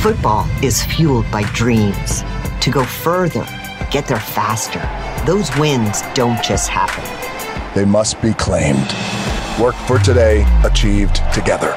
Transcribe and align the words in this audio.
Football 0.00 0.48
is 0.62 0.82
fueled 0.82 1.30
by 1.30 1.42
dreams. 1.52 2.22
To 2.62 2.70
go 2.70 2.84
further, 2.84 3.44
get 3.90 4.06
there 4.06 4.18
faster. 4.18 4.80
Those 5.26 5.54
wins 5.58 6.00
don't 6.14 6.42
just 6.42 6.70
happen. 6.70 7.04
They 7.74 7.84
must 7.84 8.22
be 8.22 8.32
claimed. 8.32 8.94
Work 9.60 9.74
for 9.74 9.98
today, 9.98 10.46
achieved 10.64 11.16
together. 11.34 11.72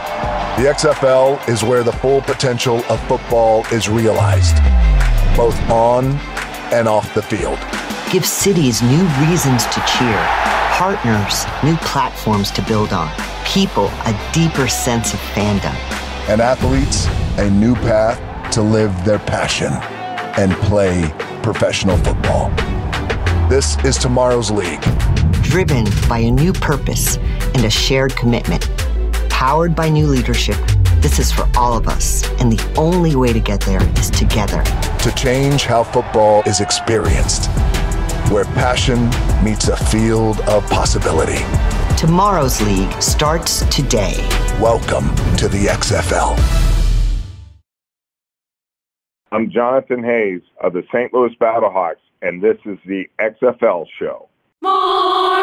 The 0.56 0.72
XFL 0.72 1.50
is 1.50 1.64
where 1.64 1.84
the 1.84 1.92
full 1.92 2.22
potential 2.22 2.82
of 2.86 3.06
football 3.10 3.66
is 3.74 3.90
realized, 3.90 4.56
both 5.36 5.60
on 5.70 6.06
and 6.72 6.88
off 6.88 7.14
the 7.14 7.22
field. 7.22 7.60
Give 8.10 8.26
cities 8.26 8.82
new 8.82 9.04
reasons 9.28 9.66
to 9.66 9.84
cheer, 9.86 10.26
partners 10.72 11.44
new 11.62 11.76
platforms 11.86 12.52
to 12.52 12.62
build 12.62 12.94
on, 12.94 13.12
people 13.44 13.88
a 14.06 14.32
deeper 14.32 14.70
sense 14.70 15.14
of 15.14 15.20
fandom, 15.20 15.76
and 16.30 16.40
athletes 16.40 17.10
a 17.38 17.50
new 17.50 17.74
path 17.74 18.52
to 18.52 18.62
live 18.62 18.94
their 19.04 19.18
passion 19.18 19.72
and 20.38 20.52
play 20.68 21.12
professional 21.42 21.98
football. 21.98 22.50
This 23.50 23.76
is 23.84 23.98
tomorrow's 23.98 24.52
league. 24.52 24.82
Driven 25.42 25.86
by 26.08 26.20
a 26.20 26.30
new 26.30 26.54
purpose 26.54 27.18
and 27.56 27.66
a 27.66 27.72
shared 27.72 28.16
commitment. 28.16 28.70
Powered 29.30 29.76
by 29.76 29.90
new 29.90 30.06
leadership, 30.06 30.58
this 30.98 31.18
is 31.18 31.32
for 31.32 31.50
all 31.58 31.76
of 31.76 31.88
us, 31.88 32.24
and 32.40 32.52
the 32.54 32.74
only 32.78 33.16
way 33.16 33.34
to 33.34 33.40
get 33.40 33.62
there 33.62 33.84
is 33.98 34.12
together. 34.12 34.64
To 35.00 35.12
change 35.16 35.64
how 35.64 35.84
football 35.84 36.44
is 36.46 36.62
experienced, 36.62 37.48
where 38.32 38.46
passion 38.46 39.10
meets 39.44 39.70
a 39.70 39.76
field 39.76 40.40
of 40.42 40.66
possibility. 40.70 41.44
Tomorrow's 41.98 42.62
league 42.62 43.02
starts 43.02 43.66
today. 43.76 44.16
Welcome 44.62 45.16
to 45.38 45.48
the 45.48 45.66
XFL. 45.66 46.73
I'm 49.34 49.50
Jonathan 49.50 50.04
Hayes 50.04 50.42
of 50.62 50.74
the 50.74 50.84
St. 50.94 51.12
Louis 51.12 51.32
Battlehawks, 51.42 51.96
and 52.22 52.40
this 52.40 52.58
is 52.66 52.78
the 52.86 53.06
XFL 53.20 53.88
Show. 53.98 54.30
If 54.62 55.43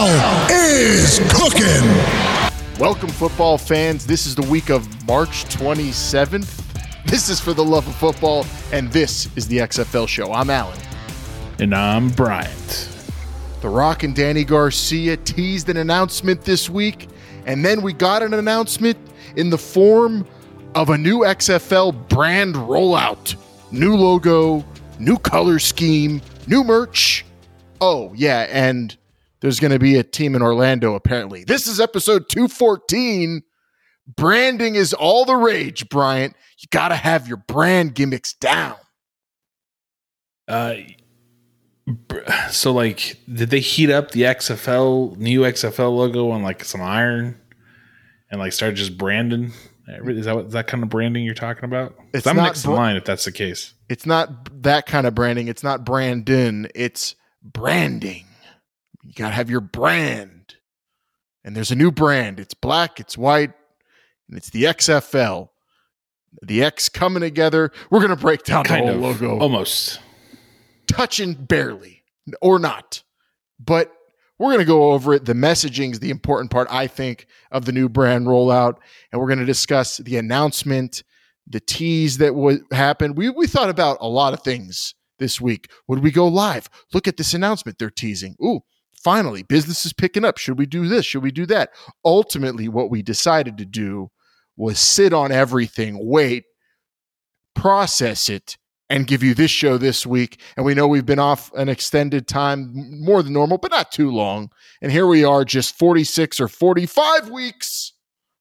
XFL 0.00 0.48
is 0.50 1.18
cooking. 1.30 2.80
Welcome, 2.80 3.10
football 3.10 3.58
fans. 3.58 4.06
This 4.06 4.24
is 4.24 4.34
the 4.34 4.46
week 4.46 4.70
of 4.70 4.88
March 5.06 5.44
27th. 5.44 7.04
This 7.04 7.28
is 7.28 7.38
for 7.38 7.52
the 7.52 7.62
love 7.62 7.86
of 7.86 7.94
football, 7.96 8.46
and 8.72 8.90
this 8.92 9.28
is 9.36 9.46
the 9.46 9.58
XFL 9.58 10.08
show. 10.08 10.32
I'm 10.32 10.48
Alan. 10.48 10.78
And 11.58 11.74
I'm 11.74 12.08
Bryant. 12.08 12.88
The 13.60 13.68
Rock 13.68 14.02
and 14.02 14.16
Dany 14.16 14.46
Garcia 14.46 15.18
teased 15.18 15.68
an 15.68 15.76
announcement 15.76 16.40
this 16.40 16.70
week, 16.70 17.10
and 17.44 17.62
then 17.62 17.82
we 17.82 17.92
got 17.92 18.22
an 18.22 18.32
announcement 18.32 18.96
in 19.36 19.50
the 19.50 19.58
form 19.58 20.26
of 20.74 20.88
a 20.88 20.96
new 20.96 21.18
XFL 21.18 22.08
brand 22.08 22.54
rollout. 22.54 23.36
New 23.70 23.96
logo, 23.96 24.64
new 24.98 25.18
color 25.18 25.58
scheme, 25.58 26.22
new 26.46 26.64
merch. 26.64 27.26
Oh, 27.82 28.14
yeah, 28.14 28.46
and 28.50 28.96
there's 29.40 29.60
going 29.60 29.72
to 29.72 29.78
be 29.78 29.96
a 29.96 30.02
team 30.02 30.34
in 30.34 30.42
Orlando, 30.42 30.94
apparently. 30.94 31.44
This 31.44 31.66
is 31.66 31.80
episode 31.80 32.28
214. 32.28 33.42
Branding 34.16 34.74
is 34.74 34.92
all 34.92 35.24
the 35.24 35.36
rage, 35.36 35.88
Bryant. 35.88 36.34
You 36.58 36.68
got 36.70 36.88
to 36.88 36.96
have 36.96 37.28
your 37.28 37.36
brand 37.36 37.94
gimmicks 37.94 38.34
down. 38.34 38.76
Uh, 40.48 40.74
so 42.50 42.72
like, 42.72 43.18
did 43.32 43.50
they 43.50 43.60
heat 43.60 43.90
up 43.90 44.10
the 44.10 44.22
XFL 44.22 45.16
new 45.16 45.42
XFL 45.42 45.96
logo 45.96 46.30
on 46.30 46.42
like 46.42 46.64
some 46.64 46.82
iron, 46.82 47.40
and 48.30 48.40
like 48.40 48.52
start 48.52 48.74
just 48.74 48.98
branding? 48.98 49.52
Is 49.88 50.26
that 50.26 50.36
what 50.36 50.46
is 50.46 50.52
that 50.52 50.66
kind 50.66 50.82
of 50.82 50.88
branding 50.88 51.24
you're 51.24 51.34
talking 51.34 51.64
about? 51.64 51.94
It's 52.12 52.26
I'm 52.26 52.36
not 52.36 52.44
next 52.44 52.64
br- 52.64 52.70
in 52.70 52.76
line 52.76 52.96
if 52.96 53.04
that's 53.04 53.24
the 53.24 53.32
case. 53.32 53.74
It's 53.88 54.06
not 54.06 54.62
that 54.62 54.86
kind 54.86 55.06
of 55.06 55.14
branding. 55.14 55.48
It's 55.48 55.62
not 55.62 55.84
Brandon. 55.84 56.68
It's 56.74 57.16
branding. 57.42 58.24
You 59.02 59.12
got 59.14 59.28
to 59.30 59.34
have 59.34 59.50
your 59.50 59.60
brand. 59.60 60.56
And 61.44 61.56
there's 61.56 61.70
a 61.70 61.76
new 61.76 61.90
brand. 61.90 62.38
It's 62.38 62.54
black, 62.54 63.00
it's 63.00 63.16
white, 63.16 63.52
and 64.28 64.36
it's 64.36 64.50
the 64.50 64.64
XFL. 64.64 65.48
The 66.42 66.62
X 66.62 66.88
coming 66.88 67.22
together. 67.22 67.72
We're 67.90 67.98
going 68.00 68.10
to 68.10 68.16
break 68.16 68.44
down 68.44 68.64
Kind 68.64 68.86
the 68.86 68.92
whole 68.92 69.10
of, 69.10 69.20
logo. 69.20 69.38
almost. 69.40 69.98
touching 70.86 71.34
barely 71.34 72.04
or 72.40 72.58
not. 72.58 73.02
But 73.58 73.92
we're 74.38 74.48
going 74.48 74.60
to 74.60 74.64
go 74.64 74.92
over 74.92 75.14
it. 75.14 75.24
The 75.24 75.32
messaging 75.32 75.90
is 75.92 75.98
the 76.00 76.10
important 76.10 76.50
part, 76.50 76.68
I 76.70 76.86
think, 76.86 77.26
of 77.50 77.64
the 77.64 77.72
new 77.72 77.88
brand 77.88 78.26
rollout. 78.26 78.76
And 79.10 79.20
we're 79.20 79.26
going 79.26 79.40
to 79.40 79.44
discuss 79.44 79.96
the 79.98 80.18
announcement, 80.18 81.02
the 81.48 81.60
tease 81.60 82.18
that 82.18 82.34
would 82.34 82.60
happen. 82.70 83.14
We, 83.14 83.28
we 83.30 83.46
thought 83.46 83.68
about 83.68 83.98
a 84.00 84.08
lot 84.08 84.32
of 84.32 84.42
things 84.42 84.94
this 85.18 85.40
week. 85.40 85.68
Would 85.88 85.98
we 85.98 86.10
go 86.12 86.28
live? 86.28 86.68
Look 86.94 87.08
at 87.08 87.16
this 87.16 87.34
announcement 87.34 87.78
they're 87.78 87.90
teasing. 87.90 88.36
Ooh, 88.42 88.60
finally, 89.02 89.42
business 89.42 89.84
is 89.86 89.92
picking 89.92 90.24
up. 90.24 90.38
Should 90.38 90.58
we 90.58 90.66
do 90.66 90.88
this? 90.88 91.06
Should 91.06 91.22
we 91.22 91.30
do 91.30 91.46
that? 91.46 91.70
Ultimately, 92.04 92.68
what 92.68 92.90
we 92.90 93.02
decided 93.02 93.58
to 93.58 93.64
do 93.64 94.10
was 94.56 94.78
sit 94.78 95.12
on 95.12 95.32
everything, 95.32 95.98
wait, 96.00 96.44
process 97.54 98.28
it, 98.28 98.56
and 98.90 99.06
give 99.06 99.22
you 99.22 99.34
this 99.34 99.50
show 99.50 99.78
this 99.78 100.04
week. 100.04 100.40
And 100.56 100.66
we 100.66 100.74
know 100.74 100.86
we've 100.86 101.06
been 101.06 101.18
off 101.18 101.52
an 101.54 101.68
extended 101.68 102.26
time, 102.26 102.72
more 103.00 103.22
than 103.22 103.32
normal, 103.32 103.58
but 103.58 103.70
not 103.70 103.92
too 103.92 104.10
long. 104.10 104.50
And 104.82 104.90
here 104.90 105.06
we 105.06 105.24
are, 105.24 105.44
just 105.44 105.78
46 105.78 106.40
or 106.40 106.48
45 106.48 107.30
weeks 107.30 107.92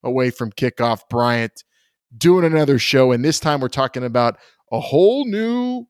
away 0.04 0.32
from 0.32 0.52
kickoff, 0.52 1.02
Bryant, 1.10 1.64
doing 2.18 2.46
another 2.46 2.80
show. 2.80 3.12
And 3.12 3.24
this 3.24 3.40
time 3.40 3.60
we're 3.60 3.70
talking 3.70 4.04
about 4.04 4.38
a 4.72 4.80
whole 4.80 5.26
new 5.26 5.86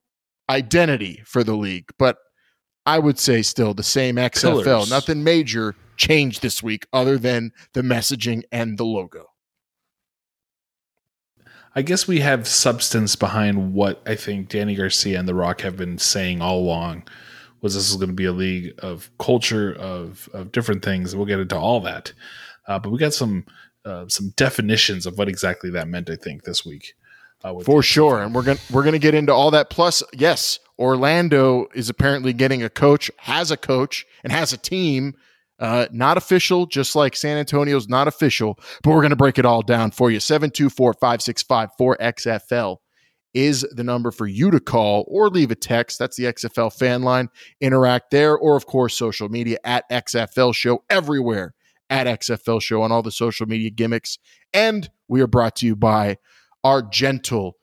identity 0.49 1.23
for 1.25 1.43
the 1.43 1.55
league. 1.55 1.89
But 1.97 2.17
I 2.85 2.99
would 2.99 3.19
say 3.19 3.41
still 3.41 3.73
the 3.73 3.83
same 3.83 4.15
XFL. 4.15 4.63
Pillars. 4.63 4.89
Nothing 4.89 5.23
major 5.23 5.75
changed 5.97 6.41
this 6.41 6.63
week 6.63 6.87
other 6.93 7.17
than 7.17 7.51
the 7.73 7.81
messaging 7.81 8.43
and 8.51 8.77
the 8.77 8.85
logo. 8.85 9.27
I 11.75 11.81
guess 11.81 12.07
we 12.07 12.19
have 12.21 12.47
substance 12.47 13.15
behind 13.15 13.73
what 13.73 14.01
I 14.05 14.15
think 14.15 14.49
Dany 14.49 14.75
Garcia 14.75 15.19
and 15.19 15.27
The 15.27 15.35
Rock 15.35 15.61
have 15.61 15.77
been 15.77 15.97
saying 15.97 16.41
all 16.41 16.59
along. 16.59 17.03
Was 17.61 17.75
this 17.75 17.89
is 17.89 17.97
going 17.97 18.09
to 18.09 18.15
be 18.15 18.25
a 18.25 18.31
league 18.31 18.73
of 18.79 19.11
culture 19.19 19.73
of 19.73 20.29
of 20.33 20.51
different 20.51 20.83
things? 20.83 21.15
We'll 21.15 21.25
get 21.25 21.39
into 21.39 21.57
all 21.57 21.81
that, 21.81 22.13
uh, 22.67 22.79
but 22.79 22.89
we 22.89 22.97
got 22.97 23.13
some 23.13 23.45
uh, 23.85 24.07
some 24.07 24.33
definitions 24.35 25.05
of 25.05 25.17
what 25.17 25.29
exactly 25.29 25.69
that 25.71 25.87
meant. 25.87 26.09
I 26.09 26.15
think 26.15 26.43
this 26.43 26.65
week, 26.65 26.93
For 27.65 27.81
sure, 27.81 28.21
and 28.21 28.35
we're 28.35 28.43
gonna 28.43 28.59
we're 28.71 28.83
gonna 28.83 28.99
get 28.99 29.15
into 29.15 29.33
all 29.33 29.51
that. 29.51 29.69
Plus, 29.69 30.03
yes, 30.13 30.59
Orlando 30.77 31.67
is 31.73 31.89
apparently 31.89 32.33
getting 32.33 32.63
a 32.63 32.69
coach, 32.69 33.09
has 33.17 33.49
a 33.51 33.57
coach, 33.57 34.05
and 34.23 34.33
has 34.33 34.53
a 34.53 34.57
team. 34.57 35.15
Uh, 35.57 35.87
not 35.91 36.17
official, 36.17 36.65
just 36.65 36.95
like 36.95 37.15
San 37.17 37.37
Antonio's 37.37 37.89
not 37.89 38.07
official, 38.07 38.57
but 38.81 38.91
we're 38.91 39.01
gonna 39.01 39.15
break 39.15 39.37
it 39.37 39.45
all 39.45 39.61
down 39.61 39.91
for 39.91 40.09
you. 40.09 40.19
724-565-4XFL 40.19 42.77
is 43.33 43.61
the 43.71 43.83
number 43.83 44.11
for 44.11 44.25
you 44.25 44.51
to 44.51 44.59
call 44.59 45.05
or 45.07 45.29
leave 45.29 45.51
a 45.51 45.55
text. 45.55 45.99
That's 45.99 46.17
the 46.17 46.25
XFL 46.25 46.73
fan 46.73 47.03
line. 47.03 47.29
Interact 47.61 48.11
there, 48.11 48.37
or 48.37 48.55
of 48.55 48.65
course, 48.65 48.95
social 48.95 49.29
media 49.29 49.57
at 49.63 49.89
XFL 49.89 50.55
Show 50.55 50.83
everywhere 50.89 51.53
at 51.89 52.07
XFL 52.07 52.61
Show 52.61 52.81
on 52.81 52.91
all 52.91 53.03
the 53.03 53.11
social 53.11 53.45
media 53.45 53.69
gimmicks. 53.69 54.17
And 54.53 54.89
we 55.07 55.21
are 55.21 55.27
brought 55.27 55.55
to 55.57 55.65
you 55.65 55.75
by 55.75 56.17
our 56.63 56.81
gentle, 56.81 57.57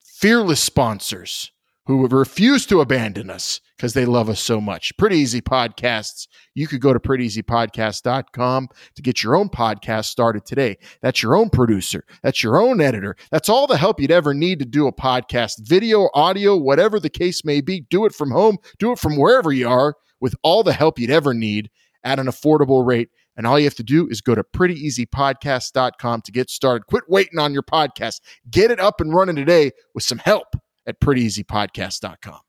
fearless 0.00 0.60
sponsors 0.60 1.52
who 1.86 2.02
have 2.02 2.12
refused 2.12 2.68
to 2.68 2.80
abandon 2.80 3.30
us 3.30 3.60
because 3.76 3.94
they 3.94 4.04
love 4.04 4.28
us 4.28 4.40
so 4.40 4.60
much. 4.60 4.96
Pretty 4.96 5.18
Easy 5.18 5.40
Podcasts. 5.40 6.26
You 6.54 6.66
could 6.66 6.80
go 6.80 6.92
to 6.92 6.98
prettyeasypodcast.com 6.98 8.68
to 8.96 9.02
get 9.02 9.22
your 9.22 9.36
own 9.36 9.48
podcast 9.48 10.06
started 10.06 10.44
today. 10.44 10.78
That's 11.00 11.22
your 11.22 11.36
own 11.36 11.48
producer. 11.48 12.04
That's 12.22 12.42
your 12.42 12.60
own 12.60 12.80
editor. 12.80 13.16
That's 13.30 13.48
all 13.48 13.66
the 13.66 13.76
help 13.76 14.00
you'd 14.00 14.10
ever 14.10 14.34
need 14.34 14.58
to 14.58 14.64
do 14.64 14.88
a 14.88 14.92
podcast, 14.92 15.60
video, 15.60 16.08
audio, 16.14 16.56
whatever 16.56 16.98
the 16.98 17.10
case 17.10 17.44
may 17.44 17.60
be. 17.60 17.82
Do 17.82 18.04
it 18.04 18.14
from 18.14 18.30
home, 18.30 18.58
do 18.78 18.92
it 18.92 18.98
from 18.98 19.16
wherever 19.16 19.52
you 19.52 19.68
are 19.68 19.94
with 20.20 20.34
all 20.42 20.64
the 20.64 20.72
help 20.72 20.98
you'd 20.98 21.10
ever 21.10 21.34
need 21.34 21.70
at 22.02 22.18
an 22.18 22.26
affordable 22.26 22.84
rate 22.84 23.10
And 23.36 23.46
all 23.46 23.58
you 23.58 23.64
have 23.66 23.74
to 23.74 23.82
do 23.82 24.08
is 24.08 24.20
go 24.20 24.34
to 24.34 24.42
prettyeasypodcast.com 24.42 26.22
to 26.22 26.32
get 26.32 26.50
started. 26.50 26.86
Quit 26.86 27.04
waiting 27.08 27.38
on 27.38 27.52
your 27.52 27.62
podcast. 27.62 28.20
Get 28.50 28.70
it 28.70 28.80
up 28.80 29.00
and 29.00 29.14
running 29.14 29.36
today 29.36 29.72
with 29.94 30.04
some 30.04 30.18
help 30.18 30.56
at 30.86 31.00
prettyeasypodcast.com. 31.00 32.40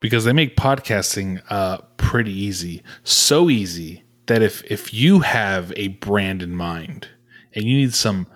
because 0.00 0.24
they 0.24 0.32
make 0.32 0.56
podcasting 0.56 1.42
uh, 1.50 1.78
pretty 1.96 2.32
easy, 2.32 2.82
so 3.04 3.48
easy 3.50 4.04
that 4.26 4.42
if 4.42 4.62
if 4.70 4.92
you 4.94 5.20
have 5.20 5.72
a 5.76 5.88
brand 5.88 6.42
in 6.42 6.54
mind 6.54 7.08
and 7.54 7.64
you 7.64 7.76
need 7.76 7.94
some 7.94 8.26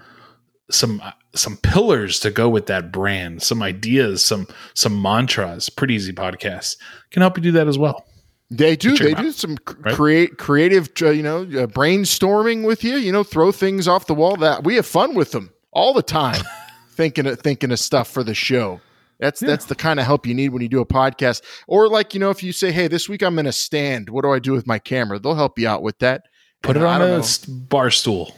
some 0.71 1.01
uh, 1.03 1.13
some 1.35 1.57
pillars 1.59 2.21
to 2.21 2.31
go 2.31 2.49
with 2.49 2.67
that 2.67 2.91
brand, 2.91 3.43
some 3.43 3.63
ideas, 3.63 4.25
some 4.25 4.47
some 4.75 5.01
mantras, 5.01 5.69
pretty 5.69 5.95
easy 5.95 6.13
podcast 6.13 6.77
can 7.11 7.23
help 7.23 7.37
you 7.37 7.43
do 7.43 7.53
that 7.53 7.69
as 7.69 7.79
well. 7.79 8.05
They 8.50 8.77
do. 8.77 8.97
They 8.97 9.12
do 9.15 9.31
some 9.33 9.56
right? 9.81 9.95
create 9.95 10.39
creative, 10.39 10.91
uh, 11.03 11.11
you 11.11 11.23
know, 11.23 11.43
uh, 11.43 11.67
brainstorming 11.67 12.65
with 12.67 12.83
you. 12.85 12.97
You 12.97 13.12
know, 13.12 13.23
throw 13.23 13.53
things 13.53 13.87
off 13.87 14.06
the 14.06 14.15
wall. 14.15 14.37
That 14.37 14.65
we 14.65 14.77
have 14.77 14.87
fun 14.87 15.15
with 15.15 15.33
them 15.33 15.50
all 15.71 15.93
the 15.93 16.03
time, 16.03 16.43
thinking 16.93 17.27
of 17.27 17.41
thinking 17.41 17.71
of 17.73 17.79
stuff 17.79 18.09
for 18.09 18.25
the 18.25 18.35
show. 18.35 18.81
That's 19.21 19.41
that's 19.41 19.67
the 19.67 19.75
kind 19.75 20.00
of 20.00 20.06
help 20.06 20.27
you 20.27 20.33
need 20.35 20.50
when 20.50 20.62
you 20.62 20.69
do 20.69 20.81
a 20.81 20.87
podcast. 20.87 21.43
Or 21.67 21.89
like 21.89 22.15
you 22.15 22.21
know, 22.21 22.31
if 22.31 22.43
you 22.43 22.53
say, 22.53 22.73
"Hey, 22.73 22.89
this 22.89 23.09
week 23.09 23.23
I'm 23.23 23.39
in 23.39 23.47
a 23.47 23.53
stand. 23.53 24.09
What 24.09 24.23
do 24.23 24.33
I 24.33 24.39
do 24.39 24.53
with 24.53 24.67
my 24.67 24.79
camera?" 24.79 25.19
They'll 25.19 25.35
help 25.35 25.59
you 25.59 25.69
out 25.69 25.83
with 25.83 25.99
that. 25.99 26.23
Put 26.62 26.77
And 26.77 26.85
it 26.85 26.89
on 26.89 27.03
a 27.03 27.19
know. 27.19 27.25
bar 27.49 27.91
stool. 27.91 28.35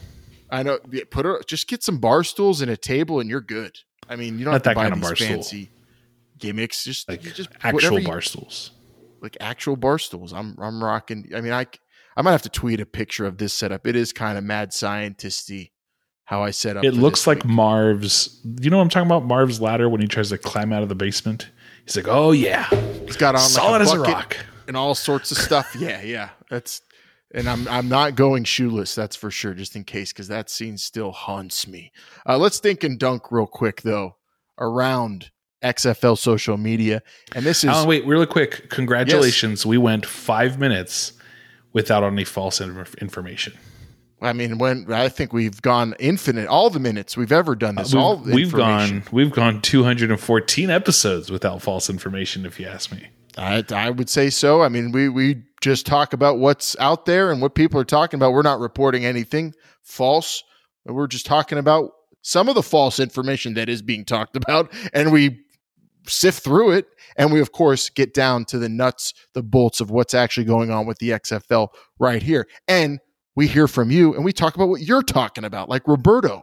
I 0.49 0.63
know. 0.63 0.79
Put 1.09 1.25
it. 1.25 1.47
Just 1.47 1.67
get 1.69 1.83
some 1.83 1.99
bar 1.99 2.23
stools 2.25 2.61
and 2.61 2.69
a 2.69 2.75
table, 2.75 3.19
and 3.21 3.29
you're 3.29 3.39
good. 3.41 3.77
I 4.09 4.17
mean, 4.17 4.37
you 4.39 4.43
don't 4.43 4.51
Not 4.53 4.65
have 4.65 4.73
to 4.73 4.75
buy 4.75 4.89
kind 4.89 4.93
of 4.93 4.99
these 4.99 5.07
bar 5.09 5.15
stool. 5.15 5.27
fancy 5.27 5.69
gimmicks. 6.37 6.83
Just 6.83 7.07
Like 7.07 7.21
just 7.21 7.49
actual 7.63 7.73
whatever 7.75 7.99
you- 7.99 8.07
bar 8.07 8.19
stools. 8.21 8.71
Like 9.21 9.37
actual 9.39 9.75
bar 9.75 9.99
stools. 9.99 10.33
I'm 10.33 10.55
I'm 10.59 10.83
rocking. 10.83 11.29
I 11.35 11.41
mean, 11.41 11.53
I 11.53 11.67
I 12.15 12.21
might 12.21 12.31
have 12.31 12.41
to 12.43 12.49
tweet 12.49 12.79
a 12.79 12.85
picture 12.85 13.25
of 13.25 13.37
this 13.37 13.53
setup. 13.53 13.87
It 13.87 13.95
is 13.95 14.13
kind 14.13 14.37
of 14.37 14.43
mad 14.43 14.71
scientisty 14.71 15.71
how 16.25 16.43
I 16.43 16.51
set 16.51 16.77
up. 16.77 16.83
It 16.83 16.93
looks 16.93 17.27
like 17.27 17.43
week. 17.43 17.45
Marv's. 17.45 18.41
You 18.61 18.69
know 18.69 18.77
what 18.77 18.83
I'm 18.83 18.89
talking 18.89 19.07
about? 19.07 19.25
Marv's 19.25 19.61
ladder 19.61 19.89
when 19.89 20.01
he 20.01 20.07
tries 20.07 20.29
to 20.29 20.37
climb 20.37 20.71
out 20.73 20.83
of 20.83 20.89
the 20.89 20.95
basement. 20.95 21.49
He's 21.85 21.95
like, 21.95 22.07
"Oh 22.07 22.31
yeah, 22.31 22.67
he's 23.05 23.17
got 23.17 23.35
on 23.35 23.41
solid 23.41 23.79
like 23.79 23.81
as 23.81 23.93
a 23.93 23.97
a 23.97 23.99
rock." 23.99 24.37
and 24.67 24.77
all 24.77 24.95
sorts 24.95 25.31
of 25.31 25.37
stuff. 25.37 25.75
Yeah, 25.79 26.01
yeah. 26.01 26.29
That's 26.49 26.81
and 27.33 27.49
I'm 27.49 27.67
I'm 27.67 27.89
not 27.89 28.15
going 28.15 28.43
shoeless. 28.43 28.95
That's 28.95 29.15
for 29.15 29.31
sure. 29.31 29.53
Just 29.53 29.75
in 29.75 29.83
case, 29.83 30.13
because 30.13 30.27
that 30.29 30.49
scene 30.49 30.77
still 30.77 31.11
haunts 31.11 31.67
me. 31.67 31.91
Uh, 32.25 32.37
let's 32.37 32.59
think 32.59 32.83
and 32.83 32.99
dunk 32.99 33.31
real 33.31 33.47
quick 33.47 33.81
though 33.81 34.15
around 34.57 35.31
XFL 35.63 36.17
social 36.17 36.57
media, 36.57 37.01
and 37.35 37.45
this 37.45 37.63
is 37.63 37.69
Alan, 37.69 37.87
wait, 37.87 38.05
really 38.05 38.25
quick. 38.25 38.69
Congratulations. 38.69 39.65
We 39.65 39.77
went 39.77 40.05
five 40.05 40.59
minutes 40.59 41.13
without 41.73 42.03
any 42.03 42.23
false 42.23 42.59
inf- 42.59 42.95
information. 42.95 43.53
I 44.21 44.33
mean, 44.33 44.59
when 44.59 44.91
I 44.93 45.09
think 45.09 45.33
we've 45.33 45.61
gone 45.61 45.95
infinite, 45.99 46.47
all 46.47 46.69
the 46.69 46.79
minutes 46.79 47.17
we've 47.17 47.31
ever 47.31 47.55
done 47.55 47.75
this, 47.75 47.93
all 47.93 48.17
We've, 48.17 48.25
the 48.25 48.35
we've 48.35 48.53
gone 48.53 49.03
we've 49.11 49.31
gone 49.31 49.61
214 49.61 50.69
episodes 50.69 51.31
without 51.31 51.61
false 51.61 51.89
information. 51.89 52.45
If 52.45 52.59
you 52.59 52.67
ask 52.67 52.91
me, 52.91 53.07
I, 53.37 53.63
I 53.73 53.89
would 53.89 54.09
say 54.09 54.29
so. 54.29 54.61
I 54.61 54.69
mean, 54.69 54.91
we 54.91 55.09
we 55.09 55.43
just 55.61 55.87
talk 55.87 56.13
about 56.13 56.37
what's 56.37 56.75
out 56.79 57.05
there 57.05 57.31
and 57.31 57.41
what 57.41 57.55
people 57.55 57.79
are 57.79 57.85
talking 57.85 58.19
about. 58.19 58.33
We're 58.33 58.43
not 58.43 58.59
reporting 58.59 59.05
anything 59.05 59.55
false. 59.81 60.43
We're 60.85 61.07
just 61.07 61.25
talking 61.25 61.57
about 61.57 61.91
some 62.21 62.47
of 62.47 62.53
the 62.53 62.63
false 62.63 62.99
information 62.99 63.55
that 63.55 63.69
is 63.69 63.81
being 63.81 64.05
talked 64.05 64.35
about, 64.35 64.71
and 64.93 65.11
we 65.11 65.39
sift 66.07 66.43
through 66.43 66.71
it. 66.71 66.85
And 67.17 67.31
we, 67.31 67.41
of 67.41 67.51
course, 67.51 67.89
get 67.89 68.13
down 68.13 68.45
to 68.45 68.57
the 68.57 68.69
nuts, 68.69 69.13
the 69.33 69.43
bolts 69.43 69.81
of 69.81 69.91
what's 69.91 70.13
actually 70.13 70.45
going 70.45 70.71
on 70.71 70.85
with 70.85 70.97
the 70.99 71.09
XFL 71.09 71.69
right 71.99 72.23
here. 72.23 72.47
And 72.67 72.99
we 73.35 73.47
hear 73.47 73.67
from 73.67 73.91
you, 73.91 74.13
and 74.13 74.25
we 74.25 74.33
talk 74.33 74.55
about 74.55 74.69
what 74.69 74.81
you're 74.81 75.03
talking 75.03 75.43
about, 75.43 75.69
like 75.69 75.87
Roberto, 75.87 76.41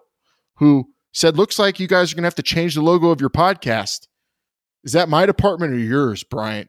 who 0.56 0.86
said, 1.12 1.36
"Looks 1.36 1.58
like 1.58 1.80
you 1.80 1.86
guys 1.86 2.12
are 2.12 2.16
going 2.16 2.22
to 2.22 2.26
have 2.28 2.34
to 2.36 2.42
change 2.42 2.74
the 2.74 2.82
logo 2.82 3.10
of 3.10 3.20
your 3.20 3.30
podcast." 3.30 4.06
Is 4.84 4.92
that 4.92 5.08
my 5.08 5.26
department 5.26 5.72
or 5.74 5.78
yours, 5.78 6.24
Bryant? 6.24 6.68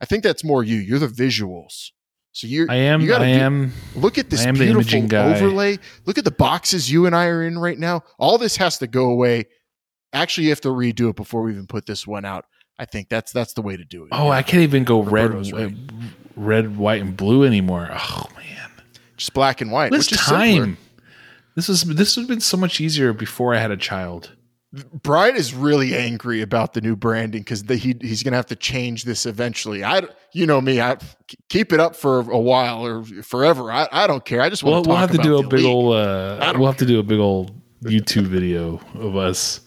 I 0.00 0.04
think 0.04 0.24
that's 0.24 0.42
more 0.42 0.64
you. 0.64 0.76
You're 0.76 0.98
the 0.98 1.06
visuals. 1.06 1.90
So 2.32 2.46
you're 2.46 2.68
I 2.70 2.76
am 2.76 3.02
you 3.02 3.14
I 3.14 3.18
do- 3.18 3.24
am 3.24 3.72
look 3.94 4.16
at 4.18 4.30
this 4.30 4.40
I 4.40 4.48
am 4.48 4.54
the 4.54 4.64
beautiful 4.64 5.16
overlay. 5.16 5.78
Look 6.06 6.16
at 6.18 6.24
the 6.24 6.30
boxes 6.30 6.90
you 6.90 7.06
and 7.06 7.14
I 7.14 7.26
are 7.26 7.44
in 7.44 7.58
right 7.58 7.78
now. 7.78 8.02
All 8.18 8.38
this 8.38 8.56
has 8.56 8.78
to 8.78 8.86
go 8.86 9.10
away. 9.10 9.44
Actually, 10.12 10.44
you 10.44 10.50
have 10.50 10.60
to 10.62 10.68
redo 10.68 11.10
it 11.10 11.16
before 11.16 11.42
we 11.42 11.52
even 11.52 11.66
put 11.66 11.86
this 11.86 12.06
one 12.06 12.24
out. 12.24 12.46
I 12.78 12.84
think 12.84 13.08
that's 13.08 13.32
that's 13.32 13.52
the 13.52 13.62
way 13.62 13.76
to 13.76 13.84
do 13.84 14.04
it. 14.04 14.08
Oh, 14.12 14.28
I 14.30 14.42
can't 14.42 14.62
even 14.62 14.84
go 14.84 15.02
red, 15.02 15.32
right. 15.52 15.54
uh, 15.54 15.70
red, 16.36 16.76
white, 16.76 17.00
and 17.00 17.16
blue 17.16 17.44
anymore. 17.44 17.88
Oh 17.92 18.26
man, 18.36 18.70
just 19.16 19.32
black 19.34 19.60
and 19.60 19.70
white. 19.70 19.92
this 19.92 20.10
is 20.10 20.18
time. 20.18 20.76
This 21.54 21.68
is 21.68 21.82
this 21.84 22.16
would 22.16 22.22
have 22.22 22.28
been 22.28 22.40
so 22.40 22.56
much 22.56 22.80
easier 22.80 23.12
before 23.12 23.54
I 23.54 23.58
had 23.58 23.70
a 23.70 23.76
child. 23.76 24.32
Brian 25.02 25.36
is 25.36 25.52
really 25.52 25.94
angry 25.94 26.40
about 26.40 26.72
the 26.72 26.80
new 26.80 26.96
branding 26.96 27.42
because 27.42 27.60
he 27.60 27.94
he's 28.00 28.22
going 28.22 28.32
to 28.32 28.36
have 28.38 28.46
to 28.46 28.56
change 28.56 29.04
this 29.04 29.26
eventually. 29.26 29.84
I 29.84 30.02
you 30.32 30.46
know 30.46 30.60
me, 30.62 30.80
I 30.80 30.96
keep 31.50 31.74
it 31.74 31.78
up 31.80 31.94
for 31.94 32.20
a 32.30 32.38
while 32.38 32.86
or 32.86 33.04
forever. 33.04 33.70
I, 33.70 33.86
I 33.92 34.06
don't 34.06 34.24
care. 34.24 34.40
I 34.40 34.48
just 34.48 34.64
want 34.64 34.72
We'll, 34.74 34.82
to 34.84 34.88
we'll 34.88 34.98
talk 34.98 35.10
have 35.10 35.16
to 35.18 35.22
do 35.22 35.38
a 35.38 35.42
big 35.42 35.60
league. 35.60 35.66
old. 35.66 35.94
Uh, 35.94 36.54
we'll 36.56 36.66
have 36.68 36.78
to 36.78 36.86
do 36.86 36.98
a 37.00 37.02
big 37.02 37.18
old 37.20 37.52
YouTube 37.84 38.26
video 38.28 38.80
of 38.94 39.14
us 39.16 39.60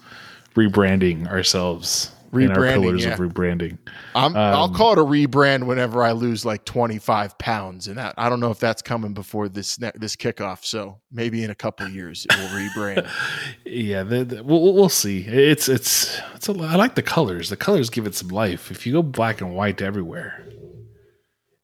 rebranding 0.56 1.28
ourselves. 1.28 2.12
in 2.34 2.52
our 2.52 2.58
Rebranding, 2.58 2.74
pillars 2.82 3.06
yeah. 3.06 3.14
of 3.14 3.20
rebranding. 3.20 3.78
I'm, 4.14 4.36
I'll 4.36 4.64
Um, 4.66 4.74
call 4.74 4.92
it 4.92 4.98
a 5.00 5.04
rebrand 5.06 5.66
whenever 5.68 6.04
I 6.04 6.12
lose 6.12 6.44
like 6.44 6.66
25 6.66 7.38
pounds, 7.38 7.88
and 7.88 7.98
that 7.98 8.14
I 8.18 8.28
don't 8.28 8.42
know 8.42 8.52
if 8.52 8.60
that's 8.60 8.82
coming 8.82 9.14
before 9.14 9.48
this 9.48 9.78
this 9.78 10.18
kickoff. 10.18 10.66
So 10.66 11.00
maybe 11.10 11.46
in 11.46 11.50
a 11.50 11.56
couple 11.56 11.86
of 11.86 11.94
years 11.96 12.26
it 12.30 12.38
will 12.38 12.50
rebrand. 12.50 13.08
Yeah, 13.66 14.04
the, 14.04 14.26
the, 14.26 14.44
we'll, 14.44 14.74
we'll 14.74 14.90
see. 14.90 15.22
It's 15.22 15.70
it's 15.70 16.20
it's. 16.34 16.50
A, 16.50 16.54
I 16.54 16.76
like 16.76 16.96
the 16.96 17.02
colors. 17.04 17.50
The 17.50 17.56
colors 17.58 17.90
give 17.90 18.06
it 18.06 18.16
some 18.16 18.28
life. 18.30 18.70
If 18.70 18.86
you 18.86 18.92
go 18.94 19.02
black 19.02 19.40
and 19.40 19.56
white 19.56 19.82
everywhere, 19.82 20.46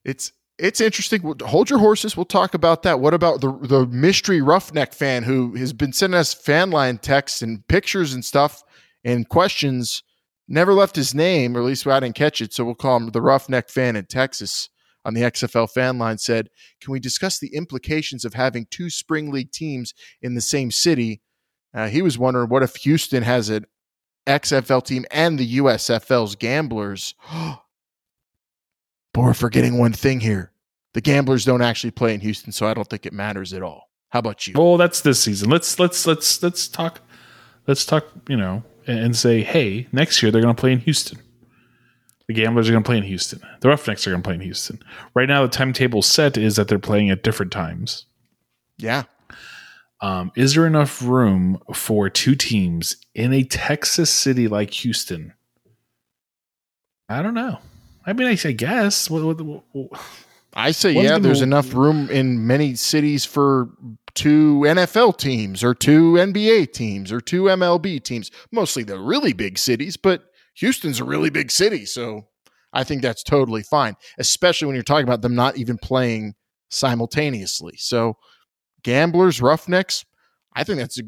it's 0.06 0.32
it's 0.58 0.80
interesting. 0.80 1.22
Hold 1.42 1.70
your 1.70 1.80
horses. 1.80 2.16
We'll 2.16 2.26
talk 2.26 2.54
about 2.54 2.84
that. 2.84 3.00
What 3.02 3.14
about 3.14 3.42
the 3.42 3.52
the 3.52 3.86
mystery 3.88 4.42
roughneck 4.42 4.94
fan 4.94 5.24
who 5.24 5.54
has 5.56 5.74
been 5.74 5.92
sending 5.92 6.18
us 6.20 6.34
fan 6.34 6.72
line 6.72 6.98
texts 6.98 7.42
and 7.42 7.68
pictures 7.68 8.14
and 8.14 8.24
stuff 8.24 8.64
and 9.04 9.28
questions? 9.28 10.04
Never 10.48 10.74
left 10.74 10.96
his 10.96 11.16
name, 11.16 11.56
or 11.56 11.62
at 11.62 11.66
least 11.66 11.88
I 11.88 12.00
didn't 12.00 12.16
catch 12.16 12.42
it. 12.42 12.54
So 12.54 12.66
we'll 12.66 12.76
call 12.76 12.98
him 12.98 13.12
the 13.12 13.22
roughneck 13.22 13.70
fan 13.70 13.96
in 13.96 14.06
Texas 14.06 14.70
on 15.06 15.14
the 15.14 15.22
XFL 15.22 15.70
fan 15.70 15.98
line. 15.98 16.18
Said, 16.18 16.50
"Can 16.82 16.92
we 16.92 17.00
discuss 17.00 17.40
the 17.40 17.56
implications 17.56 18.26
of 18.26 18.34
having 18.34 18.68
two 18.70 18.90
spring 18.90 19.32
league 19.32 19.52
teams 19.52 19.94
in 20.22 20.36
the 20.36 20.42
same 20.42 20.72
city?" 20.72 21.22
Uh, 21.74 21.88
he 21.88 22.02
was 22.02 22.18
wondering 22.18 22.50
what 22.50 22.64
if 22.64 22.76
Houston 22.78 23.24
has 23.24 23.50
an 23.50 23.66
XFL 24.28 24.84
team 24.84 25.06
and 25.12 25.40
the 25.40 25.58
USFL's 25.58 26.36
Gamblers. 26.36 27.16
but 27.32 27.62
we're 29.16 29.34
forgetting 29.34 29.78
one 29.78 29.94
thing 29.94 30.20
here. 30.20 30.52
The 30.94 31.02
Gamblers 31.02 31.46
don't 31.46 31.62
actually 31.62 31.92
play 31.92 32.14
in 32.14 32.20
Houston, 32.20 32.52
so 32.52 32.68
I 32.68 32.74
don't 32.74 32.90
think 32.90 33.06
it 33.06 33.14
matters 33.14 33.54
at 33.54 33.64
all. 33.64 33.90
How 34.10 34.20
about 34.20 34.46
you? 34.46 34.54
well, 34.58 34.76
that's 34.76 35.02
this 35.02 35.22
season. 35.22 35.50
Let's 35.50 35.80
let's 35.80 36.06
let's 36.06 36.44
let's 36.44 36.68
talk. 36.68 37.00
Let's 37.66 37.86
talk. 37.86 38.06
You 38.28 38.36
know, 38.36 38.64
and, 38.88 39.16
say, 39.16 39.44
hey, 39.44 39.88
next 39.92 40.22
year 40.22 40.32
they're 40.32 40.42
going 40.42 40.56
to 40.56 40.60
play 40.60 40.72
in 40.72 40.80
Houston. 40.80 41.20
The 42.28 42.34
Gamblers 42.34 42.70
are 42.70 42.72
going 42.72 42.84
to 42.84 42.88
play 42.88 42.98
in 42.98 43.04
Houston. 43.04 43.42
The 43.60 43.70
Roughnecks 43.70 44.08
are 44.08 44.12
going 44.12 44.22
to 44.22 44.28
play 44.28 44.36
in 44.36 44.42
Houston. 44.42 44.80
Right 45.14 45.28
now, 45.28 45.42
the 45.42 45.50
timetable 45.50 46.02
set 46.02 46.38
is 46.38 46.56
that 46.56 46.68
they're 46.68 46.80
playing 46.80 47.10
at 47.10 47.24
different 47.24 47.52
times. 47.52 48.06
yeah. 48.78 49.04
Um, 50.04 50.32
is 50.36 50.56
there 50.56 50.66
enough 50.66 51.04
room 51.04 51.62
for 51.76 52.10
two 52.10 52.34
teams 52.34 52.96
in 53.14 53.34
a 53.34 53.44
Texas 53.44 54.10
city 54.10 54.48
like 54.48 54.72
Houston? 54.72 55.34
I 57.08 57.22
don't 57.22 57.36
know. 57.36 57.60
I 58.04 58.14
mean, 58.14 58.28
I, 58.28 58.34
guess. 58.34 59.12
What, 59.12 59.24
what, 59.24 59.64
what- 59.74 60.02
I 60.56 60.72
say, 60.72 60.92
yeah, 60.94 61.20
there's 61.20 61.44
enough 61.44 61.76
room 61.76 62.10
in 62.10 62.48
many 62.48 62.74
cities 62.76 63.26
for 63.26 63.70
two 64.14 64.62
NFL 64.66 65.18
teams 65.18 65.64
or 65.64 65.74
two 65.74 66.14
NBA 66.14 66.74
teams 66.74 67.12
or 67.12 67.22
two 67.22 67.44
MLB 67.44 68.04
teams, 68.04 68.32
mostly 68.52 68.84
the 68.84 69.00
really 69.00 69.34
big 69.34 69.58
cities, 69.58 69.98
but 69.98 70.24
Houston's 70.56 71.00
a 71.00 71.06
really 71.06 71.30
big 71.30 71.52
city. 71.52 71.86
So 71.86 72.28
I 72.74 72.84
think 72.84 73.02
that's 73.02 73.24
totally 73.24 73.64
fine, 73.64 73.96
especially 74.18 74.68
when 74.68 74.76
you're 74.76 74.84
talking 74.84 75.08
about 75.08 75.22
them 75.22 75.36
not 75.36 75.58
even 75.58 75.78
playing 75.78 76.36
simultaneously. 76.70 77.74
So 77.78 78.18
Gamblers, 78.84 79.42
Roughnecks, 79.42 80.06
I 80.56 80.64
think 80.64 80.80
that's 80.80 81.00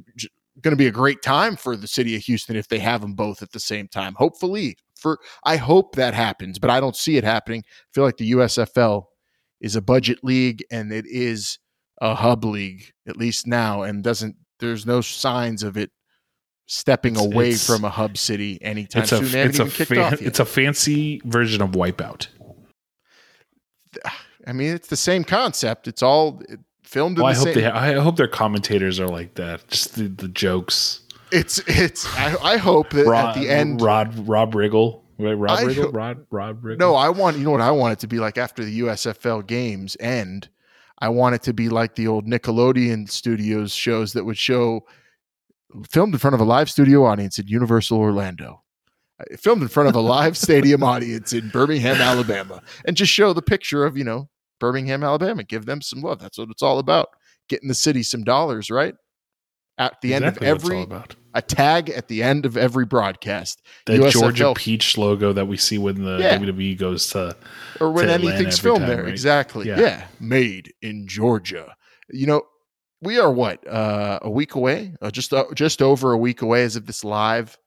going 0.61 0.71
to 0.71 0.77
be 0.77 0.87
a 0.87 0.91
great 0.91 1.21
time 1.21 1.55
for 1.55 1.75
the 1.75 1.87
city 1.87 2.15
of 2.15 2.21
Houston 2.23 2.55
if 2.55 2.67
they 2.67 2.79
have 2.79 3.01
them 3.01 3.13
both 3.13 3.41
at 3.41 3.51
the 3.51 3.59
same 3.59 3.87
time. 3.87 4.13
Hopefully, 4.15 4.77
for 4.95 5.19
I 5.43 5.57
hope 5.57 5.95
that 5.95 6.13
happens, 6.13 6.59
but 6.59 6.69
I 6.69 6.79
don't 6.79 6.95
see 6.95 7.17
it 7.17 7.23
happening. 7.23 7.63
I 7.65 7.89
feel 7.93 8.03
like 8.03 8.17
the 8.17 8.31
USFL 8.31 9.05
is 9.59 9.75
a 9.75 9.81
budget 9.81 10.19
league 10.23 10.63
and 10.71 10.91
it 10.91 11.05
is 11.07 11.57
a 12.03 12.15
hub 12.15 12.43
league 12.43 12.91
at 13.07 13.15
least 13.17 13.47
now 13.47 13.81
and 13.83 14.03
doesn't 14.03 14.35
there's 14.59 14.85
no 14.85 14.99
signs 15.01 15.63
of 15.63 15.77
it 15.77 15.89
stepping 16.67 17.13
It's- 17.15 17.25
away 17.33 17.45
it's- 17.49 17.65
from 17.65 17.83
a 17.85 17.89
hub 17.89 18.17
city 18.17 18.57
anytime 18.61 19.03
it's 19.03 19.09
soon. 19.11 19.23
Haven't 19.25 19.49
it's 19.49 19.59
a 19.59 19.63
even 19.83 19.85
fa- 19.85 20.17
it's 20.21 20.39
a 20.39 20.45
fancy 20.45 21.21
version 21.25 21.61
of 21.61 21.71
Wipeout. 21.71 22.27
I 24.47 24.53
mean, 24.53 24.73
it's 24.73 24.87
the 24.89 24.97
same 24.97 25.23
concept. 25.23 25.87
It's 25.87 26.01
all 26.03 26.41
filmed. 26.83 27.17
Well, 27.17 27.27
in 27.27 27.33
I 27.33 27.37
hope 27.37 27.43
same, 27.45 27.53
they. 27.55 27.65
I 27.65 27.93
hope 27.93 28.17
their 28.17 28.27
commentators 28.27 28.99
are 28.99 29.07
like 29.07 29.35
that. 29.35 29.67
Just 29.69 29.95
the, 29.95 30.07
the 30.07 30.27
jokes. 30.27 31.01
It's 31.31 31.59
it's. 31.67 32.05
I, 32.17 32.35
I 32.41 32.57
hope 32.57 32.89
that 32.91 33.05
Rod, 33.05 33.35
at 33.37 33.41
the 33.41 33.49
end. 33.49 33.81
Rod 33.81 34.27
Rob 34.27 34.53
Riggle. 34.53 35.01
Right, 35.19 35.33
Rob 35.33 35.59
I 35.59 35.63
Riggle. 35.63 35.75
hope- 35.85 35.95
Rod 35.95 36.25
Rod 36.31 36.61
Riggle. 36.63 36.79
No, 36.79 36.95
I 36.95 37.09
want. 37.09 37.37
You 37.37 37.43
know 37.45 37.51
what 37.51 37.61
I 37.61 37.71
want 37.71 37.93
it 37.93 37.99
to 37.99 38.07
be 38.07 38.19
like 38.19 38.37
after 38.37 38.63
the 38.65 38.79
USFL 38.81 39.45
games 39.45 39.95
end. 39.99 40.49
I 41.03 41.09
want 41.09 41.35
it 41.35 41.41
to 41.43 41.53
be 41.53 41.67
like 41.67 41.95
the 41.95 42.07
old 42.07 42.25
Nickelodeon 42.25 43.11
Studios 43.11 43.73
shows 43.73 44.13
that 44.13 44.23
would 44.23 44.37
show 44.37 44.85
filmed 45.91 46.13
in 46.13 46.17
front 46.17 46.33
of 46.33 46.39
a 46.39 46.45
live 46.45 46.69
studio 46.69 47.03
audience 47.03 47.37
in 47.37 47.45
Universal 47.45 47.97
Orlando. 47.97 48.63
Uh, 49.19 49.35
Filmed 49.35 49.63
in 49.63 49.67
front 49.67 49.89
of 49.89 49.95
a 49.95 49.99
live 49.99 50.37
stadium 50.37 50.81
audience 50.93 51.33
in 51.33 51.49
Birmingham, 51.49 51.97
Alabama, 51.97 52.61
and 52.85 52.95
just 52.95 53.11
show 53.11 53.33
the 53.33 53.41
picture 53.41 53.83
of 53.83 53.97
you 53.97 54.05
know 54.05 54.29
Birmingham, 54.61 55.03
Alabama. 55.03 55.43
Give 55.43 55.65
them 55.65 55.81
some 55.81 55.99
love. 55.99 56.19
That's 56.19 56.37
what 56.37 56.49
it's 56.49 56.63
all 56.63 56.79
about. 56.79 57.09
Getting 57.49 57.67
the 57.67 57.75
city 57.75 58.01
some 58.01 58.23
dollars, 58.23 58.71
right? 58.71 58.95
At 59.77 59.99
the 60.01 60.13
exactly 60.13 60.47
end 60.47 60.61
of 60.61 60.63
every 60.63 61.07
a 61.33 61.41
tag 61.41 61.89
at 61.89 62.07
the 62.07 62.21
end 62.21 62.45
of 62.45 62.57
every 62.57 62.85
broadcast. 62.85 63.61
The 63.87 63.93
USFL 63.93 64.11
Georgia 64.11 64.53
peach 64.55 64.97
logo 64.97 65.33
that 65.33 65.47
we 65.47 65.57
see 65.57 65.79
when 65.79 66.03
the 66.03 66.19
Yeah. 66.19 66.37
WWE 66.37 66.77
goes 66.77 67.07
to. 67.09 67.35
or 67.79 67.91
when 67.91 68.05
to 68.05 68.13
anything's 68.13 68.59
filmed 68.59 68.81
time, 68.81 68.89
there. 68.89 69.03
right? 69.03 69.11
Exactly. 69.11 69.67
Yeah. 69.67 69.79
Yeah. 69.79 70.07
Made 70.19 70.73
in 70.83 71.07
Georgia. 71.07 71.75
You 72.11 72.27
know, 72.27 72.43
we 73.01 73.19
are 73.19 73.31
what 73.31 73.67
uh, 73.67 74.19
a 74.21 74.29
week 74.29 74.53
away, 74.55 74.93
uh, 75.01 75.09
just 75.09 75.33
uh, 75.33 75.45
just 75.55 75.81
over 75.81 76.11
a 76.13 76.17
week 76.17 76.41
away 76.43 76.63
as 76.63 76.75
of 76.75 76.85
this 76.85 77.03
live 77.03 77.57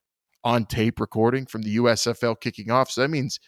on 0.45 0.65
tape 0.65 1.01
recording 1.01 1.45
from 1.45 1.63
the 1.63 1.77
USFL 1.77 2.41
kicking 2.41 2.71
off. 2.71 2.91
So 2.91 3.01
that 3.01 3.09
means 3.11 3.41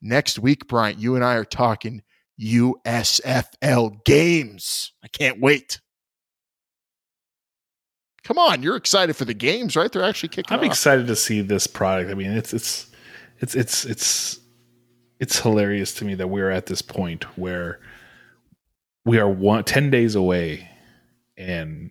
next 0.00 0.38
week, 0.38 0.66
Bryant, 0.66 0.98
you 0.98 1.14
and 1.14 1.22
I 1.22 1.34
are 1.34 1.44
talking 1.44 2.02
USFL 2.40 4.02
games. 4.04 4.92
I 5.04 5.08
can't 5.08 5.40
wait. 5.40 5.80
Come 8.28 8.36
on, 8.36 8.62
you're 8.62 8.76
excited 8.76 9.16
for 9.16 9.24
the 9.24 9.32
games, 9.32 9.74
right? 9.74 9.90
They're 9.90 10.04
actually 10.04 10.28
kicking 10.28 10.52
off. 10.52 10.60
I'm 10.60 10.68
off. 10.68 10.72
excited 10.72 11.06
to 11.06 11.16
see 11.16 11.40
this 11.40 11.66
product. 11.66 12.10
I 12.10 12.14
mean, 12.14 12.30
it's 12.30 12.52
it's 12.52 12.86
it's 13.40 13.54
it's 13.54 13.86
it's 13.86 14.38
it's 15.18 15.40
hilarious 15.40 15.94
to 15.94 16.04
me 16.04 16.14
that 16.14 16.28
we're 16.28 16.50
at 16.50 16.66
this 16.66 16.82
point 16.82 17.24
where 17.38 17.80
we 19.06 19.18
are 19.18 19.30
one, 19.30 19.64
10 19.64 19.88
days 19.88 20.14
away 20.14 20.68
and 21.38 21.90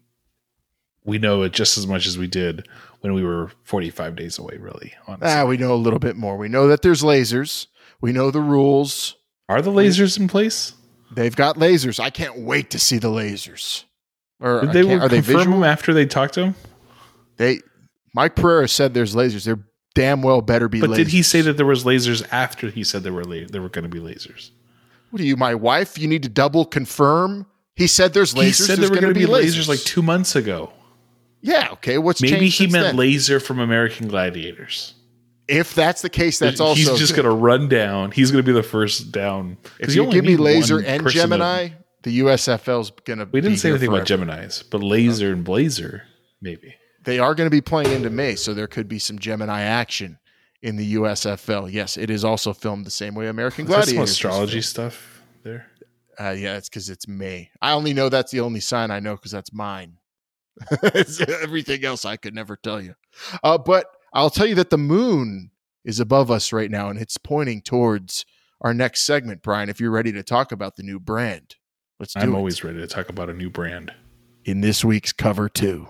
we 1.03 1.17
know 1.17 1.41
it 1.41 1.53
just 1.53 1.75
as 1.75 1.87
much 1.87 2.05
as 2.05 2.19
we 2.19 2.27
did 2.27 2.67
when 3.01 3.15
we 3.15 3.23
were 3.23 3.49
45 3.63 4.15
days 4.15 4.37
away 4.37 4.57
really 4.59 4.93
honestly. 5.07 5.27
Ah, 5.27 5.43
we 5.45 5.57
know 5.57 5.73
a 5.73 5.75
little 5.75 5.97
bit 5.97 6.17
more. 6.17 6.37
We 6.37 6.49
know 6.49 6.67
that 6.67 6.83
there's 6.83 7.01
lasers. 7.01 7.65
We 7.99 8.11
know 8.11 8.29
the 8.29 8.41
rules. 8.41 9.15
are 9.49 9.63
the 9.63 9.71
lasers 9.71 10.19
in 10.19 10.27
place 10.27 10.75
They've 11.09 11.35
got 11.35 11.55
lasers. 11.55 11.99
I 11.99 12.11
can't 12.11 12.37
wait 12.37 12.69
to 12.69 12.77
see 12.77 12.99
the 12.99 13.09
lasers. 13.09 13.85
Or 14.39 14.61
did 14.61 14.73
they 14.73 14.83
were 14.83 14.99
are 15.01 15.09
they 15.09 15.19
visual? 15.21 15.65
after 15.65 15.93
they 15.93 16.05
talked 16.05 16.35
to 16.35 16.41
him 16.45 16.55
They 17.37 17.59
Mike 18.13 18.35
Pereira 18.35 18.67
said 18.67 18.93
there's 18.93 19.15
lasers. 19.15 19.45
They're 19.45 19.59
damn 19.95 20.21
well 20.21 20.41
better 20.41 20.67
be 20.69 20.79
but 20.79 20.91
lasers. 20.91 20.95
did 20.95 21.07
he 21.09 21.23
say 21.23 21.41
that 21.41 21.57
there 21.57 21.65
was 21.65 21.83
lasers 21.83 22.25
after 22.31 22.69
he 22.69 22.83
said 22.83 23.03
there 23.03 23.13
were 23.13 23.23
la- 23.25 23.47
there 23.49 23.61
were 23.61 23.69
going 23.69 23.83
to 23.83 23.89
be 23.89 23.99
lasers 23.99 24.51
What 25.09 25.21
are 25.21 25.25
you, 25.25 25.35
my 25.37 25.55
wife? 25.55 25.97
You 25.97 26.07
need 26.07 26.23
to 26.23 26.29
double 26.29 26.65
confirm. 26.65 27.45
He 27.75 27.87
said 27.87 28.13
there's 28.13 28.33
lasers. 28.33 28.43
he 28.45 28.51
said 28.53 28.77
there 28.79 28.89
were 28.89 28.95
going 29.01 29.13
to 29.13 29.19
be 29.19 29.25
lasers. 29.25 29.67
like 29.67 29.79
two 29.79 30.01
months 30.03 30.35
ago 30.35 30.71
Yeah, 31.41 31.69
okay. 31.73 31.97
What's 31.97 32.21
maybe 32.21 32.49
he 32.49 32.67
meant 32.67 32.85
then? 32.87 32.95
laser 32.97 33.39
from 33.39 33.59
american 33.59 34.07
gladiators 34.07 34.93
If 35.47 35.73
that's 35.73 36.01
the 36.01 36.09
case, 36.09 36.37
that's 36.39 36.59
also 36.59 36.75
he's 36.77 36.99
just 36.99 37.15
going 37.15 37.23
to 37.25 37.31
run 37.31 37.69
down. 37.69 38.11
He's 38.11 38.31
going 38.31 38.43
to 38.43 38.45
be 38.45 38.51
the 38.53 38.61
first 38.63 39.11
down. 39.13 39.57
'Cause 39.63 39.89
If 39.89 39.95
you 39.95 40.05
you 40.05 40.11
give 40.11 40.25
me 40.25 40.35
laser 40.35 40.79
and 40.83 41.07
Gemini, 41.09 41.69
to- 41.69 41.73
The 42.03 42.19
USFL's 42.19 42.91
going 43.05 43.19
to. 43.19 43.25
Be. 43.25 43.37
We 43.37 43.41
didn't 43.41 43.57
say 43.57 43.69
anything 43.69 43.89
about 43.89 44.05
Gemini's, 44.05 44.63
but 44.63 44.81
laser 44.83 45.31
and 45.31 45.43
blazer, 45.43 46.03
maybe. 46.41 46.75
They 47.03 47.19
are 47.19 47.33
going 47.35 47.47
to 47.47 47.55
be 47.55 47.61
playing 47.61 47.91
into 47.91 48.09
May, 48.09 48.35
so 48.35 48.53
there 48.53 48.67
could 48.67 48.87
be 48.87 48.99
some 48.99 49.17
Gemini 49.17 49.61
action 49.61 50.19
in 50.61 50.75
the 50.75 50.95
USFL. 50.95 51.71
Yes, 51.71 51.97
it 51.97 52.09
is 52.09 52.25
also 52.25 52.53
filmed 52.53 52.85
the 52.85 52.91
same 52.91 53.15
way 53.15 53.27
American 53.27 53.65
Is 53.65 53.71
that 53.71 53.87
some 53.87 53.99
astrology 53.99 54.61
stuff 54.61 55.23
there. 55.43 55.67
Uh, 56.19 56.31
yeah, 56.31 56.57
it's 56.57 56.67
because 56.67 56.89
it's 56.89 57.07
May. 57.07 57.51
I 57.61 57.73
only 57.73 57.93
know 57.93 58.09
that's 58.09 58.31
the 58.31 58.39
only 58.39 58.59
sign 58.59 58.91
I 58.91 58.99
know 58.99 59.15
because 59.15 59.31
that's 59.31 59.53
mine. 59.53 59.99
Everything 61.41 61.85
else 61.85 62.05
I 62.05 62.17
could 62.17 62.33
never 62.33 62.55
tell 62.55 62.81
you. 62.81 62.95
Uh, 63.43 63.57
but 63.57 63.85
I'll 64.13 64.31
tell 64.31 64.47
you 64.47 64.55
that 64.55 64.71
the 64.71 64.77
moon 64.77 65.51
is 65.85 65.99
above 65.99 66.31
us 66.31 66.51
right 66.51 66.71
now, 66.71 66.89
and 66.89 66.99
it's 66.99 67.17
pointing 67.17 67.61
towards 67.61 68.25
our 68.61 68.73
next 68.73 69.05
segment, 69.05 69.43
Brian. 69.43 69.69
If 69.69 69.79
you're 69.79 69.91
ready 69.91 70.11
to 70.13 70.23
talk 70.23 70.51
about 70.51 70.75
the 70.75 70.83
new 70.83 70.99
brand, 70.99 71.55
let's 71.99 72.13
do 72.13 72.19
I'm 72.19 72.33
it. 72.33 72.37
always 72.37 72.63
ready 72.63 72.79
to 72.79 72.87
talk 72.87 73.09
about 73.09 73.29
a 73.29 73.33
new 73.33 73.49
brand. 73.49 73.93
in 74.45 74.61
this 74.61 74.83
week's 74.83 75.11
cover 75.11 75.49
two. 75.49 75.87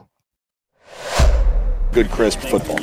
Good, 1.92 2.10
crisp 2.12 2.40
football. 2.40 2.80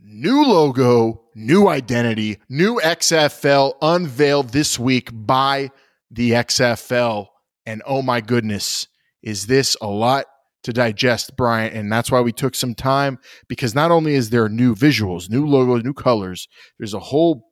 New 0.00 0.44
logo, 0.44 1.22
new 1.34 1.68
identity, 1.68 2.38
new 2.48 2.78
XFL 2.80 3.74
unveiled 3.80 4.50
this 4.50 4.78
week 4.78 5.08
by 5.12 5.70
the 6.10 6.32
XFL. 6.32 7.28
And 7.66 7.82
oh 7.86 8.02
my 8.02 8.20
goodness, 8.20 8.86
is 9.22 9.46
this 9.46 9.76
a 9.80 9.86
lot 9.86 10.26
to 10.64 10.72
digest, 10.72 11.36
Brian? 11.36 11.72
And 11.72 11.90
that's 11.90 12.10
why 12.10 12.20
we 12.20 12.32
took 12.32 12.54
some 12.54 12.74
time 12.74 13.18
because 13.48 13.74
not 13.74 13.90
only 13.90 14.14
is 14.14 14.30
there 14.30 14.48
new 14.48 14.74
visuals, 14.74 15.30
new 15.30 15.46
logo, 15.46 15.76
new 15.78 15.94
colors, 15.94 16.46
there's 16.78 16.94
a 16.94 17.00
whole, 17.00 17.50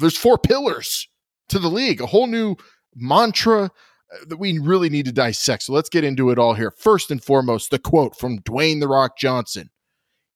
there's 0.00 0.16
four 0.16 0.36
pillars 0.38 1.06
to 1.48 1.58
the 1.58 1.68
league, 1.68 2.00
a 2.00 2.06
whole 2.06 2.26
new 2.26 2.56
mantra 2.94 3.64
uh, 3.64 4.16
that 4.28 4.38
we 4.38 4.58
really 4.58 4.88
need 4.88 5.06
to 5.06 5.12
dissect. 5.12 5.64
So 5.64 5.72
let's 5.72 5.88
get 5.88 6.04
into 6.04 6.30
it 6.30 6.38
all 6.38 6.54
here. 6.54 6.70
First 6.70 7.10
and 7.10 7.22
foremost, 7.22 7.70
the 7.70 7.78
quote 7.78 8.16
from 8.16 8.40
Dwayne 8.40 8.80
The 8.80 8.88
Rock 8.88 9.16
Johnson. 9.18 9.70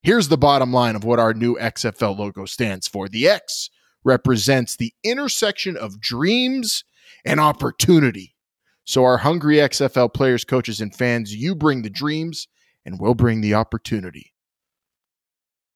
Here's 0.03 0.29
the 0.29 0.38
bottom 0.38 0.73
line 0.73 0.97
of 0.97 1.05
what 1.05 1.19
our 1.19 1.35
new 1.35 1.57
XFL 1.57 2.17
logo 2.17 2.45
stands 2.45 2.87
for. 2.87 3.09
The 3.09 3.29
X 3.29 3.69
represents 4.05 4.77
the 4.77 4.93
intersection 5.03 5.77
of 5.77 6.00
dreams 6.00 6.85
and 7.25 7.41
opportunity. 7.41 8.35
So, 8.85 9.05
our 9.05 9.19
hungry 9.19 9.57
XFL 9.57 10.15
players, 10.15 10.45
coaches, 10.45 10.81
and 10.81 10.95
fans, 10.95 11.35
you 11.35 11.55
bring 11.55 11.83
the 11.83 11.91
dreams 11.91 12.49
and 12.87 12.99
we'll 12.99 13.15
bring 13.15 13.43
the 13.43 13.55
opportunity. 13.55 14.33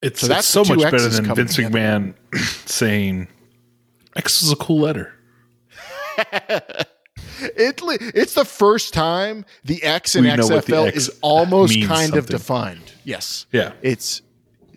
It's, 0.01 0.21
So 0.21 0.27
it's 0.27 0.35
that's 0.35 0.47
so 0.47 0.65
much 0.65 0.81
better 0.81 1.09
than 1.09 1.35
Vince. 1.35 1.57
McMahon 1.57 2.15
saying 2.67 3.29
X 4.17 4.43
is 4.43 4.51
a 4.51 4.57
cool 4.57 4.81
letter. 4.81 5.13
it, 7.43 7.81
it's 8.15 8.35
the 8.35 8.45
first 8.45 8.95
time 8.95 9.45
the 9.65 9.83
X 9.83 10.15
in 10.15 10.25
We 10.25 10.31
what 10.31 10.39
the 10.39 10.73
XFL 10.73 10.89
X 10.89 10.97
is 10.97 11.19
almost 11.21 11.83
kind 11.85 12.17
of 12.17 12.27
defined. 12.27 12.93
Yes. 13.05 13.47
Yeah. 13.53 13.73
It's 13.83 14.23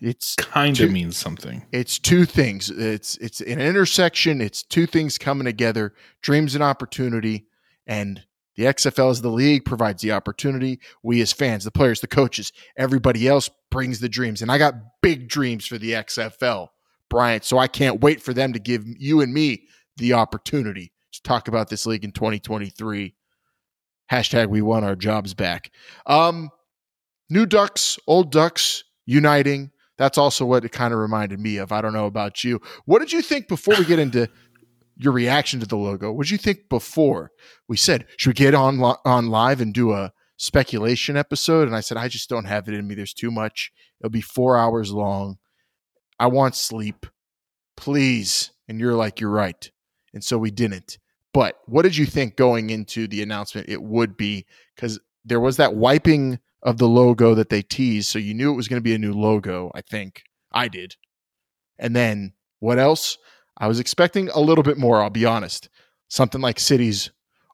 it's 0.02 0.36
Kind 0.36 0.80
of 0.82 0.92
means 0.92 1.18
something. 1.18 1.66
it's 1.72 2.00
two 2.00 2.26
things. 2.26 2.70
It's 2.70 3.18
it's 3.18 3.42
an 3.42 3.60
intersection. 3.60 4.42
It's 4.42 4.62
two 4.62 4.86
things 4.86 5.18
coming 5.18 5.46
together: 5.46 5.94
dreams 6.22 6.54
and 6.54 6.64
opportunity. 6.64 7.48
And 7.88 8.24
the 8.56 8.64
XFL 8.64 9.12
as 9.12 9.22
the 9.22 9.30
league 9.30 9.66
provides 9.66 10.02
the 10.02 10.12
opportunity. 10.12 10.80
We 11.04 11.22
as 11.22 11.32
fans, 11.32 11.64
the 11.64 11.72
players, 11.72 12.02
the 12.02 12.08
coaches, 12.08 12.52
everybody 12.78 13.28
else 13.28 13.50
brings 13.70 14.00
the 14.00 14.10
dreams. 14.10 14.42
And 14.42 14.52
I 14.52 14.58
got 14.58 14.76
big 15.02 15.28
dreams 15.28 15.66
for 15.66 15.78
the 15.78 15.92
XFL, 15.92 16.70
Bryant. 17.10 17.44
So 17.44 17.58
I 17.58 17.68
can't 17.68 18.02
wait 18.02 18.22
for 18.22 18.34
them 18.34 18.54
to 18.54 18.60
give 18.60 18.86
you 18.86 19.22
and 19.22 19.34
me 19.34 19.68
the 19.98 20.14
opportunity 20.14 20.92
to 21.16 21.22
talk 21.24 21.48
about 21.48 21.70
this 21.70 21.86
league 21.86 22.04
in 22.04 22.12
2023. 22.12 23.16
Hashtag 24.12 24.50
we 24.50 24.62
want 24.62 24.86
our 24.86 24.96
jobs 24.96 25.34
back. 25.34 25.72
Um, 26.06 26.50
new 27.30 27.46
ducks, 27.46 27.98
old 28.08 28.32
ducks 28.32 28.84
uniting. 29.06 29.72
That's 29.98 30.18
also 30.18 30.46
what 30.46 30.66
it 30.66 30.72
kind 30.72 30.94
of 30.94 31.00
reminded 31.00 31.40
me 31.40 31.58
of. 31.58 31.72
I 31.72 31.82
don't 31.82 31.94
know 31.94 32.06
about 32.06 32.44
you. 32.44 32.60
What 32.86 33.00
did 33.00 33.12
you 33.12 33.22
think 33.22 33.48
before 33.48 33.76
we 33.78 33.86
get 33.86 34.00
into 34.00 34.30
your 34.98 35.14
reaction 35.14 35.60
to 35.60 35.66
the 35.66 35.78
logo? 35.78 36.12
What 36.12 36.26
did 36.26 36.32
you 36.32 36.38
think 36.38 36.70
before 36.70 37.32
we 37.68 37.78
said, 37.78 38.06
should 38.18 38.30
we 38.30 38.34
get 38.34 38.54
on 38.54 38.80
li- 38.80 38.96
on 39.06 39.30
live 39.30 39.62
and 39.62 39.74
do 39.74 39.94
a 39.94 40.12
speculation 40.38 41.18
episode? 41.18 41.68
And 41.68 41.76
I 41.76 41.80
said, 41.80 41.98
I 41.98 42.08
just 42.08 42.30
don't 42.30 42.46
have 42.46 42.68
it 42.68 42.74
in 42.74 42.88
me. 42.88 42.96
There's 42.96 43.14
too 43.14 43.32
much. 43.32 43.72
It'll 44.00 44.12
be 44.12 44.22
four 44.22 44.58
hours 44.58 44.92
long. 44.92 45.38
I 46.20 46.28
want 46.28 46.56
sleep. 46.56 47.06
Please. 47.78 48.52
And 48.68 48.80
you're 48.80 48.96
like, 48.96 49.20
you're 49.20 49.30
right. 49.30 49.70
And 50.14 50.24
so 50.24 50.38
we 50.38 50.52
didn't. 50.52 50.98
But 51.36 51.60
what 51.66 51.82
did 51.82 51.98
you 51.98 52.06
think 52.06 52.38
going 52.38 52.70
into 52.70 53.08
the 53.08 53.22
announcement 53.22 53.68
it 53.68 53.84
would 53.84 54.16
be? 54.16 54.46
Because 54.74 55.00
there 55.26 55.42
was 55.42 55.58
that 55.58 55.76
wiping 55.76 56.40
of 56.64 56.78
the 56.78 56.88
logo 56.88 57.36
that 57.36 57.50
they 57.50 57.62
teased. 57.62 58.08
So 58.08 58.20
you 58.20 58.34
knew 58.34 58.54
it 58.54 58.56
was 58.56 58.70
going 58.70 58.80
to 58.80 58.84
be 58.84 58.96
a 58.96 58.98
new 58.98 59.12
logo, 59.12 59.70
I 59.76 59.82
think. 59.82 60.24
I 60.54 60.70
did. 60.70 60.96
And 61.78 61.94
then 61.94 62.32
what 62.60 62.80
else? 62.80 63.18
I 63.58 63.68
was 63.68 63.82
expecting 63.82 64.30
a 64.30 64.40
little 64.40 64.64
bit 64.64 64.78
more, 64.78 65.02
I'll 65.04 65.10
be 65.10 65.26
honest. 65.26 65.68
Something 66.08 66.40
like 66.40 66.58
cities 66.58 67.12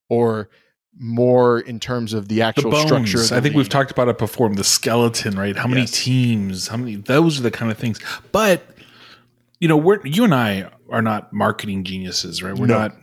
or 0.10 0.50
more 0.96 1.60
in 1.60 1.80
terms 1.80 2.14
of 2.14 2.28
the 2.28 2.36
The 2.36 2.42
actual 2.44 2.76
structure. 2.76 3.18
the 3.18 3.36
I 3.36 3.42
think 3.42 3.56
we've 3.56 3.68
talked 3.68 3.90
about 3.90 4.10
it 4.10 4.20
before. 4.20 4.48
The 4.54 4.64
skeleton, 4.64 5.36
right? 5.40 5.56
How 5.58 5.68
many 5.68 5.82
Yes. 5.82 5.92
teams? 6.04 6.68
How 6.68 6.78
many? 6.78 6.98
Those 6.98 7.40
are 7.40 7.44
the 7.44 7.50
kind 7.52 7.72
of 7.72 7.80
things. 7.80 8.00
But 8.32 8.64
you 9.60 9.68
know, 9.68 9.78
we're 9.78 10.06
you 10.06 10.24
and 10.24 10.36
I 10.36 10.70
are 10.92 11.02
not 11.02 11.34
marketing 11.34 11.84
geniuses, 11.84 12.44
right? 12.44 12.56
We're 12.56 12.68
No. 12.68 12.78
not 12.78 12.96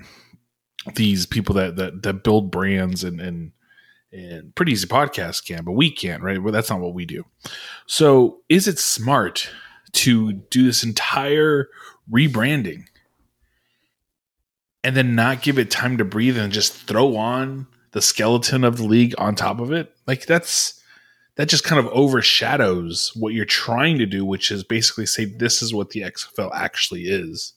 these 0.94 1.26
people 1.26 1.54
that 1.56 1.76
that 1.76 2.02
that 2.02 2.22
build 2.24 2.50
brands 2.50 3.04
and 3.04 3.20
and 3.20 3.52
and 4.12 4.54
pretty 4.54 4.72
easy 4.72 4.86
podcast 4.86 5.46
can, 5.46 5.64
but 5.64 5.72
we 5.72 5.90
can't, 5.90 6.22
right? 6.22 6.42
Well, 6.42 6.52
that's 6.52 6.70
not 6.70 6.80
what 6.80 6.94
we 6.94 7.04
do. 7.04 7.24
So, 7.86 8.38
is 8.48 8.66
it 8.66 8.78
smart 8.78 9.50
to 9.92 10.32
do 10.32 10.64
this 10.64 10.82
entire 10.82 11.68
rebranding 12.10 12.84
and 14.82 14.96
then 14.96 15.14
not 15.14 15.42
give 15.42 15.58
it 15.58 15.70
time 15.70 15.98
to 15.98 16.04
breathe 16.04 16.38
and 16.38 16.52
just 16.52 16.74
throw 16.74 17.16
on 17.16 17.66
the 17.92 18.02
skeleton 18.02 18.64
of 18.64 18.76
the 18.76 18.84
league 18.84 19.14
on 19.18 19.34
top 19.34 19.60
of 19.60 19.72
it? 19.72 19.94
Like 20.06 20.26
that's 20.26 20.82
that 21.36 21.48
just 21.48 21.64
kind 21.64 21.78
of 21.78 21.92
overshadows 21.92 23.12
what 23.14 23.34
you're 23.34 23.44
trying 23.44 23.98
to 23.98 24.06
do, 24.06 24.24
which 24.24 24.50
is 24.50 24.64
basically 24.64 25.06
say 25.06 25.24
this 25.24 25.62
is 25.62 25.74
what 25.74 25.90
the 25.90 26.00
XFL 26.00 26.50
actually 26.54 27.04
is. 27.04 27.52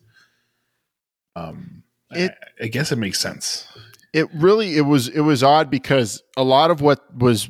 Um, 1.35 1.80
it, 2.11 2.31
I, 2.59 2.65
I 2.65 2.67
guess 2.67 2.91
it 2.91 2.97
makes 2.97 3.19
sense. 3.19 3.67
It 4.13 4.27
really 4.33 4.77
it 4.77 4.81
was 4.81 5.07
it 5.07 5.21
was 5.21 5.43
odd 5.43 5.69
because 5.69 6.21
a 6.35 6.43
lot 6.43 6.71
of 6.71 6.81
what 6.81 6.99
was 7.15 7.49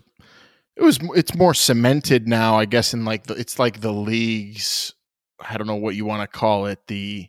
it 0.76 0.84
was 0.84 1.00
it's 1.16 1.36
more 1.36 1.54
cemented 1.54 2.28
now 2.28 2.58
i 2.58 2.66
guess 2.66 2.94
in 2.94 3.04
like 3.04 3.26
the, 3.26 3.34
it's 3.34 3.60
like 3.60 3.82
the 3.82 3.92
leagues 3.92 4.94
i 5.40 5.58
don't 5.58 5.68
know 5.68 5.76
what 5.76 5.96
you 5.96 6.06
want 6.06 6.22
to 6.22 6.38
call 6.38 6.68
it 6.68 6.80
the 6.88 7.28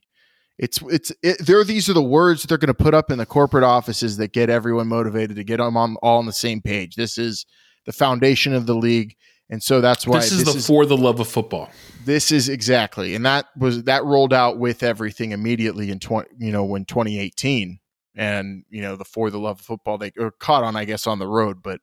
it's 0.62 0.80
it's 0.82 1.12
it, 1.22 1.44
there 1.44 1.64
these 1.64 1.88
are 1.88 1.92
the 1.92 2.02
words 2.02 2.44
they're 2.44 2.56
going 2.56 2.68
to 2.68 2.74
put 2.74 2.94
up 2.94 3.10
in 3.10 3.18
the 3.18 3.26
corporate 3.26 3.64
offices 3.64 4.16
that 4.18 4.32
get 4.32 4.48
everyone 4.48 4.86
motivated 4.86 5.36
to 5.36 5.44
get 5.44 5.56
them 5.56 5.76
on 5.76 5.96
all 6.02 6.18
on 6.18 6.26
the 6.26 6.32
same 6.32 6.60
page. 6.60 6.94
This 6.94 7.18
is 7.18 7.46
the 7.84 7.92
foundation 7.92 8.54
of 8.54 8.66
the 8.66 8.74
league 8.74 9.16
and 9.52 9.62
so 9.62 9.82
that's 9.82 10.06
why 10.06 10.21
this 10.21 10.32
is 10.32 10.44
this 10.44 10.54
the 10.54 10.59
is, 10.61 10.66
for 10.66 10.87
the 10.87 10.97
love 10.97 11.21
of 11.21 11.28
football. 11.28 11.71
This 12.06 12.32
is 12.32 12.49
exactly 12.49 13.14
and 13.14 13.26
that 13.26 13.47
was 13.54 13.85
that 13.85 14.02
rolled 14.02 14.32
out 14.32 14.59
with 14.59 14.82
everything 14.82 15.32
immediately 15.32 15.90
in 15.90 15.99
20 15.99 16.30
you 16.38 16.50
know 16.50 16.64
when 16.64 16.87
2018 16.87 17.78
and 18.14 18.64
you 18.71 18.80
know 18.80 18.97
the 18.97 19.04
for 19.04 19.28
the 19.28 19.38
love 19.38 19.61
of 19.61 19.66
football 19.66 19.99
they 19.99 20.11
are 20.18 20.30
caught 20.30 20.64
on 20.64 20.75
i 20.75 20.87
guess 20.87 21.06
on 21.06 21.18
the 21.18 21.28
road. 21.28 21.62
But 21.62 21.80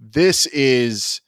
this 0.00 0.46
is 0.46 1.20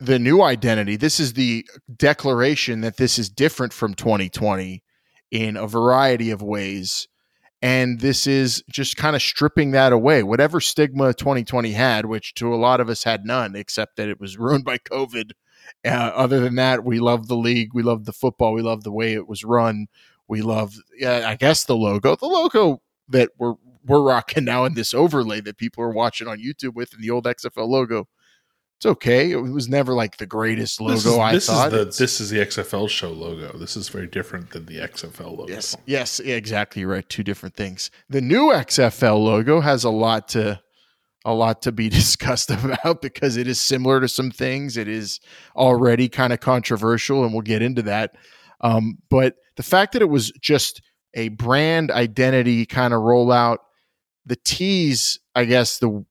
the 0.00 0.18
new 0.18 0.40
identity. 0.40 0.96
This 0.96 1.20
is 1.20 1.34
the 1.34 1.66
declaration 1.94 2.80
that 2.80 2.96
this 2.96 3.18
is 3.18 3.28
different 3.28 3.74
from 3.74 3.92
2020 3.92 4.82
in 5.30 5.56
a 5.58 5.66
variety 5.66 6.30
of 6.30 6.40
ways 6.40 7.06
and 7.64 8.00
this 8.00 8.26
is 8.26 8.62
just 8.70 8.98
kind 8.98 9.16
of 9.16 9.22
stripping 9.22 9.70
that 9.70 9.92
away 9.92 10.22
whatever 10.22 10.60
stigma 10.60 11.14
2020 11.14 11.72
had 11.72 12.04
which 12.06 12.34
to 12.34 12.52
a 12.52 12.56
lot 12.56 12.78
of 12.80 12.90
us 12.90 13.04
had 13.04 13.24
none 13.24 13.56
except 13.56 13.96
that 13.96 14.08
it 14.08 14.20
was 14.20 14.38
ruined 14.38 14.64
by 14.64 14.78
covid 14.78 15.32
uh, 15.84 15.88
other 15.88 16.40
than 16.40 16.56
that 16.56 16.84
we 16.84 17.00
love 17.00 17.26
the 17.26 17.36
league 17.36 17.70
we 17.72 17.82
love 17.82 18.04
the 18.04 18.12
football 18.12 18.52
we 18.52 18.62
love 18.62 18.84
the 18.84 18.92
way 18.92 19.14
it 19.14 19.26
was 19.26 19.44
run 19.44 19.86
we 20.28 20.42
love 20.42 20.74
uh, 21.02 21.22
i 21.22 21.34
guess 21.34 21.64
the 21.64 21.76
logo 21.76 22.14
the 22.16 22.26
logo 22.26 22.80
that 23.08 23.30
we're 23.38 23.54
we're 23.86 24.02
rocking 24.02 24.44
now 24.44 24.64
in 24.64 24.74
this 24.74 24.94
overlay 24.94 25.40
that 25.42 25.58
people 25.58 25.84
are 25.84 25.90
watching 25.90 26.26
on 26.26 26.38
YouTube 26.38 26.74
with 26.74 26.92
and 26.94 27.02
the 27.02 27.10
old 27.10 27.24
XFL 27.24 27.68
logo. 27.68 28.08
It's 28.78 28.86
okay. 28.86 29.30
It 29.30 29.36
was 29.36 29.68
never 29.68 29.94
like 29.94 30.16
the 30.16 30.26
greatest 30.26 30.80
logo. 30.80 30.94
This 30.94 31.06
is, 31.06 31.16
I 31.16 31.32
this 31.32 31.46
thought. 31.46 31.72
Is 31.72 31.78
the, 31.96 32.02
this 32.02 32.20
is 32.20 32.30
the 32.30 32.38
XFL 32.38 32.88
show 32.88 33.10
logo. 33.10 33.56
This 33.56 33.76
is 33.76 33.88
very 33.88 34.06
different 34.06 34.50
than 34.50 34.66
the 34.66 34.78
XFL 34.78 35.38
logo. 35.38 35.48
Yes, 35.48 35.76
yes, 35.86 36.20
exactly 36.20 36.84
right. 36.84 37.08
Two 37.08 37.22
different 37.22 37.54
things. 37.54 37.90
The 38.08 38.20
new 38.20 38.50
XFL 38.50 39.22
logo 39.22 39.60
has 39.60 39.84
a 39.84 39.90
lot 39.90 40.28
to 40.30 40.60
a 41.24 41.32
lot 41.32 41.62
to 41.62 41.72
be 41.72 41.88
discussed 42.00 42.50
about 42.50 43.00
because 43.00 43.36
it 43.36 43.46
is 43.46 43.60
similar 43.60 44.00
to 44.00 44.08
some 44.08 44.30
things. 44.30 44.76
It 44.76 44.88
is 44.88 45.20
already 45.56 46.08
kind 46.08 46.32
of 46.32 46.40
controversial, 46.40 47.24
and 47.24 47.32
we'll 47.32 47.42
get 47.42 47.62
into 47.62 47.82
that. 47.82 48.16
Um, 48.60 48.98
but 49.08 49.36
the 49.56 49.62
fact 49.62 49.92
that 49.92 50.02
it 50.02 50.08
was 50.08 50.30
just 50.40 50.82
a 51.14 51.28
brand 51.28 51.90
identity 51.90 52.66
kind 52.66 52.92
of 52.92 53.00
rollout. 53.00 53.58
The 54.26 54.36
tease, 54.36 55.18
I 55.34 55.44
guess, 55.44 55.78
the 55.78 56.04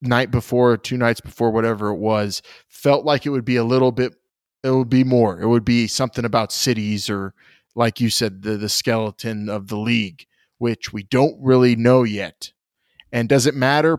night 0.00 0.30
before, 0.30 0.76
two 0.76 0.96
nights 0.96 1.20
before, 1.20 1.50
whatever 1.50 1.88
it 1.88 1.98
was, 1.98 2.42
felt 2.68 3.04
like 3.04 3.26
it 3.26 3.30
would 3.30 3.44
be 3.44 3.56
a 3.56 3.64
little 3.64 3.92
bit. 3.92 4.14
It 4.62 4.70
would 4.70 4.88
be 4.88 5.04
more. 5.04 5.40
It 5.40 5.46
would 5.46 5.64
be 5.64 5.86
something 5.86 6.24
about 6.24 6.52
cities, 6.52 7.08
or 7.08 7.34
like 7.74 8.00
you 8.00 8.10
said, 8.10 8.42
the 8.42 8.56
the 8.56 8.68
skeleton 8.68 9.48
of 9.48 9.68
the 9.68 9.78
league, 9.78 10.26
which 10.58 10.92
we 10.92 11.02
don't 11.04 11.36
really 11.40 11.76
know 11.76 12.02
yet. 12.02 12.52
And 13.12 13.28
does 13.28 13.46
it 13.46 13.54
matter? 13.54 13.98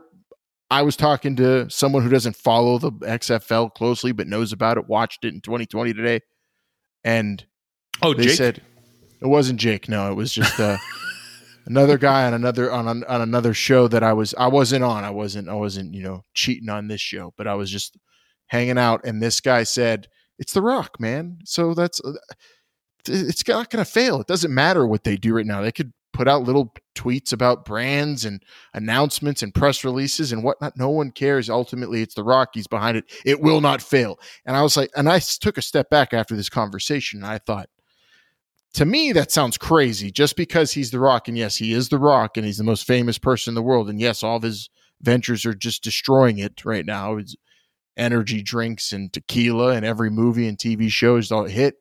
I 0.71 0.83
was 0.83 0.95
talking 0.95 1.35
to 1.38 1.67
someone 1.69 2.03
who 2.03 2.09
doesn't 2.09 2.35
follow 2.35 2.77
the 2.77 2.91
XFL 2.91 3.73
closely 3.73 4.12
but 4.12 4.27
knows 4.27 4.53
about 4.53 4.77
it, 4.77 4.88
watched 4.88 5.25
it 5.25 5.33
in 5.33 5.41
2020 5.41 5.93
today, 5.93 6.19
and 7.03 7.43
oh, 8.03 8.13
they 8.13 8.25
Jake? 8.25 8.38
said 8.38 8.62
it 9.21 9.27
wasn't 9.27 9.59
Jake. 9.59 9.89
No, 9.89 10.12
it 10.12 10.15
was 10.15 10.31
just 10.31 10.59
uh, 10.59 10.77
another 11.69 11.97
guy 11.97 12.25
on 12.25 12.34
another 12.34 12.71
on, 12.71 12.88
on 12.88 13.03
on 13.05 13.21
another 13.21 13.53
show 13.53 13.88
that 13.88 14.03
I 14.03 14.13
was 14.13 14.34
I 14.38 14.47
wasn't 14.47 14.84
on. 14.84 15.03
I 15.03 15.12
wasn't 15.12 15.47
I 15.47 15.53
wasn't 15.53 15.93
you 15.93 16.03
know 16.03 16.23
cheating 16.34 16.69
on 16.69 16.88
this 16.88 17.01
show, 17.01 17.34
but 17.38 17.47
I 17.47 17.55
was 17.55 17.71
just 17.71 17.97
hanging 18.47 18.77
out. 18.77 19.01
And 19.05 19.21
this 19.21 19.39
guy 19.39 19.63
said, 19.63 20.08
"It's 20.38 20.53
The 20.53 20.62
Rock, 20.62 20.99
man." 20.99 21.38
So 21.45 21.73
that's 21.73 22.01
uh, 22.01 22.13
it's 23.08 23.47
not 23.47 23.69
going 23.69 23.84
to 23.84 23.89
fail. 23.89 24.19
It 24.19 24.27
doesn't 24.27 24.53
matter 24.53 24.86
what 24.86 25.03
they 25.03 25.15
do 25.15 25.36
right 25.36 25.45
now. 25.45 25.62
They 25.62 25.71
could 25.71 25.93
put 26.12 26.27
out 26.27 26.43
little 26.43 26.73
tweets 26.95 27.32
about 27.32 27.63
brands 27.63 28.25
and 28.25 28.43
announcements 28.73 29.41
and 29.41 29.53
press 29.53 29.86
releases 29.86 30.34
and 30.34 30.43
whatnot. 30.43 30.73
No 30.75 30.89
one 30.89 31.12
cares. 31.12 31.49
Ultimately, 31.49 32.01
it's 32.01 32.15
the 32.15 32.25
Rockies 32.25 32.67
behind 32.67 32.97
it. 32.97 33.05
It 33.25 33.39
will 33.39 33.62
not 33.62 33.82
fail. 33.82 34.19
And 34.45 34.58
I 34.58 34.62
was 34.62 34.75
like, 34.75 34.89
and 34.97 35.08
I 35.08 35.19
took 35.19 35.58
a 35.58 35.62
step 35.62 35.89
back 35.89 36.13
after 36.13 36.36
this 36.36 36.49
conversation. 36.49 37.23
And 37.23 37.32
I 37.32 37.38
thought, 37.38 37.69
to 38.73 38.86
me, 38.86 39.12
that 39.13 39.32
sounds 39.32 39.58
crazy 39.58 40.12
just 40.12 40.36
because 40.36 40.71
he's 40.71 40.91
The 40.91 40.99
Rock. 40.99 41.27
And 41.27 41.38
yes, 41.38 41.58
he 41.58 41.73
is 41.73 41.89
The 41.89 41.97
Rock 41.97 42.38
and 42.38 42.45
he's 42.45 42.58
the 42.58 42.63
most 42.63 42.86
famous 42.86 43.17
person 43.17 43.51
in 43.51 43.55
the 43.55 43.63
world. 43.63 43.89
And 43.89 43.99
yes, 43.99 44.23
all 44.23 44.38
of 44.38 44.43
his 44.43 44.69
ventures 45.01 45.45
are 45.45 45.53
just 45.53 45.84
destroying 45.84 46.38
it 46.38 46.63
right 46.65 46.86
now. 46.86 47.17
It's 47.17 47.36
energy 47.97 48.41
drinks 48.41 48.93
and 48.93 49.12
tequila 49.12 49.73
and 49.73 49.86
every 49.86 50.10
movie 50.10 50.47
and 50.47 50.58
TV 50.58 50.89
show 50.89 51.17
is 51.17 51.32
all 51.32 51.45
hit. 51.45 51.75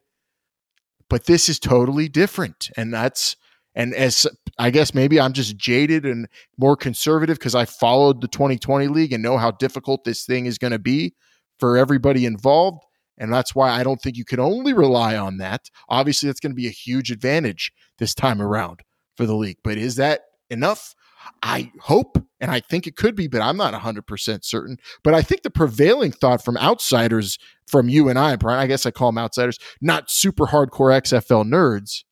But 1.10 1.26
this 1.26 1.48
is 1.48 1.58
totally 1.58 2.08
different. 2.08 2.70
And 2.76 2.92
that's, 2.92 3.36
and 3.74 3.94
as 3.94 4.26
I 4.58 4.70
guess 4.70 4.94
maybe 4.94 5.20
I'm 5.20 5.32
just 5.32 5.56
jaded 5.56 6.04
and 6.04 6.26
more 6.56 6.76
conservative 6.76 7.38
because 7.38 7.54
I 7.54 7.64
followed 7.64 8.20
the 8.20 8.28
2020 8.28 8.88
league 8.88 9.12
and 9.12 9.22
know 9.22 9.38
how 9.38 9.52
difficult 9.52 10.04
this 10.04 10.24
thing 10.24 10.46
is 10.46 10.58
going 10.58 10.72
to 10.72 10.78
be 10.78 11.14
for 11.58 11.76
everybody 11.76 12.26
involved. 12.26 12.82
And 13.18 13.32
that's 13.32 13.54
why 13.54 13.70
I 13.70 13.82
don't 13.82 14.00
think 14.00 14.16
you 14.16 14.24
can 14.24 14.40
only 14.40 14.72
rely 14.72 15.16
on 15.16 15.38
that. 15.38 15.70
Obviously, 15.88 16.28
that's 16.28 16.40
going 16.40 16.52
to 16.52 16.56
be 16.56 16.68
a 16.68 16.70
huge 16.70 17.10
advantage 17.10 17.72
this 17.98 18.14
time 18.14 18.40
around 18.40 18.80
for 19.16 19.26
the 19.26 19.34
league. 19.34 19.58
But 19.64 19.76
is 19.76 19.96
that 19.96 20.22
enough? 20.50 20.94
I 21.42 21.72
hope 21.80 22.18
and 22.40 22.50
I 22.50 22.60
think 22.60 22.86
it 22.86 22.96
could 22.96 23.16
be, 23.16 23.26
but 23.26 23.42
I'm 23.42 23.56
not 23.56 23.74
100% 23.74 24.44
certain. 24.44 24.78
But 25.02 25.14
I 25.14 25.22
think 25.22 25.42
the 25.42 25.50
prevailing 25.50 26.12
thought 26.12 26.44
from 26.44 26.56
outsiders, 26.56 27.38
from 27.66 27.88
you 27.88 28.08
and 28.08 28.18
I, 28.18 28.36
Brian, 28.36 28.60
I 28.60 28.66
guess 28.66 28.86
I 28.86 28.92
call 28.92 29.08
them 29.08 29.18
outsiders, 29.18 29.58
not 29.80 30.10
super 30.10 30.46
hardcore 30.46 30.96
XFL 31.00 31.44
nerds, 31.44 32.04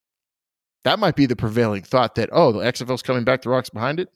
that 0.85 0.99
might 0.99 1.17
be 1.17 1.27
the 1.27 1.37
prevailing 1.37 1.83
thought 1.83 2.15
that, 2.17 2.29
oh, 2.33 2.53
the 2.53 2.61
XFL's 2.61 3.03
coming 3.03 3.25
back, 3.25 3.43
the 3.43 3.51
Rock's 3.51 3.71
behind 3.71 3.99
it. 3.99 4.09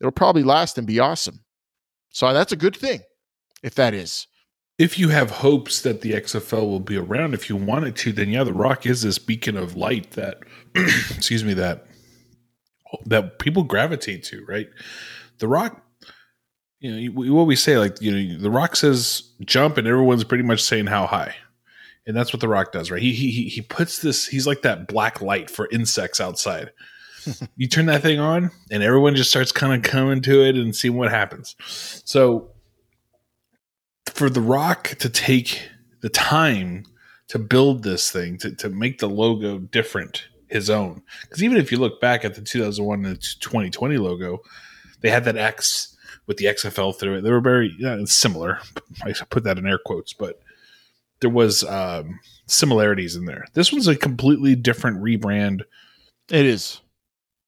It'll 0.00 0.12
probably 0.12 0.42
last 0.42 0.76
and 0.76 0.86
be 0.86 0.98
awesome. 0.98 1.44
So 2.10 2.32
that's 2.32 2.52
a 2.52 2.56
good 2.56 2.76
thing 2.76 3.00
if 3.62 3.74
that 3.76 3.94
is 3.94 4.26
if 4.82 4.98
you 4.98 5.10
have 5.10 5.30
hopes 5.30 5.82
that 5.82 6.00
the 6.00 6.10
XFL 6.10 6.68
will 6.68 6.80
be 6.80 6.96
around, 6.96 7.34
if 7.34 7.48
you 7.48 7.54
want 7.54 7.86
it 7.86 7.94
to, 7.94 8.10
then 8.10 8.30
yeah, 8.30 8.42
the 8.42 8.52
Rock 8.52 8.84
is 8.84 9.02
this 9.02 9.16
beacon 9.16 9.56
of 9.56 9.76
light 9.76 10.10
that, 10.12 10.40
excuse 10.74 11.44
me, 11.44 11.54
that 11.54 11.86
that 13.06 13.38
people 13.38 13.62
gravitate 13.62 14.24
to, 14.24 14.44
right? 14.44 14.68
The 15.38 15.46
Rock, 15.46 15.80
you 16.80 17.10
know, 17.10 17.32
what 17.32 17.46
we 17.46 17.54
say, 17.54 17.78
like 17.78 18.02
you 18.02 18.10
know, 18.10 18.38
the 18.42 18.50
Rock 18.50 18.74
says 18.74 19.30
jump, 19.42 19.78
and 19.78 19.86
everyone's 19.86 20.24
pretty 20.24 20.42
much 20.42 20.60
saying 20.60 20.86
how 20.86 21.06
high, 21.06 21.36
and 22.04 22.16
that's 22.16 22.32
what 22.32 22.40
the 22.40 22.48
Rock 22.48 22.72
does, 22.72 22.90
right? 22.90 23.00
He 23.00 23.12
he 23.12 23.48
he 23.48 23.60
puts 23.60 24.00
this. 24.00 24.26
He's 24.26 24.48
like 24.48 24.62
that 24.62 24.88
black 24.88 25.20
light 25.20 25.48
for 25.48 25.68
insects 25.70 26.20
outside. 26.20 26.72
you 27.56 27.68
turn 27.68 27.86
that 27.86 28.02
thing 28.02 28.18
on, 28.18 28.50
and 28.68 28.82
everyone 28.82 29.14
just 29.14 29.30
starts 29.30 29.52
kind 29.52 29.74
of 29.74 29.88
coming 29.88 30.22
to 30.22 30.42
it 30.42 30.56
and 30.56 30.74
seeing 30.74 30.96
what 30.96 31.12
happens. 31.12 31.54
So 32.04 32.51
for 34.12 34.28
The 34.28 34.40
Rock 34.40 34.96
to 34.98 35.08
take 35.08 35.68
the 36.00 36.08
time 36.08 36.84
to 37.28 37.38
build 37.38 37.82
this 37.82 38.10
thing, 38.10 38.36
to, 38.38 38.54
to 38.56 38.68
make 38.68 38.98
the 38.98 39.08
logo 39.08 39.58
different, 39.58 40.28
his 40.48 40.68
own. 40.68 41.02
Because 41.22 41.42
even 41.42 41.56
if 41.56 41.72
you 41.72 41.78
look 41.78 42.00
back 42.00 42.24
at 42.24 42.34
the 42.34 42.42
2001 42.42 43.06
and 43.06 43.20
2020 43.40 43.96
logo, 43.96 44.40
they 45.00 45.10
had 45.10 45.24
that 45.24 45.38
X 45.38 45.96
with 46.26 46.36
the 46.36 46.44
XFL 46.44 46.94
through 46.94 47.16
it. 47.16 47.20
They 47.22 47.30
were 47.30 47.40
very 47.40 47.74
similar. 48.06 48.60
I 49.04 49.12
put 49.30 49.44
that 49.44 49.58
in 49.58 49.66
air 49.66 49.80
quotes, 49.84 50.12
but 50.12 50.40
there 51.20 51.30
was 51.30 51.64
um, 51.64 52.20
similarities 52.46 53.16
in 53.16 53.24
there. 53.24 53.46
This 53.54 53.72
one's 53.72 53.88
a 53.88 53.96
completely 53.96 54.54
different 54.54 55.02
rebrand. 55.02 55.62
It 56.28 56.46
is. 56.46 56.80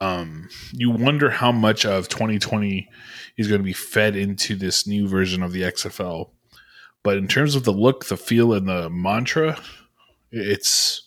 Um, 0.00 0.48
you 0.72 0.90
wonder 0.90 1.30
how 1.30 1.52
much 1.52 1.84
of 1.84 2.08
2020 2.08 2.88
is 3.36 3.48
going 3.48 3.60
to 3.60 3.64
be 3.64 3.72
fed 3.72 4.16
into 4.16 4.56
this 4.56 4.86
new 4.86 5.06
version 5.08 5.42
of 5.42 5.52
the 5.52 5.62
XFL 5.62 6.30
but 7.04 7.16
in 7.16 7.28
terms 7.28 7.54
of 7.54 7.62
the 7.62 7.72
look, 7.72 8.06
the 8.06 8.16
feel, 8.16 8.52
and 8.52 8.66
the 8.66 8.90
mantra, 8.90 9.56
it's 10.32 11.02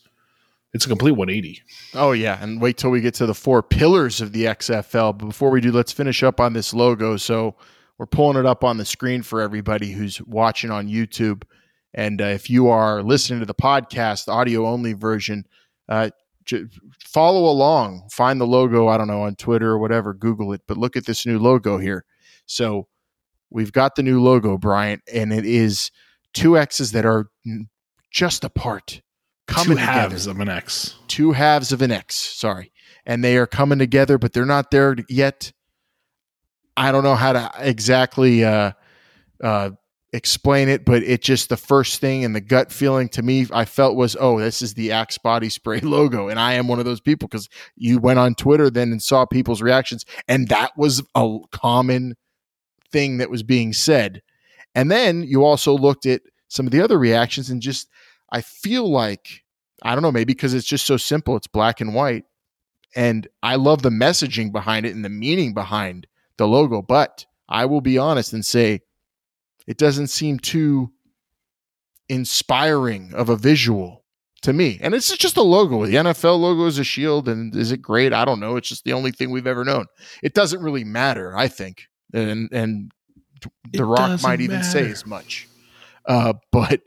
it's 0.74 0.86
a 0.86 0.90
complete 0.90 1.12
180. 1.12 1.62
Oh 1.96 2.12
yeah, 2.12 2.42
and 2.42 2.62
wait 2.62 2.78
till 2.78 2.92
we 2.92 3.02
get 3.02 3.16
to 3.16 3.26
the 3.26 3.34
four 3.34 3.62
pillars 3.64 4.22
of 4.22 4.32
the 4.32 4.46
XFL. 4.46 5.18
But 5.18 5.26
before 5.26 5.50
we 5.50 5.60
do, 5.60 5.72
let's 5.72 5.92
finish 5.92 6.24
up 6.24 6.40
on 6.40 6.54
this 6.54 6.74
logo. 6.74 7.18
So 7.18 7.56
we're 7.98 8.06
pulling 8.06 8.38
it 8.38 8.46
up 8.46 8.64
on 8.64 8.78
the 8.78 8.86
screen 8.86 9.24
for 9.24 9.42
everybody 9.42 9.92
who's 9.92 10.22
watching 10.22 10.70
on 10.70 10.88
YouTube. 10.88 11.44
And 11.94 12.22
uh, 12.22 12.26
if 12.26 12.50
you 12.50 12.68
are 12.68 13.02
listening 13.02 13.40
to 13.40 13.46
the 13.48 13.56
podcast, 13.56 14.28
audio 14.28 14.68
only 14.68 14.94
version, 14.94 15.48
uh, 15.90 16.12
j- 16.46 16.66
follow 17.00 17.50
along. 17.50 18.08
Find 18.12 18.40
the 18.40 18.46
logo, 18.46 18.88
I 18.88 18.98
don't 18.98 19.08
know, 19.08 19.24
on 19.24 19.36
Twitter 19.36 19.72
or 19.72 19.80
whatever, 19.80 20.14
Google 20.14 20.54
it, 20.54 20.62
but 20.68 20.78
look 20.78 20.96
at 20.96 21.08
this 21.08 21.26
new 21.26 21.40
logo 21.40 21.80
here. 21.80 22.06
So 22.46 22.88
we've 23.50 23.72
got 23.72 23.96
the 23.96 24.04
new 24.04 24.22
logo, 24.22 24.58
Bryant, 24.58 25.02
and 25.12 25.34
it 25.34 25.46
is 25.46 25.92
two 26.34 26.58
X's 26.58 26.92
that 26.92 27.06
are 27.06 27.30
just 28.12 28.44
apart. 28.44 29.02
Coming 29.48 29.78
two 29.78 29.84
halves 29.84 30.26
together. 30.26 30.42
of 30.42 30.48
an 30.48 30.50
X. 30.50 30.96
Two 31.08 31.32
halves 31.32 31.72
of 31.72 31.82
an 31.82 31.92
X, 31.92 32.16
sorry. 32.16 32.72
And 33.06 33.24
they 33.24 33.38
are 33.38 33.48
coming 33.48 33.80
together, 33.80 34.18
but 34.18 34.34
they're 34.34 34.46
not 34.46 34.72
there 34.72 34.96
yet. 35.08 35.54
I 36.76 36.92
don't 36.92 37.04
know 37.04 37.16
how 37.16 37.34
to 37.34 37.52
exactly 37.58 38.44
uh, 38.44 38.74
uh, 39.42 39.72
explain 40.14 40.68
it, 40.68 40.84
but 40.84 41.02
it 41.04 41.22
just 41.22 41.50
the 41.50 41.58
first 41.58 42.02
thing 42.02 42.26
and 42.26 42.36
the 42.36 42.42
gut 42.42 42.72
feeling 42.72 43.08
to 43.10 43.22
me 43.22 43.48
I 43.52 43.66
felt 43.66 43.96
was, 43.96 44.18
oh, 44.20 44.40
this 44.40 44.62
is 44.62 44.74
the 44.74 44.92
Axe 44.92 45.18
body 45.18 45.50
spray 45.50 45.80
logo. 45.82 46.28
And 46.28 46.40
I 46.40 46.54
am 46.54 46.68
one 46.68 46.80
of 46.80 46.86
those 46.86 47.02
people 47.02 47.28
because 47.28 47.48
you 47.76 48.00
went 48.00 48.20
on 48.20 48.36
Twitter 48.36 48.70
then 48.70 48.92
and 48.92 49.02
saw 49.02 49.26
people's 49.26 49.62
reactions, 49.62 50.06
and 50.28 50.50
that 50.50 50.72
was 50.78 51.02
a 51.16 51.38
common 51.52 52.16
thing 52.92 53.18
that 53.18 53.30
was 53.30 53.44
being 53.44 53.74
said. 53.74 54.22
And 54.76 54.92
then 54.92 55.24
you 55.24 55.44
also 55.44 55.76
looked 55.76 56.06
at 56.06 56.22
some 56.48 56.66
of 56.66 56.72
the 56.72 56.82
other 56.82 56.98
reactions 56.98 57.50
and 57.50 57.62
just 57.62 57.90
I 58.32 58.42
feel 58.42 58.90
like 58.90 59.44
I 59.84 59.94
don't 59.94 60.02
know, 60.02 60.12
maybe 60.12 60.34
because 60.34 60.54
it's 60.54 60.66
just 60.66 60.86
so 60.86 60.98
simple, 60.98 61.36
it's 61.36 61.48
black 61.48 61.82
and 61.82 61.94
white. 61.94 62.26
And 62.96 63.28
I 63.44 63.56
love 63.56 63.84
the 63.84 63.90
messaging 63.90 64.52
behind 64.52 64.86
it 64.86 64.96
and 64.96 65.06
the 65.06 65.10
meaning 65.10 65.54
behind 65.54 66.08
the 66.38 66.48
logo, 66.48 66.82
but 66.82 67.26
I 67.48 67.66
will 67.66 67.82
be 67.82 67.98
honest 67.98 68.34
and 68.34 68.46
say 68.46 68.82
it 69.68 69.78
doesn't 69.78 70.08
seem 70.08 70.40
too 70.40 70.92
inspiring 72.10 73.14
of 73.14 73.30
a 73.30 73.36
visual 73.36 74.04
to 74.42 74.54
me. 74.54 74.80
And 74.82 74.94
it's 74.94 75.16
just 75.18 75.38
a 75.38 75.42
logo. 75.42 75.86
The 75.86 75.96
NFL 75.96 76.40
logo 76.40 76.66
is 76.66 76.80
a 76.80 76.84
shield, 76.84 77.28
and 77.28 77.56
is 77.56 77.72
it 77.72 77.82
great? 77.82 78.14
I 78.14 78.26
don't 78.26 78.40
know. 78.40 78.56
It's 78.56 78.70
just 78.70 78.84
the 78.84 78.94
only 78.94 79.12
thing 79.12 79.30
we've 79.30 79.48
ever 79.48 79.66
known. 79.66 79.86
It 80.24 80.34
doesn't 80.34 80.62
really 80.62 80.84
matter, 80.84 81.36
I 81.38 81.48
think. 81.48 81.88
And 82.14 82.50
and 82.52 82.92
The 83.42 83.80
it 83.80 83.84
Rock 83.84 84.22
might 84.24 84.42
even 84.42 84.58
matter. 84.58 84.70
say 84.70 84.90
as 84.92 85.06
much. 85.06 85.48
Uh, 86.06 86.34
but 86.52 86.82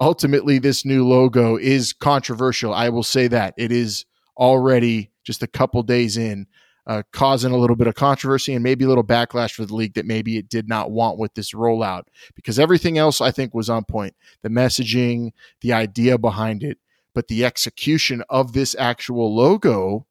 ultimately, 0.00 0.58
this 0.58 0.84
new 0.84 1.06
logo 1.06 1.56
is 1.56 1.92
controversial. 1.92 2.74
I 2.74 2.88
will 2.90 3.02
say 3.02 3.28
that 3.28 3.54
it 3.56 3.72
is 3.72 4.04
already 4.36 5.10
just 5.24 5.42
a 5.42 5.46
couple 5.46 5.82
days 5.82 6.16
in 6.16 6.46
uh, 6.86 7.02
causing 7.12 7.50
a 7.52 7.56
little 7.56 7.74
bit 7.74 7.88
of 7.88 7.94
controversy 7.96 8.54
and 8.54 8.62
maybe 8.62 8.84
a 8.84 8.88
little 8.88 9.02
backlash 9.02 9.52
for 9.52 9.64
the 9.64 9.74
league 9.74 9.94
that 9.94 10.06
maybe 10.06 10.36
it 10.36 10.48
did 10.48 10.68
not 10.68 10.90
want 10.92 11.18
with 11.18 11.34
this 11.34 11.52
rollout 11.52 12.04
because 12.36 12.58
everything 12.60 12.96
else 12.96 13.20
I 13.20 13.32
think 13.32 13.54
was 13.54 13.68
on 13.68 13.84
point. 13.84 14.14
The 14.42 14.50
messaging, 14.50 15.32
the 15.62 15.72
idea 15.72 16.16
behind 16.16 16.62
it, 16.62 16.78
but 17.12 17.26
the 17.26 17.44
execution 17.44 18.22
of 18.28 18.52
this 18.52 18.76
actual 18.78 19.34
logo, 19.34 20.06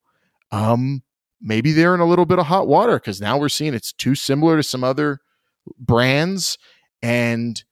um, 0.52 1.04
maybe 1.42 1.72
they're 1.72 1.94
in 1.94 2.02
a 2.02 2.06
little 2.06 2.26
bit 2.26 2.40
of 2.40 2.46
hot 2.46 2.68
water 2.68 2.98
because 2.98 3.22
now 3.22 3.38
we're 3.38 3.50
seeing 3.50 3.74
it's 3.74 3.94
too 3.94 4.16
similar 4.16 4.58
to 4.58 4.64
some 4.64 4.84
other 4.84 5.20
brands 5.80 6.58
and 7.02 7.64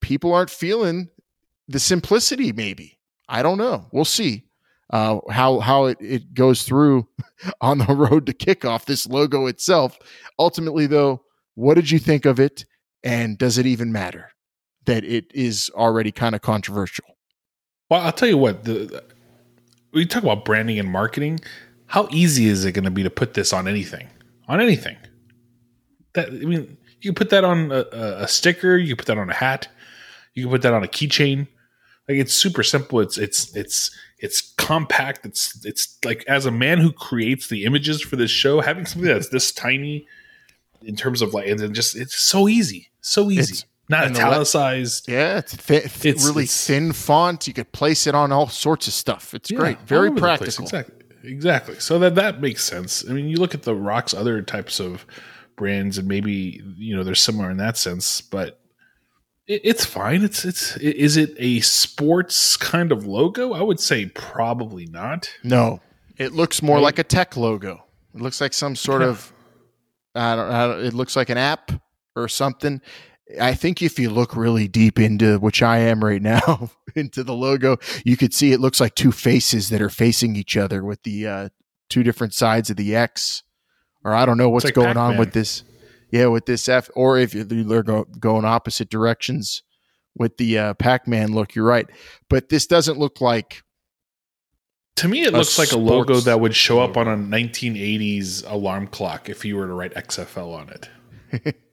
people 0.00 0.32
aren't 0.32 0.50
feeling 0.50 1.08
the 1.66 1.78
simplicity 1.78 2.52
maybe 2.52 2.98
i 3.28 3.42
don't 3.42 3.58
know 3.58 3.86
we'll 3.92 4.04
see 4.04 4.44
uh, 4.90 5.18
how 5.30 5.60
how 5.60 5.86
it, 5.86 5.98
it 6.00 6.34
goes 6.34 6.62
through 6.62 7.06
on 7.60 7.78
the 7.78 7.94
road 7.94 8.26
to 8.26 8.32
kickoff. 8.32 8.84
This 8.84 9.06
logo 9.06 9.46
itself. 9.46 9.98
Ultimately, 10.38 10.86
though, 10.86 11.22
what 11.54 11.74
did 11.74 11.90
you 11.90 11.98
think 11.98 12.24
of 12.24 12.40
it, 12.40 12.64
and 13.02 13.38
does 13.38 13.58
it 13.58 13.66
even 13.66 13.92
matter 13.92 14.30
that 14.86 15.04
it 15.04 15.26
is 15.34 15.70
already 15.74 16.12
kind 16.12 16.34
of 16.34 16.40
controversial? 16.40 17.04
Well, 17.90 18.00
I'll 18.00 18.12
tell 18.12 18.28
you 18.28 18.38
what. 18.38 18.64
The, 18.64 18.72
the 18.72 19.04
we 19.92 20.06
talk 20.06 20.22
about 20.22 20.44
branding 20.44 20.78
and 20.78 20.90
marketing. 20.90 21.40
How 21.88 22.06
easy 22.10 22.46
is 22.46 22.64
it 22.64 22.72
going 22.72 22.84
to 22.84 22.90
be 22.90 23.02
to 23.02 23.10
put 23.10 23.34
this 23.34 23.52
on 23.52 23.66
anything? 23.66 24.08
On 24.46 24.60
anything. 24.60 24.96
That 26.12 26.28
I 26.28 26.30
mean, 26.30 26.76
you 27.00 27.10
can 27.10 27.14
put 27.14 27.30
that 27.30 27.44
on 27.44 27.72
a, 27.72 27.84
a 28.22 28.28
sticker. 28.28 28.76
You 28.76 28.88
can 28.88 28.96
put 28.96 29.06
that 29.06 29.18
on 29.18 29.28
a 29.28 29.34
hat. 29.34 29.68
You 30.34 30.44
can 30.44 30.52
put 30.52 30.62
that 30.62 30.74
on 30.74 30.84
a 30.84 30.88
keychain. 30.88 31.48
Like 32.08 32.18
it's 32.18 32.32
super 32.34 32.62
simple. 32.62 33.00
It's 33.00 33.18
it's 33.18 33.54
it's 33.56 33.90
it's 34.18 34.54
compact. 34.56 35.26
It's 35.26 35.64
it's 35.64 35.98
like 36.04 36.24
as 36.26 36.46
a 36.46 36.50
man 36.50 36.78
who 36.78 36.92
creates 36.92 37.48
the 37.48 37.64
images 37.64 38.00
for 38.02 38.16
this 38.16 38.30
show, 38.30 38.60
having 38.60 38.86
something 38.86 39.08
that's 39.08 39.28
this 39.28 39.52
tiny 39.52 40.06
in 40.82 40.96
terms 40.96 41.22
of 41.22 41.34
like 41.34 41.48
and 41.48 41.58
then 41.58 41.74
just 41.74 41.96
it's 41.96 42.16
so 42.16 42.48
easy, 42.48 42.90
so 43.00 43.30
easy. 43.30 43.52
It's, 43.52 43.64
Not 43.90 44.08
italicized. 44.08 45.08
yeah, 45.08 45.38
it's, 45.38 45.54
it's 46.04 46.26
really 46.26 46.44
it's, 46.44 46.66
thin 46.66 46.92
font. 46.92 47.46
You 47.46 47.54
could 47.54 47.72
place 47.72 48.06
it 48.06 48.14
on 48.14 48.32
all 48.32 48.48
sorts 48.48 48.86
of 48.86 48.92
stuff. 48.92 49.32
It's 49.32 49.50
yeah, 49.50 49.58
great, 49.58 49.80
very 49.80 50.10
practical. 50.10 50.64
Exactly, 50.64 50.94
exactly. 51.22 51.78
So 51.78 51.98
that 51.98 52.14
that 52.16 52.40
makes 52.40 52.64
sense. 52.64 53.04
I 53.08 53.12
mean, 53.12 53.28
you 53.28 53.36
look 53.36 53.54
at 53.54 53.62
the 53.62 53.74
Rock's 53.74 54.14
other 54.14 54.42
types 54.42 54.80
of 54.80 55.06
brands, 55.56 55.98
and 55.98 56.08
maybe 56.08 56.62
you 56.76 56.96
know 56.96 57.02
they're 57.02 57.14
similar 57.14 57.50
in 57.50 57.56
that 57.58 57.76
sense, 57.76 58.20
but 58.20 58.60
it's 59.46 59.84
fine. 59.84 60.22
It's 60.22 60.44
it's 60.44 60.76
is 60.76 61.16
it 61.16 61.34
a 61.38 61.60
sports 61.60 62.56
kind 62.56 62.92
of 62.92 63.06
logo? 63.06 63.52
I 63.52 63.62
would 63.62 63.80
say 63.80 64.06
probably 64.06 64.86
not. 64.86 65.30
No, 65.42 65.80
it 66.16 66.32
looks 66.32 66.62
more 66.62 66.76
right? 66.76 66.84
like 66.84 66.98
a 66.98 67.04
tech 67.04 67.36
logo. 67.36 67.84
It 68.14 68.20
looks 68.20 68.40
like 68.40 68.52
some 68.52 68.76
sort 68.76 69.02
yeah. 69.02 69.08
of 69.08 69.32
I 70.14 70.36
don't, 70.36 70.50
I 70.50 70.66
don't. 70.66 70.84
It 70.84 70.94
looks 70.94 71.16
like 71.16 71.30
an 71.30 71.38
app 71.38 71.72
or 72.16 72.28
something. 72.28 72.80
I 73.40 73.54
think 73.54 73.82
if 73.82 73.98
you 73.98 74.10
look 74.10 74.34
really 74.34 74.68
deep 74.68 74.98
into 74.98 75.38
which 75.38 75.62
I 75.62 75.78
am 75.78 76.02
right 76.02 76.22
now 76.22 76.70
into 76.94 77.22
the 77.22 77.34
logo, 77.34 77.76
you 78.04 78.16
could 78.16 78.32
see 78.32 78.52
it 78.52 78.60
looks 78.60 78.80
like 78.80 78.94
two 78.94 79.12
faces 79.12 79.68
that 79.68 79.82
are 79.82 79.90
facing 79.90 80.34
each 80.36 80.56
other 80.56 80.82
with 80.84 81.02
the 81.02 81.26
uh, 81.26 81.48
two 81.90 82.02
different 82.02 82.32
sides 82.32 82.70
of 82.70 82.76
the 82.76 82.96
X. 82.96 83.42
Or 84.04 84.14
I 84.14 84.24
don't 84.24 84.38
know 84.38 84.48
what's 84.48 84.64
like 84.64 84.74
going 84.74 84.94
Pac-Man. 84.94 85.12
on 85.12 85.18
with 85.18 85.32
this 85.32 85.64
yeah, 86.10 86.26
with 86.26 86.46
this 86.46 86.68
F, 86.68 86.88
or 86.94 87.18
if 87.18 87.32
they're 87.32 87.82
go, 87.82 88.04
going 88.18 88.44
opposite 88.44 88.88
directions 88.88 89.62
with 90.16 90.36
the 90.38 90.58
uh, 90.58 90.74
Pac-Man 90.74 91.34
look, 91.34 91.54
you're 91.54 91.66
right. 91.66 91.86
But 92.30 92.48
this 92.48 92.66
doesn't 92.66 92.98
look 92.98 93.20
like. 93.20 93.62
To 94.96 95.08
me, 95.08 95.22
it 95.22 95.32
looks 95.32 95.58
like 95.58 95.72
a 95.72 95.78
logo 95.78 96.18
that 96.20 96.40
would 96.40 96.56
show 96.56 96.80
up 96.80 96.96
on 96.96 97.06
a 97.06 97.16
1980s 97.16 98.50
alarm 98.50 98.88
clock 98.88 99.28
if 99.28 99.44
you 99.44 99.56
were 99.56 99.66
to 99.66 99.72
write 99.72 99.94
XFL 99.94 100.58
on 100.58 100.70
it. 100.70 101.54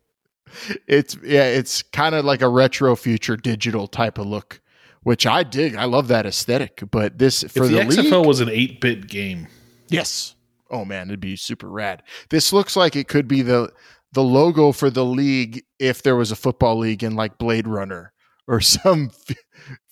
it's 0.88 1.18
yeah, 1.24 1.46
it's 1.46 1.82
kind 1.82 2.16
of 2.16 2.26
like 2.26 2.42
a 2.42 2.50
retro 2.50 2.96
future 2.96 3.38
digital 3.38 3.88
type 3.88 4.18
of 4.18 4.28
look, 4.28 4.62
which 5.04 5.26
I 5.26 5.44
dig. 5.44 5.76
I 5.76 5.86
love 5.86 6.08
that 6.10 6.26
aesthetic. 6.26 6.84
But 6.92 7.18
this 7.18 7.42
for 7.44 7.64
if 7.64 7.72
the, 7.72 7.78
the 7.78 7.80
XFL 7.80 8.20
league, 8.20 8.28
was 8.28 8.40
an 8.42 8.50
8-bit 8.50 9.08
game. 9.08 9.48
Yes. 9.90 10.36
Oh 10.70 10.86
man, 10.86 11.10
it'd 11.10 11.20
be 11.20 11.36
super 11.36 11.70
rad. 11.70 12.04
This 12.30 12.52
looks 12.52 12.76
like 12.76 12.96
it 12.96 13.08
could 13.08 13.28
be 13.28 13.42
the 13.42 13.72
the 14.14 14.24
logo 14.24 14.72
for 14.72 14.90
the 14.90 15.06
league 15.06 15.64
if 15.78 16.02
there 16.02 16.16
was 16.16 16.32
a 16.32 16.36
football 16.36 16.78
league 16.78 17.04
in 17.04 17.16
like 17.16 17.38
Blade 17.38 17.68
Runner 17.68 18.14
or 18.48 18.62
some 18.62 19.12
f- 19.30 19.38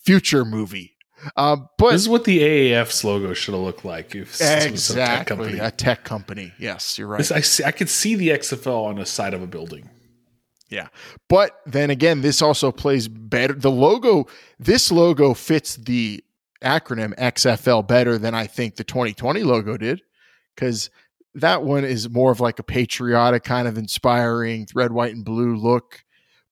future 0.04 0.44
movie. 0.44 0.96
Um, 1.36 1.68
but 1.78 1.92
this 1.92 2.02
is 2.02 2.08
what 2.08 2.24
the 2.24 2.40
AAF's 2.40 3.02
logo 3.04 3.32
should 3.32 3.54
have 3.54 3.62
looked 3.62 3.84
like. 3.84 4.14
If 4.14 4.40
exactly 4.40 5.02
a 5.02 5.06
tech 5.06 5.26
company. 5.26 5.58
a 5.58 5.70
tech 5.70 6.04
company. 6.04 6.52
Yes, 6.58 6.98
you're 6.98 7.08
right. 7.08 7.18
This, 7.18 7.32
I 7.32 7.40
see, 7.40 7.64
I 7.64 7.70
could 7.70 7.88
see 7.88 8.14
the 8.14 8.28
XFL 8.28 8.86
on 8.86 8.96
the 8.96 9.06
side 9.06 9.32
of 9.32 9.42
a 9.42 9.46
building. 9.46 9.88
Yeah, 10.74 10.88
but 11.28 11.60
then 11.66 11.90
again, 11.90 12.20
this 12.20 12.42
also 12.42 12.72
plays 12.72 13.06
better. 13.06 13.54
The 13.54 13.70
logo, 13.70 14.26
this 14.58 14.90
logo 14.90 15.32
fits 15.32 15.76
the 15.76 16.24
acronym 16.64 17.14
XFL 17.14 17.86
better 17.86 18.18
than 18.18 18.34
I 18.34 18.48
think 18.48 18.74
the 18.74 18.82
2020 18.82 19.44
logo 19.44 19.76
did, 19.76 20.02
because 20.52 20.90
that 21.36 21.62
one 21.62 21.84
is 21.84 22.10
more 22.10 22.32
of 22.32 22.40
like 22.40 22.58
a 22.58 22.64
patriotic 22.64 23.44
kind 23.44 23.68
of 23.68 23.78
inspiring 23.78 24.66
red, 24.74 24.90
white, 24.90 25.14
and 25.14 25.24
blue 25.24 25.54
look. 25.54 26.02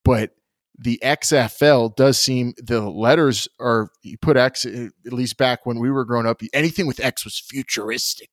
But 0.04 0.30
the 0.78 1.00
XFL 1.02 1.96
does 1.96 2.16
seem 2.16 2.54
the 2.58 2.80
letters 2.80 3.48
are 3.58 3.90
you 4.02 4.18
put 4.18 4.36
X 4.36 4.64
at 4.64 4.92
least 5.12 5.36
back 5.36 5.66
when 5.66 5.80
we 5.80 5.90
were 5.90 6.04
growing 6.04 6.26
up. 6.26 6.42
Anything 6.52 6.86
with 6.86 7.00
X 7.00 7.24
was 7.24 7.40
futuristic 7.40 8.30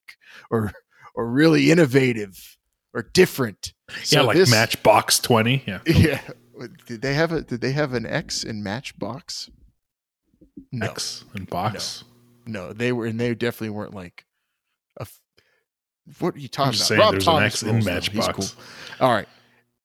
or 0.52 0.71
or 1.15 1.28
really 1.28 1.71
innovative 1.71 2.59
or 2.93 3.04
different. 3.04 3.73
So 4.04 4.21
yeah, 4.21 4.25
like 4.25 4.38
this, 4.38 4.52
Matchbox 4.52 5.19
Twenty. 5.19 5.63
Yeah, 5.65 5.80
yeah. 5.86 6.21
Did 6.86 7.02
they 7.02 7.13
have 7.13 7.32
a 7.32 7.41
Did 7.41 7.62
they 7.62 7.71
have 7.71 7.93
an 7.93 8.06
X 8.06 8.43
in 8.43 8.63
Matchbox? 8.63 9.49
No. 10.71 10.88
X 10.88 11.25
in 11.36 11.45
box. 11.45 12.04
No. 12.45 12.67
no, 12.67 12.73
they 12.73 12.91
were, 12.91 13.06
and 13.06 13.19
they 13.19 13.34
definitely 13.34 13.69
weren't 13.69 13.93
like 13.93 14.25
a 14.97 15.08
what 16.19 16.36
are 16.36 16.39
you 16.39 16.47
talking 16.47 16.80
about? 16.80 16.99
Rob 16.99 17.12
there's 17.13 17.25
Thomas 17.25 17.62
an 17.62 17.69
X 17.69 17.86
in 17.86 17.86
Matchbox. 17.86 18.52
Cool. 18.54 18.63
All 18.99 19.13
right. 19.13 19.28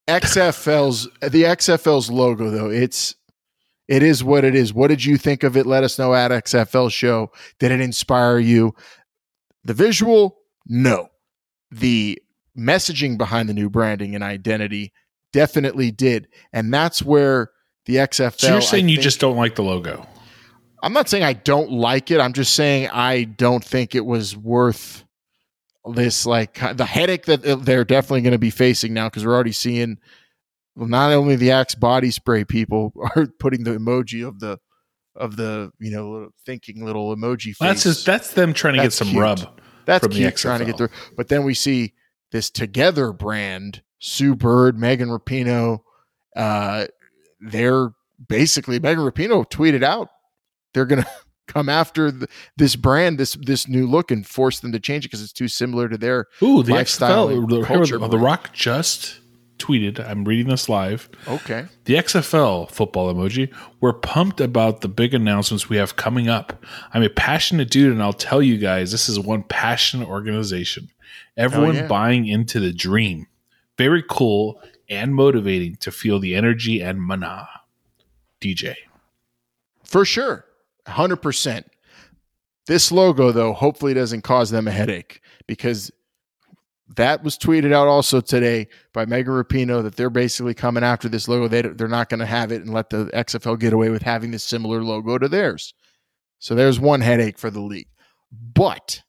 XFL's 0.09 1.09
the 1.21 1.45
XFL's 1.45 2.11
logo 2.11 2.51
though, 2.51 2.71
it's 2.71 3.15
it 3.89 4.03
is 4.03 4.25
what 4.25 4.45
it 4.45 4.55
is. 4.55 4.73
What 4.73 4.89
did 4.89 5.05
you 5.05 5.17
think 5.17 5.43
of 5.43 5.57
it? 5.57 5.67
Let 5.67 5.85
us 5.85 5.99
know 5.99 6.15
at 6.15 6.31
XFL 6.31 6.91
show. 6.91 7.31
Did 7.59 7.71
it 7.71 7.81
inspire 7.81 8.39
you? 8.39 8.75
The 9.65 9.75
visual, 9.75 10.39
no. 10.67 11.09
The 11.71 12.21
messaging 12.59 13.19
behind 13.19 13.49
the 13.49 13.55
new 13.55 13.69
branding 13.71 14.15
and 14.15 14.25
identity 14.25 14.93
definitely 15.33 15.91
did, 15.91 16.29
and 16.53 16.73
that's 16.73 17.03
where 17.03 17.51
the 17.87 17.97
XFL. 17.97 18.39
So 18.39 18.53
you're 18.53 18.61
saying 18.61 18.87
I 18.87 18.89
you 18.89 18.99
just 18.99 19.21
don't 19.21 19.37
like 19.37 19.55
the 19.57 19.63
logo? 19.63 20.07
I'm 20.83 20.93
not 20.93 21.09
saying 21.09 21.25
I 21.25 21.33
don't 21.33 21.71
like 21.71 22.11
it. 22.11 22.21
I'm 22.21 22.35
just 22.35 22.55
saying 22.55 22.91
I 22.93 23.25
don't 23.25 23.65
think 23.65 23.95
it 23.95 24.05
was 24.05 24.37
worth 24.37 25.05
this 25.95 26.25
like 26.27 26.61
the 26.77 26.85
headache 26.85 27.27
that 27.27 27.45
uh, 27.45 27.57
they're 27.57 27.85
definitely 27.85 28.23
going 28.23 28.33
to 28.33 28.39
be 28.39 28.51
facing 28.51 28.95
now 28.95 29.09
because 29.09 29.25
we're 29.25 29.35
already 29.35 29.53
seeing 29.53 29.99
well, 30.77 30.89
not 30.89 31.13
only 31.13 31.37
the 31.37 31.51
Axe 31.51 31.75
body 31.75 32.11
spray 32.11 32.45
people 32.45 32.93
are 33.17 33.27
putting 33.39 33.65
the 33.65 33.73
emoji 33.73 34.27
of 34.27 34.41
the 34.41 34.59
of 35.17 35.37
the 35.37 35.71
you 35.79 35.91
know 35.91 36.11
little 36.11 36.29
thinking 36.45 36.85
little 36.85 37.15
emoji 37.15 37.55
face. 37.55 37.57
That's 37.61 37.83
just 37.85 38.07
that's 38.07 38.33
them 38.33 38.53
trying 38.53 38.75
to 38.75 38.83
That's 38.83 38.99
get 38.99 39.05
some 39.05 39.09
cute. 39.09 39.23
rub. 39.23 39.61
That's 39.87 40.05
from 40.05 40.13
the 40.13 40.19
cute 40.19 40.37
trying 40.37 40.61
to 40.61 40.65
get 40.65 40.77
through. 40.77 40.89
But 41.17 41.29
then 41.29 41.45
we 41.45 41.55
see 41.55 41.93
this 42.35 42.51
TOGETHXR 42.51 43.17
brand, 43.17 43.83
Sue 44.01 44.35
Bird, 44.35 44.77
Megan 44.77 45.09
Rapinoe. 45.09 45.79
Uh, 46.35 46.87
they're 47.41 47.91
basically 48.29 48.81
Megan 48.81 49.05
Rapinoe 49.05 49.49
tweeted 49.49 49.85
out 49.85 50.09
they're 50.75 50.85
going 50.85 51.03
to 51.03 51.09
come 51.47 51.69
after 51.69 52.11
th- 52.11 52.29
this 52.57 52.75
brand, 52.75 53.19
this 53.19 53.35
this 53.35 53.69
new 53.69 53.87
look, 53.87 54.11
and 54.11 54.27
force 54.27 54.59
them 54.59 54.73
to 54.73 54.81
change 54.81 55.05
it 55.05 55.09
because 55.09 55.23
it's 55.23 55.33
too 55.33 55.47
similar 55.47 55.89
to 55.89 55.97
their. 55.97 56.27
Ooh, 56.43 56.65
the 56.65 56.75
Lifestyle 56.75 57.29
XFL, 57.29 57.49
the, 57.49 57.63
culture 57.63 57.99
the 57.99 58.09
brand. 58.09 58.25
Rock 58.25 58.53
just 58.53 59.21
tweeted. 59.59 59.99
I'm 60.01 60.25
reading 60.25 60.49
this 60.49 60.69
live. 60.69 61.09
Okay, 61.29 61.67
The 61.85 61.95
XFL 61.95 62.71
football 62.71 63.13
emoji. 63.13 63.53
We're 63.81 63.93
pumped 63.93 64.41
about 64.41 64.81
the 64.81 64.89
big 64.89 65.15
announcements 65.15 65.69
we 65.69 65.77
have 65.77 65.97
coming 65.97 66.29
up. 66.29 66.65
I'm 66.93 67.03
a 67.03 67.09
passionate 67.09 67.71
dude, 67.71 67.93
and 67.93 68.03
I'll 68.03 68.13
tell 68.13 68.43
you 68.43 68.59
guys, 68.59 68.93
this 68.93 69.09
is 69.09 69.19
one 69.19 69.43
passionate 69.45 70.09
organization. 70.09 70.91
Everyone 71.37 71.75
yeah. 71.75 71.87
buying 71.87 72.27
into 72.27 72.61
the 72.61 72.73
dream. 72.73 73.27
Very 73.77 74.05
cool 74.09 74.61
and 74.89 75.15
motivating 75.15 75.77
to 75.77 75.91
feel 75.91 76.19
the 76.19 76.35
energy 76.35 76.81
and 76.81 77.01
mana. 77.01 77.49
DJ. 78.41 78.75
for 79.85 80.05
sure, 80.05 80.45
hundred 80.87 81.17
percent. 81.17 81.71
This 82.67 82.93
logo, 82.93 83.31
though, 83.33 83.53
hopefully 83.53 83.95
doesn't 83.95 84.23
cause 84.23 84.51
them 84.51 84.69
a 84.69 84.71
headache 84.71 85.21
because 85.47 85.91
that 86.97 87.25
was 87.25 87.39
tweeted 87.39 87.73
out 87.73 87.89
also 87.89 88.21
today 88.21 88.69
by 88.93 89.07
Megan 89.07 89.33
Rapinoe 89.33 89.83
that 89.83 89.97
they're 89.97 90.11
basically 90.11 90.55
coming 90.55 90.85
after 90.85 91.09
this 91.09 91.29
logo. 91.29 91.49
They, 91.49 91.63
they're 91.63 91.89
not 91.89 92.11
going 92.11 92.21
to 92.21 92.27
have 92.27 92.53
it 92.53 92.63
and 92.63 92.73
let 92.73 92.91
the 92.91 93.07
XFL 93.07 93.59
get 93.59 93.73
away 93.73 93.89
with 93.89 94.03
having 94.03 94.31
this 94.31 94.45
similar 94.45 94.83
logo 94.83 95.17
to 95.19 95.29
theirs. 95.29 95.73
So 96.39 96.55
there's 96.55 96.79
one 96.79 97.01
headache 97.01 97.39
for 97.39 97.51
the 97.51 97.61
league. 97.61 97.89
But, 98.31 99.03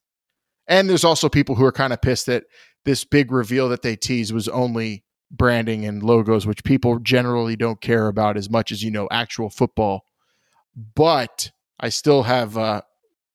and 0.68 0.90
there's 0.90 1.04
also 1.04 1.28
people 1.28 1.56
who 1.56 1.66
are 1.66 1.72
kind 1.72 1.92
of 1.92 2.02
pissed 2.02 2.28
that 2.28 2.46
this 2.86 3.04
big 3.04 3.32
reveal 3.32 3.68
that 3.70 3.82
they 3.82 3.96
teased 3.96 4.34
was 4.34 4.48
only 4.48 5.04
branding 5.30 5.86
and 5.86 6.02
logos, 6.02 6.48
which 6.48 6.64
people 6.64 7.00
generally 7.00 7.56
don't 7.56 7.82
care 7.82 8.08
about 8.08 8.38
as 8.38 8.50
much 8.50 8.72
as, 8.72 8.84
you 8.84 8.92
know, 8.92 9.08
actual 9.12 9.50
football. 9.50 10.06
But 10.96 11.52
I 11.80 11.90
still 11.90 12.24
have 12.24 12.58
uh, 12.58 12.82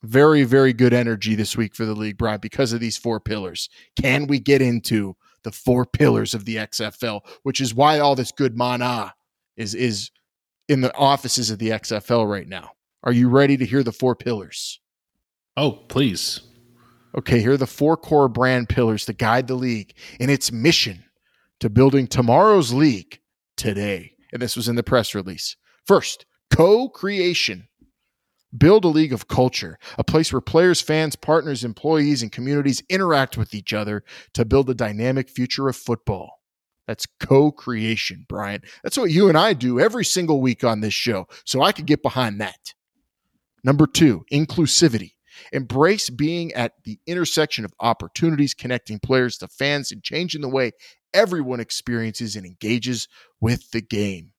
very, 0.02 0.44
very 0.44 0.72
good 0.72 0.92
energy 0.92 1.34
this 1.34 1.56
week 1.56 1.74
for 1.74 1.84
the 1.84 1.94
league, 1.94 2.16
Brian, 2.16 2.40
because 2.40 2.72
of 2.72 2.80
these 2.80 2.96
four 2.96 3.20
pillars. 3.20 3.68
Can 4.00 4.26
we 4.26 4.38
get 4.38 4.62
into 4.62 5.16
the 5.42 5.52
four 5.52 5.84
pillars 5.86 6.34
of 6.34 6.44
the 6.44 6.56
XFL, 6.56 7.20
which 7.42 7.60
is 7.60 7.74
why 7.74 7.98
all 7.98 8.14
this 8.14 8.32
good 8.32 8.56
mana 8.56 9.14
is 9.56 9.74
is 9.74 10.10
in 10.68 10.80
the 10.80 10.94
offices 10.96 11.50
of 11.50 11.58
the 11.58 11.70
XFL 11.70 12.28
right 12.28 12.48
now? 12.48 12.70
Are 13.02 13.12
you 13.12 13.28
ready 13.28 13.56
to 13.56 13.64
hear 13.64 13.82
the 13.82 13.92
four 13.92 14.14
pillars? 14.14 14.80
Oh, 15.56 15.72
please. 15.72 16.40
Okay, 17.16 17.40
here 17.40 17.52
are 17.52 17.56
the 17.56 17.66
four 17.66 17.96
core 17.96 18.28
brand 18.28 18.68
pillars 18.68 19.04
to 19.06 19.12
guide 19.12 19.48
the 19.48 19.54
league 19.54 19.94
in 20.20 20.30
its 20.30 20.52
mission 20.52 21.04
to 21.58 21.68
building 21.68 22.06
tomorrow's 22.06 22.72
league 22.72 23.20
today. 23.56 24.14
And 24.32 24.40
this 24.40 24.56
was 24.56 24.68
in 24.68 24.76
the 24.76 24.82
press 24.82 25.14
release. 25.14 25.56
First, 25.86 26.24
co 26.50 26.88
creation. 26.88 27.68
Build 28.56 28.84
a 28.84 28.88
league 28.88 29.12
of 29.12 29.28
culture, 29.28 29.78
a 29.96 30.04
place 30.04 30.32
where 30.32 30.40
players, 30.40 30.80
fans, 30.80 31.14
partners, 31.14 31.62
employees, 31.62 32.22
and 32.22 32.32
communities 32.32 32.82
interact 32.88 33.36
with 33.36 33.54
each 33.54 33.72
other 33.72 34.02
to 34.34 34.44
build 34.44 34.68
a 34.68 34.74
dynamic 34.74 35.30
future 35.30 35.68
of 35.68 35.76
football. 35.76 36.40
That's 36.88 37.06
co 37.20 37.52
creation, 37.52 38.26
Brian. 38.28 38.62
That's 38.82 38.98
what 38.98 39.12
you 39.12 39.28
and 39.28 39.38
I 39.38 39.52
do 39.52 39.78
every 39.78 40.04
single 40.04 40.40
week 40.40 40.64
on 40.64 40.80
this 40.80 40.94
show. 40.94 41.28
So 41.44 41.62
I 41.62 41.70
could 41.70 41.86
get 41.86 42.02
behind 42.02 42.40
that. 42.40 42.74
Number 43.62 43.86
two, 43.86 44.24
inclusivity. 44.32 45.12
Embrace 45.52 46.10
being 46.10 46.52
at 46.52 46.72
the 46.84 46.98
intersection 47.06 47.64
of 47.64 47.72
opportunities, 47.80 48.54
connecting 48.54 48.98
players 48.98 49.38
to 49.38 49.48
fans, 49.48 49.92
and 49.92 50.02
changing 50.02 50.40
the 50.40 50.48
way 50.48 50.72
everyone 51.14 51.60
experiences 51.60 52.36
and 52.36 52.44
engages 52.44 53.08
with 53.40 53.70
the 53.70 53.80
game. 53.80 54.32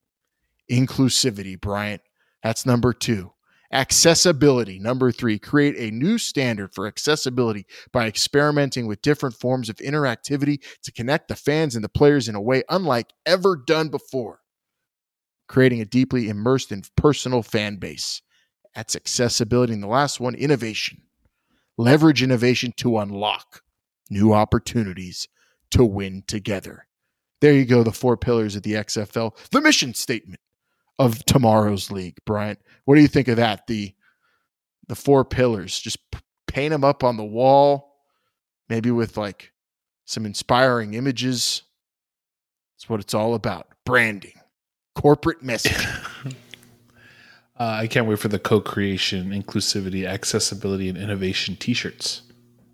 Inclusivity, 0.70 1.60
Bryant. 1.60 2.02
That's 2.44 2.66
number 2.66 2.94
two. 2.94 3.32
Accessibility. 3.74 4.80
Number 4.80 5.14
three, 5.14 5.40
create 5.40 5.76
a 5.78 5.96
new 5.96 6.18
standard 6.18 6.74
for 6.74 6.88
accessibility 6.88 7.66
by 7.94 8.06
experimenting 8.06 8.86
with 8.86 9.02
different 9.02 9.36
forms 9.36 9.70
of 9.70 9.78
interactivity 9.78 10.62
to 10.84 10.92
connect 10.92 11.30
the 11.30 11.36
fans 11.36 11.76
and 11.76 11.84
the 11.84 11.90
players 11.90 12.28
in 12.28 12.36
a 12.36 12.42
way 12.42 12.64
unlike 12.70 13.14
ever 13.26 13.56
done 13.56 13.88
before. 13.88 14.40
Creating 15.48 15.80
a 15.80 15.86
deeply 15.86 16.28
immersed 16.28 16.72
and 16.72 16.90
personal 16.98 17.42
fan 17.42 17.78
base. 17.78 18.22
That's 18.76 18.96
accessibility. 18.96 19.74
And 19.74 19.84
the 19.84 19.88
last 19.88 20.20
one, 20.20 20.36
innovation. 20.36 21.04
Leverage 21.78 22.24
innovation 22.24 22.74
to 22.78 22.98
unlock 22.98 23.62
new 24.10 24.34
opportunities 24.34 25.30
to 25.72 25.86
win 25.86 26.24
together. 26.28 26.88
There 27.40 27.54
you 27.54 27.66
go, 27.66 27.84
the 27.84 27.92
four 27.92 28.18
pillars 28.18 28.56
of 28.56 28.64
the 28.64 28.74
XFL, 28.74 29.32
the 29.52 29.62
mission 29.62 29.94
statement 29.94 30.42
of 31.00 31.24
tomorrow's 31.26 31.90
league. 31.92 32.18
Bryant, 32.26 32.60
what 32.86 32.96
do 32.96 33.02
you 33.02 33.08
think 33.08 33.28
of 33.28 33.38
that? 33.38 33.68
The 33.68 33.94
the 34.88 34.96
four 34.96 35.24
pillars, 35.26 35.80
just 35.80 35.98
paint 36.48 36.72
them 36.72 36.84
up 36.84 37.04
on 37.04 37.18
the 37.18 37.24
wall, 37.24 37.96
maybe 38.70 38.92
with 38.92 39.16
like 39.18 39.52
some 40.06 40.26
inspiring 40.26 40.94
images. 40.94 41.64
That's 42.76 42.90
what 42.90 43.00
it's 43.00 43.14
all 43.14 43.34
about. 43.36 43.68
Branding, 43.86 44.34
corporate 44.96 45.42
message. 45.44 45.86
Uh, 47.60 47.82
I 47.82 47.86
can't 47.88 48.08
wait 48.08 48.18
for 48.18 48.28
the 48.28 48.40
co-creation, 48.40 49.30
inclusivity, 49.30 50.08
accessibility, 50.08 50.90
and 50.90 50.98
innovation 50.98 51.56
T-shirts. 51.56 52.24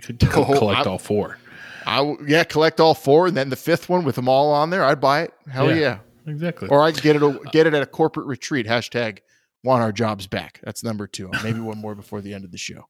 Could 0.01 0.17
co- 0.29 0.45
Oh, 0.45 0.57
collect 0.57 0.87
I- 0.87 0.89
all 0.89 0.97
four. 0.97 1.37
I 1.85 1.97
w- 1.97 2.17
yeah, 2.25 2.45
collect 2.45 2.79
all 2.79 2.93
four, 2.93 3.27
and 3.27 3.35
then 3.35 3.49
the 3.49 3.57
fifth 3.57 3.89
one 3.89 4.05
with 4.05 4.15
them 4.15 4.29
all 4.29 4.49
on 4.53 4.69
there. 4.69 4.85
I'd 4.85 5.01
buy 5.01 5.23
it. 5.23 5.33
Hell 5.51 5.67
Yeah. 5.69 5.75
yeah. 5.75 5.97
Exactly. 6.27 6.67
Or 6.69 6.81
I 6.83 6.91
get 6.91 7.15
it 7.15 7.51
get 7.51 7.67
it 7.67 7.73
at 7.73 7.81
a 7.81 7.85
corporate 7.85 8.27
retreat. 8.27 8.67
Hashtag 8.67 9.19
want 9.63 9.81
our 9.81 9.91
jobs 9.91 10.27
back. 10.27 10.59
That's 10.63 10.83
number 10.83 11.07
two. 11.07 11.29
Maybe 11.43 11.59
one 11.59 11.77
more 11.77 11.95
before 11.95 12.21
the 12.21 12.33
end 12.33 12.43
of 12.45 12.51
the 12.51 12.57
show. 12.57 12.87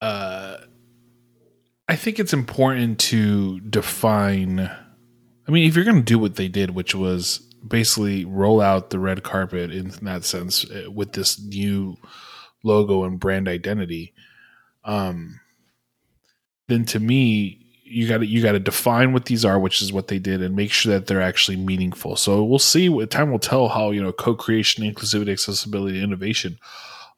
uh, 0.00 0.56
I 1.88 1.96
think 1.96 2.20
it's 2.20 2.32
important 2.32 3.00
to 3.00 3.58
define. 3.60 4.60
I 4.60 5.50
mean, 5.50 5.66
if 5.68 5.74
you're 5.74 5.84
going 5.84 5.96
to 5.96 6.02
do 6.02 6.20
what 6.20 6.36
they 6.36 6.46
did, 6.46 6.70
which 6.70 6.94
was 6.94 7.38
basically 7.66 8.24
roll 8.24 8.60
out 8.60 8.90
the 8.90 9.00
red 9.00 9.24
carpet 9.24 9.72
in 9.72 9.88
that 10.02 10.24
sense 10.24 10.64
uh, 10.70 10.88
with 10.90 11.12
this 11.12 11.42
new 11.42 11.96
logo 12.62 13.02
and 13.02 13.18
brand 13.18 13.48
identity, 13.48 14.14
um, 14.84 15.40
then 16.68 16.84
to 16.86 17.00
me, 17.00 17.59
you 17.90 18.08
got 18.08 18.18
to 18.18 18.26
you 18.26 18.42
got 18.42 18.52
to 18.52 18.60
define 18.60 19.12
what 19.12 19.26
these 19.26 19.44
are, 19.44 19.58
which 19.58 19.82
is 19.82 19.92
what 19.92 20.08
they 20.08 20.18
did, 20.18 20.42
and 20.42 20.56
make 20.56 20.72
sure 20.72 20.92
that 20.92 21.06
they're 21.06 21.20
actually 21.20 21.56
meaningful. 21.56 22.16
So 22.16 22.44
we'll 22.44 22.58
see. 22.58 22.88
Time 23.06 23.30
will 23.30 23.38
tell 23.38 23.68
how 23.68 23.90
you 23.90 24.02
know 24.02 24.12
co-creation, 24.12 24.84
inclusivity, 24.84 25.32
accessibility, 25.32 26.02
innovation 26.02 26.58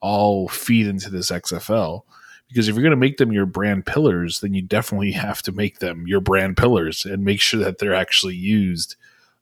all 0.03 0.49
feed 0.49 0.87
into 0.87 1.09
this 1.09 1.31
XFL 1.31 2.03
because 2.49 2.69
if 2.69 2.75
you're 2.75 2.83
going 2.83 2.91
to 2.91 2.97
make 2.97 3.17
them 3.17 3.33
your 3.33 3.47
brand 3.47 3.87
pillars 3.87 4.41
then 4.41 4.53
you 4.53 4.61
definitely 4.61 5.13
have 5.13 5.41
to 5.41 5.53
make 5.53 5.79
them 5.79 6.07
your 6.07 6.21
brand 6.21 6.57
pillars 6.57 7.07
and 7.07 7.25
make 7.25 7.41
sure 7.41 7.61
that 7.61 7.79
they're 7.79 7.95
actually 7.95 8.35
used 8.35 8.97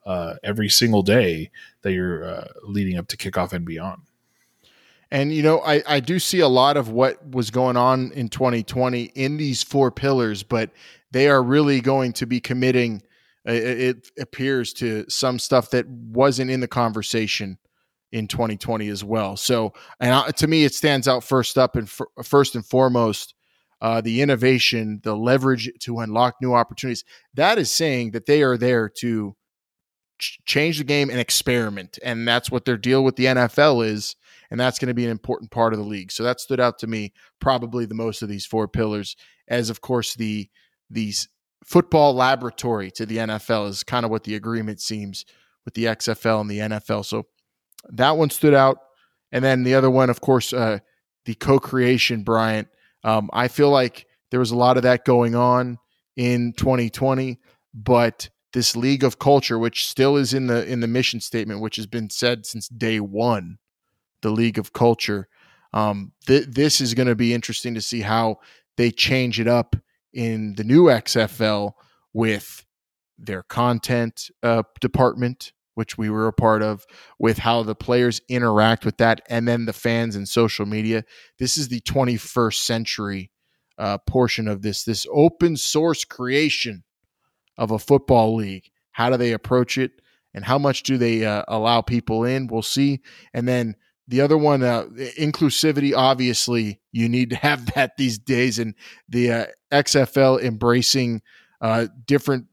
uh, 0.07 0.35
every 0.45 0.69
single 0.69 1.03
day 1.03 1.51
that 1.83 1.93
you're 1.93 2.25
uh, 2.25 2.49
leading 2.63 2.97
up 2.97 3.09
to 3.09 3.17
kickoff 3.17 3.53
and 3.53 3.65
beyond 3.65 4.03
And 5.11 5.33
you 5.33 5.43
know, 5.43 5.61
I, 5.61 5.83
I 5.87 6.01
do 6.01 6.19
see 6.19 6.41
a 6.41 6.49
lot 6.49 6.77
of 6.77 6.91
what 6.91 7.27
was 7.31 7.51
going 7.51 7.77
on 7.77 8.13
in 8.13 8.29
2020 8.29 9.05
in 9.15 9.39
these 9.39 9.63
four 9.63 9.91
pillars, 9.91 10.43
but 10.43 10.71
they 11.13 11.29
are 11.29 11.43
really 11.43 11.81
going 11.81 12.13
to 12.15 12.27
be 12.27 12.41
committing. 12.41 13.03
uh, 13.49 13.53
It, 13.53 14.11
appears 14.19 14.73
to 14.75 15.05
some 15.09 15.39
stuff 15.39 15.71
that 15.71 15.89
wasn't 15.89 16.51
in 16.51 16.61
the 16.61 16.69
conversation 16.69 17.59
in 18.13 18.27
2020 18.27 18.89
as 18.89 19.05
well. 19.05 19.37
So, 19.37 19.73
and 20.01 20.37
to 20.37 20.47
me, 20.47 20.65
it 20.65 20.75
stands 20.75 21.07
out 21.07 21.25
first 21.25 21.57
up 21.57 21.77
and 21.77 21.89
fir- 21.89 22.07
first 22.25 22.55
and 22.55 22.67
foremost, 22.67 23.35
uh, 23.81 24.01
the 24.01 24.21
innovation, 24.21 25.01
the 25.05 25.17
leverage 25.17 25.71
to 25.81 26.01
unlock 26.01 26.37
new 26.43 26.53
opportunities. 26.53 27.05
That 27.35 27.59
is 27.59 27.71
saying 27.71 28.11
that 28.11 28.27
they 28.27 28.43
are 28.43 28.59
there 28.59 28.89
to 28.99 29.37
ch- 30.19 30.41
change 30.45 30.79
the 30.79 30.85
game 30.85 31.09
and 31.09 31.21
experiment, 31.21 31.99
and 32.05 32.27
that's 32.27 32.51
what 32.51 32.65
their 32.65 32.77
deal 32.77 33.05
with 33.05 33.17
the 33.17 33.27
NFL 33.27 33.87
is 33.87 34.17
and 34.51 34.59
that's 34.59 34.79
going 34.79 34.89
to 34.89 34.95
be 34.95 35.05
an 35.05 35.11
important 35.11 35.51
part 35.51 35.73
of 35.73 35.79
the 35.79 35.85
league. 35.85 36.11
So 36.13 36.23
that 36.25 36.41
stood 36.41 36.61
out 36.61 36.79
to 36.81 36.87
me 36.87 37.13
probably 37.41 37.87
the 37.87 37.95
most 37.95 38.23
of 38.23 38.29
these 38.29 38.47
four 38.47 38.69
pillars, 38.69 39.17
as 39.49 39.71
of 39.71 39.81
course 39.81 40.15
the 40.15 40.49
these 40.91 41.29
football 41.65 42.15
laboratory 42.15 42.91
to 42.91 43.07
the 43.07 43.19
NFL 43.19 43.69
is 43.69 43.85
kind 43.85 44.05
of 44.05 44.11
what 44.11 44.25
the 44.25 44.35
agreement 44.35 44.81
seems 44.81 45.25
with 45.65 45.75
the 45.75 45.85
XFL 45.85 46.41
and 46.41 46.51
the 46.51 46.59
NFL. 46.59 47.05
So 47.05 47.27
that 47.91 48.17
one 48.17 48.31
stood 48.31 48.55
out. 48.55 48.79
And 49.33 49.45
then 49.45 49.63
the 49.63 49.75
other 49.75 49.91
one, 49.91 50.11
of 50.11 50.21
course, 50.21 50.53
uh, 50.53 50.81
the 51.25 51.35
co-creation, 51.35 52.25
Bryant. 52.25 52.69
Um, 53.05 53.31
I 53.33 53.49
feel 53.49 53.71
like 53.71 54.07
there 54.31 54.41
was 54.41 54.51
a 54.51 54.57
lot 54.57 54.77
of 54.77 54.83
that 54.83 55.05
going 55.05 55.35
on 55.35 55.79
in 56.17 56.53
2020, 56.55 57.39
but 57.73 58.29
this 58.53 58.75
league 58.75 59.05
of 59.05 59.19
culture, 59.19 59.59
which 59.59 59.87
still 59.87 60.17
is 60.17 60.35
in 60.35 60.49
the 60.49 60.67
in 60.67 60.81
the 60.81 60.89
mission 60.89 61.21
statement, 61.21 61.61
which 61.61 61.77
has 61.77 61.87
been 61.87 62.11
said 62.11 62.45
since 62.47 62.69
day 62.69 62.99
one, 62.99 63.59
the 64.23 64.31
league 64.31 64.59
of 64.59 64.73
culture. 64.73 65.29
Um, 65.73 66.13
th- 66.27 66.47
this 66.49 66.81
is 66.81 66.95
going 66.95 67.07
to 67.07 67.15
be 67.15 67.33
interesting 67.33 67.75
to 67.75 67.81
see 67.81 68.01
how 68.01 68.39
they 68.77 68.91
change 68.91 69.39
it 69.39 69.47
up 69.47 69.77
in 70.13 70.55
the 70.55 70.65
new 70.65 70.85
XFL 70.85 71.73
with 72.13 72.65
their 73.19 73.43
content 73.43 74.31
uh, 74.43 74.63
department, 74.81 75.53
which 75.75 75.97
we 75.97 76.11
were 76.11 76.27
a 76.27 76.33
part 76.33 76.63
of, 76.63 76.85
with 77.19 77.39
how 77.39 77.63
the 77.63 77.75
players 77.75 78.21
interact 78.29 78.85
with 78.85 78.97
that, 78.99 79.21
and 79.29 79.47
then 79.47 79.67
the 79.67 79.73
fans 79.73 80.17
and 80.17 80.29
social 80.29 80.67
media. 80.67 81.05
This 81.39 81.57
is 81.57 81.69
the 81.69 81.81
21st 81.81 82.55
century 82.55 83.31
uh, 83.79 83.99
portion 83.99 84.49
of 84.49 84.63
this, 84.63 84.85
this 84.85 85.07
open 85.13 85.57
source 85.57 86.05
creation 86.05 86.85
of 87.57 87.71
a 87.71 87.79
football 87.79 88.35
league. 88.35 88.71
How 88.93 89.11
do 89.11 89.17
they 89.17 89.33
approach 89.33 89.79
it? 89.79 89.93
And 90.35 90.45
how 90.45 90.59
much 90.59 90.83
do 90.83 90.97
they 90.97 91.25
uh, 91.25 91.45
allow 91.49 91.81
people 91.81 92.25
in? 92.25 92.47
We'll 92.47 92.63
see. 92.63 93.01
And 93.35 93.49
then 93.49 93.75
the 94.09 94.21
other 94.21 94.37
one, 94.37 94.63
uh, 94.63 94.87
inclusivity, 95.19 95.95
obviously, 95.95 96.81
you 96.93 97.09
need 97.09 97.31
to 97.31 97.37
have 97.37 97.67
that 97.75 97.97
these 97.97 98.19
days. 98.19 98.59
And 98.59 98.75
the 99.09 99.33
uh, 99.33 99.47
XFL 99.73 100.43
embracing 100.43 101.23
uh, 101.61 101.87
different 102.07 102.47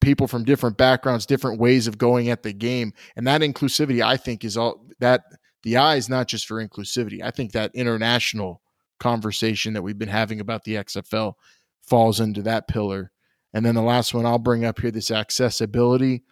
people 0.00 0.26
from 0.26 0.44
different 0.44 0.76
backgrounds, 0.76 1.26
different 1.26 1.60
ways 1.60 1.86
of 1.86 1.98
going 1.98 2.28
at 2.28 2.42
the 2.42 2.52
game. 2.52 2.92
And 3.16 3.26
that 3.26 3.40
inclusivity, 3.40 4.02
I 4.04 4.16
think, 4.16 4.44
is 4.44 4.56
all 4.56 4.84
that 5.00 5.22
the 5.62 5.76
eye 5.76 5.96
is 5.96 6.08
not 6.08 6.28
just 6.28 6.46
for 6.46 6.66
inclusivity. 6.66 7.22
I 7.22 7.30
think 7.30 7.52
that 7.52 7.74
international 7.74 8.62
conversation 8.98 9.74
that 9.74 9.82
we've 9.82 9.98
been 9.98 10.08
having 10.08 10.40
about 10.40 10.64
the 10.64 10.74
XFL 10.74 11.34
falls 11.82 12.20
into 12.20 12.42
that 12.42 12.68
pillar. 12.68 13.12
And 13.52 13.64
then 13.64 13.74
the 13.74 13.82
last 13.82 14.14
one 14.14 14.26
I'll 14.26 14.38
bring 14.38 14.64
up 14.64 14.80
here 14.80 14.90
this 14.90 15.10
accessibility. 15.10 16.24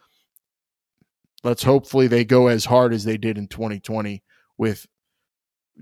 Let's 1.43 1.63
hopefully 1.63 2.07
they 2.07 2.25
go 2.25 2.47
as 2.47 2.65
hard 2.65 2.93
as 2.93 3.03
they 3.03 3.17
did 3.17 3.37
in 3.37 3.47
2020 3.47 4.23
with 4.61 4.85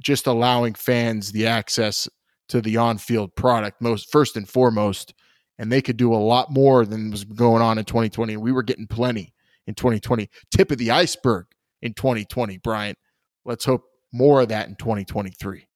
just 0.01 0.25
allowing 0.25 0.73
fans 0.73 1.33
the 1.33 1.45
access 1.45 2.07
to 2.47 2.61
the 2.61 2.77
on-field 2.77 3.35
product 3.35 3.81
most 3.81 4.09
first 4.09 4.37
and 4.37 4.47
foremost 4.47 5.13
and 5.59 5.69
they 5.69 5.81
could 5.81 5.97
do 5.97 6.13
a 6.13 6.15
lot 6.15 6.49
more 6.49 6.85
than 6.85 7.11
was 7.11 7.25
going 7.25 7.61
on 7.61 7.77
in 7.77 7.83
2020 7.83 8.37
we 8.37 8.53
were 8.53 8.63
getting 8.63 8.87
plenty 8.87 9.33
in 9.67 9.75
2020 9.75 10.29
tip 10.49 10.71
of 10.71 10.77
the 10.77 10.91
iceberg 10.91 11.45
in 11.81 11.93
2020 11.93 12.57
Bryant. 12.59 12.97
Let's 13.43 13.65
hope 13.65 13.83
more 14.13 14.41
of 14.41 14.47
that 14.47 14.69
in 14.69 14.75
2023 14.75 15.67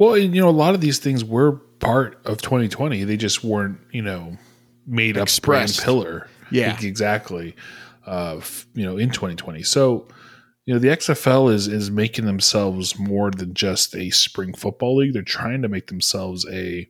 well 0.00 0.18
you 0.18 0.40
know 0.40 0.48
a 0.48 0.50
lot 0.50 0.74
of 0.74 0.80
these 0.80 0.98
things 0.98 1.24
were 1.24 1.52
part 1.78 2.18
of 2.26 2.42
2020 2.42 3.04
they 3.04 3.16
just 3.16 3.44
weren't 3.44 3.78
you 3.92 4.02
know 4.02 4.36
made 4.88 5.16
up 5.16 5.28
brand 5.40 5.78
pillar. 5.80 6.28
Yeah. 6.50 6.76
Exactly 6.82 7.54
uh 8.06 8.40
you 8.74 8.84
know 8.84 8.96
in 8.96 9.10
2020 9.10 9.62
so 9.62 10.08
you 10.66 10.74
know 10.74 10.80
the 10.80 10.88
XFL 10.88 11.52
is 11.52 11.68
is 11.68 11.90
making 11.90 12.24
themselves 12.24 12.98
more 12.98 13.30
than 13.30 13.54
just 13.54 13.94
a 13.94 14.10
spring 14.10 14.54
football 14.54 14.96
league. 14.96 15.12
They're 15.12 15.22
trying 15.22 15.62
to 15.62 15.68
make 15.68 15.88
themselves 15.88 16.46
a 16.50 16.88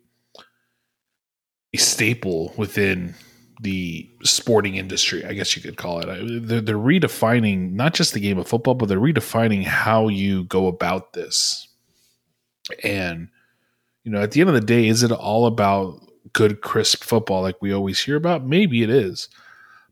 a 1.73 1.77
staple 1.77 2.55
within 2.57 3.15
the 3.61 4.09
sporting 4.23 4.77
industry, 4.77 5.25
I 5.25 5.33
guess 5.33 5.57
you 5.57 5.63
could 5.63 5.77
call 5.77 6.01
it. 6.01 6.47
They're, 6.47 6.61
they're 6.61 6.77
redefining 6.77 7.73
not 7.73 7.95
just 7.95 8.13
the 8.13 8.21
game 8.21 8.39
of 8.39 8.49
football, 8.49 8.75
but 8.75 8.89
they're 8.89 8.99
redefining 9.01 9.65
how 9.65 10.09
you 10.09 10.45
go 10.45 10.67
about 10.67 11.13
this. 11.13 11.69
And 12.83 13.29
you 14.05 14.13
know, 14.13 14.21
at 14.21 14.33
the 14.33 14.41
end 14.41 14.51
of 14.51 14.55
the 14.55 14.61
day, 14.61 14.87
is 14.87 15.03
it 15.03 15.11
all 15.11 15.47
about 15.47 16.01
good, 16.33 16.61
crisp 16.61 17.03
football 17.03 17.43
like 17.43 17.61
we 17.61 17.73
always 17.73 17.99
hear 17.99 18.17
about? 18.17 18.47
Maybe 18.47 18.83
it 18.83 18.91
is, 18.91 19.29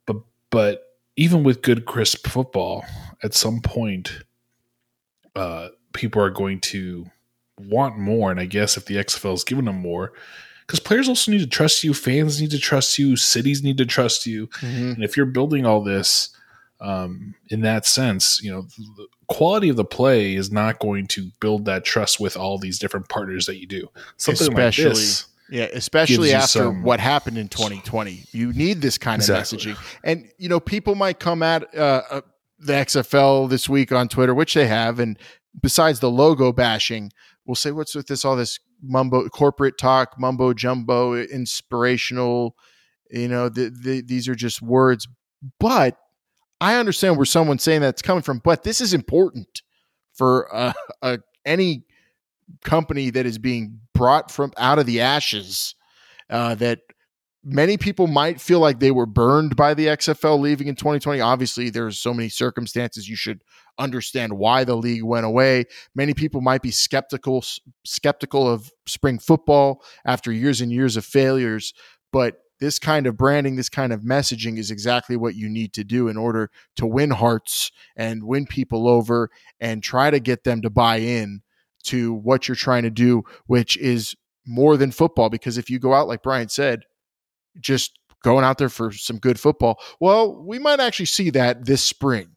but 0.07 0.17
but 0.51 0.85
even 1.17 1.43
with 1.43 1.63
good, 1.63 1.87
crisp 1.87 2.27
football, 2.27 2.85
at 3.23 3.35
some 3.35 3.61
point, 3.61 4.23
uh, 5.35 5.69
people 5.93 6.23
are 6.23 6.31
going 6.31 6.61
to 6.61 7.07
want 7.59 7.99
more. 7.99 8.31
And 8.31 8.41
I 8.41 8.47
guess 8.47 8.77
if 8.77 8.87
the 8.87 8.97
XFL 8.97 9.35
is 9.35 9.45
giving 9.45 9.65
them 9.65 9.81
more, 9.81 10.13
because 10.67 10.81
players 10.81 11.09
also 11.09 11.31
need 11.31 11.41
to 11.41 11.47
trust 11.47 11.85
you, 11.85 11.95
fans 11.95 12.41
need 12.41 12.51
to 12.51 12.59
trust 12.59 12.99
you, 12.99 13.17
cities 13.17 13.63
need 13.63 13.79
to 13.79 13.87
trust 13.87 14.27
you. 14.27 14.47
Mm-hmm. 14.47 14.93
And 14.93 15.05
if 15.05 15.17
you're 15.17 15.27
building 15.27 15.67
all 15.67 15.83
this 15.83 16.31
um, 16.81 17.35
in 17.49 17.61
that 17.63 17.87
sense, 17.87 18.43
you 18.43 18.51
know, 18.51 18.63
the 18.63 19.07
quality 19.29 19.69
of 19.69 19.77
the 19.77 19.85
play 19.85 20.35
is 20.35 20.51
not 20.51 20.79
going 20.79 21.07
to 21.09 21.31
build 21.41 21.65
that 21.67 21.85
trust 21.85 22.21
with 22.21 22.37
all 22.37 22.59
these 22.59 22.79
different 22.79 23.09
partners 23.09 23.47
that 23.47 23.59
you 23.59 23.67
do. 23.67 23.89
Something 24.17 24.49
Especially. 24.49 24.85
like 24.85 24.95
this 24.95 25.27
yeah, 25.53 25.65
especially 25.65 26.33
after 26.33 26.47
some... 26.47 26.83
what 26.83 26.99
happened 26.99 27.37
in 27.37 27.49
2020. 27.49 28.25
You 28.33 28.55
need 28.55 28.81
this 28.81 28.97
kind 28.97 29.21
of 29.21 29.29
messaging. 29.29 29.77
And, 30.03 30.31
you 30.39 30.49
know, 30.49 30.59
people 30.59 30.95
might 30.95 31.21
come 31.21 31.43
at 31.43 31.75
uh, 31.77 32.03
uh, 32.11 32.21
the 32.63 32.73
XFL 32.75 33.49
this 33.49 33.69
week 33.69 33.93
on 33.93 34.09
Twitter, 34.09 34.35
which 34.35 34.55
they 34.55 34.67
have. 34.67 34.99
And 34.99 35.19
besides 35.61 36.01
the 36.01 36.11
logo 36.11 36.53
bashing, 36.53 37.11
we'll 37.45 37.55
say, 37.55 37.73
what's 37.73 37.95
with 37.95 38.07
this, 38.07 38.25
all 38.25 38.37
this 38.37 38.59
mumbo, 38.83 39.29
corporate 39.29 39.79
talk, 39.79 40.19
mumbo 40.19 40.53
jumbo, 40.55 41.15
inspirational? 41.15 42.57
You 43.11 43.29
know, 43.29 43.49
the, 43.49 43.71
the, 43.71 44.03
these 44.03 44.29
are 44.29 44.35
just 44.35 44.63
words. 44.63 45.07
But 45.59 45.97
I 46.61 46.77
understand 46.77 47.17
where 47.17 47.27
someone's 47.27 47.63
saying 47.63 47.81
that's 47.81 48.03
coming 48.03 48.23
from. 48.23 48.39
But 48.39 48.63
this 48.63 48.81
is 48.81 48.95
important 48.95 49.63
for 50.15 50.55
uh, 50.55 50.73
uh, 51.03 51.19
any 51.45 51.85
company 52.65 53.11
that 53.11 53.27
is 53.27 53.39
being 53.39 53.81
brought 53.95 54.31
from 54.31 54.53
out 54.57 54.79
of 54.79 54.87
the 54.87 55.01
ashes 55.01 55.75
uh, 56.31 56.55
that 56.57 56.81
many 57.45 57.77
people 57.77 58.07
might 58.07 58.41
feel 58.41 58.61
like 58.61 58.79
they 58.79 58.91
were 58.91 59.07
burned 59.07 59.57
by 59.57 59.75
the 59.75 59.87
XFL 59.87 60.39
leaving 60.41 60.69
in 60.69 60.77
2020. 60.77 61.21
Obviously, 61.21 61.71
there's 61.71 61.99
so 61.99 62.15
many 62.15 62.29
circumstances 62.29 63.09
you 63.09 63.17
should 63.17 63.43
understand 63.79 64.35
why 64.35 64.65
the 64.65 64.77
league 64.77 65.03
went 65.03 65.27
away. 65.27 65.65
Many 65.95 66.15
people 66.15 66.41
might 66.41 66.63
be 66.63 66.71
skeptical 66.71 67.45
skeptical 67.85 68.49
of 68.49 68.71
spring 68.87 69.19
football 69.19 69.83
after 70.05 70.31
years 70.31 70.61
and 70.61 70.71
years 70.71 70.97
of 70.97 71.05
failures, 71.05 71.73
but 72.13 72.37
this 72.61 72.79
kind 72.79 73.09
of 73.09 73.17
branding, 73.17 73.57
this 73.57 73.69
kind 73.69 73.93
of 73.93 74.03
messaging 74.03 74.57
is 74.57 74.71
exactly 74.71 75.17
what 75.17 75.35
you 75.35 75.49
need 75.49 75.73
to 75.73 75.83
do 75.83 76.07
in 76.07 76.17
order 76.17 76.49
to 76.77 76.87
win 76.87 77.11
hearts 77.11 77.73
and 77.97 78.23
win 78.23 78.47
people 78.47 78.87
over 78.87 79.31
and 79.59 79.83
try 79.83 80.13
to 80.13 80.21
get 80.21 80.45
them 80.45 80.63
to 80.63 80.71
buy 80.71 80.99
in 80.99 81.43
to 81.83 82.15
what 82.15 82.47
you're 82.47 82.55
trying 82.55 82.85
to 82.85 82.91
do, 82.91 83.25
which 83.47 83.77
is 83.79 84.15
more 84.47 84.77
than 84.77 84.93
football. 84.93 85.29
Because 85.29 85.59
if 85.59 85.71
you 85.71 85.81
go 85.81 85.93
out, 85.93 86.07
like 86.07 86.23
Brian 86.23 86.49
said, 86.49 86.83
just 87.61 87.99
going 88.23 88.45
out 88.45 88.59
there 88.59 88.69
for 88.69 88.93
some 88.93 89.19
good 89.19 89.39
football, 89.39 89.81
well, 90.01 90.35
we 90.35 90.59
might 90.59 90.81
actually 90.81 91.07
see 91.07 91.31
that 91.31 91.65
this 91.65 91.83
spring. 91.83 92.29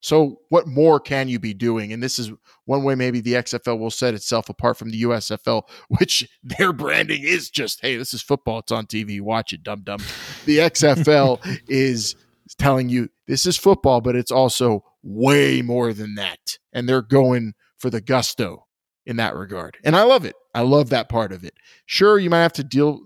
So, 0.00 0.40
what 0.50 0.66
more 0.66 1.00
can 1.00 1.28
you 1.28 1.38
be 1.38 1.54
doing? 1.54 1.90
And 1.92 2.02
this 2.02 2.18
is 2.18 2.30
one 2.66 2.84
way 2.84 2.94
maybe 2.94 3.20
the 3.20 3.34
XFL 3.34 3.78
will 3.78 3.90
set 3.90 4.12
itself 4.12 4.50
apart 4.50 4.76
from 4.76 4.90
the 4.90 5.02
USFL, 5.02 5.62
which 5.88 6.28
their 6.42 6.74
branding 6.74 7.22
is 7.22 7.48
just, 7.48 7.80
hey, 7.80 7.96
this 7.96 8.12
is 8.12 8.20
football. 8.20 8.58
It's 8.58 8.72
on 8.72 8.86
TV. 8.86 9.20
Watch 9.20 9.54
it, 9.54 9.62
dum 9.62 9.82
dum. 9.82 10.00
The 10.44 10.58
XFL 10.58 11.40
is 11.68 12.16
telling 12.58 12.90
you 12.90 13.08
this 13.26 13.46
is 13.46 13.56
football, 13.56 14.00
but 14.02 14.14
it's 14.14 14.30
also 14.30 14.84
way 15.02 15.62
more 15.62 15.92
than 15.92 16.16
that. 16.16 16.58
And 16.72 16.88
they're 16.88 17.02
going 17.02 17.54
for 17.78 17.90
the 17.90 18.00
gusto 18.00 18.66
in 19.06 19.16
that 19.16 19.34
regard. 19.34 19.78
And 19.84 19.96
I 19.96 20.02
love 20.02 20.24
it. 20.24 20.36
I 20.54 20.60
love 20.62 20.90
that 20.90 21.08
part 21.08 21.32
of 21.32 21.44
it. 21.44 21.54
Sure, 21.86 22.18
you 22.18 22.30
might 22.30 22.42
have 22.42 22.52
to 22.54 22.64
deal 22.64 23.00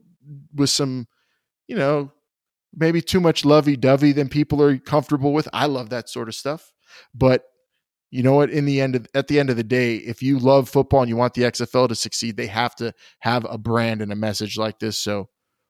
with 0.54 0.70
some, 0.70 1.07
you 1.68 1.76
know, 1.76 2.11
maybe 2.74 3.00
too 3.00 3.20
much 3.20 3.44
lovey 3.44 3.76
dovey 3.76 4.12
than 4.12 4.28
people 4.28 4.62
are 4.62 4.78
comfortable 4.78 5.32
with. 5.32 5.49
I 5.53 5.66
love 5.66 5.90
that 5.90 6.09
sort 6.09 6.28
of 6.28 6.34
stuff. 6.34 6.72
But 7.14 7.45
you 8.11 8.22
know 8.22 8.34
what? 8.34 8.51
In 8.51 8.64
the 8.64 8.80
end, 8.80 8.97
of, 8.97 9.07
at 9.14 9.28
the 9.28 9.38
end 9.38 9.51
of 9.51 9.57
the 9.57 9.64
day, 9.64 9.97
if 9.97 10.22
you 10.22 10.38
love 10.38 10.68
football 10.68 11.01
and 11.01 11.09
you 11.09 11.16
want 11.16 11.34
the 11.34 11.42
XFL 11.42 11.88
to 11.88 11.95
succeed, 11.95 12.36
they 12.36 12.47
have 12.47 12.74
to 12.76 12.92
have 13.20 13.47
a 13.49 13.59
brand 13.59 14.01
and 14.01 14.12
a 14.12 14.16
message 14.16 14.57
like 14.57 14.78
this. 14.78 14.99
So, 14.99 15.28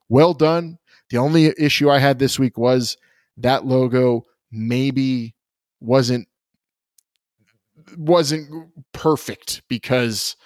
well 0.09 0.35
done. 0.35 0.79
The 1.11 1.19
only 1.19 1.53
issue 1.59 1.91
I 1.91 1.99
had 1.99 2.19
this 2.19 2.39
week 2.39 2.57
was 2.57 2.97
that 3.39 3.67
logo 3.67 4.25
maybe 4.51 5.35
wasn't 5.81 6.29
wasn't 7.97 8.71
perfect 8.93 9.63
because 9.69 10.37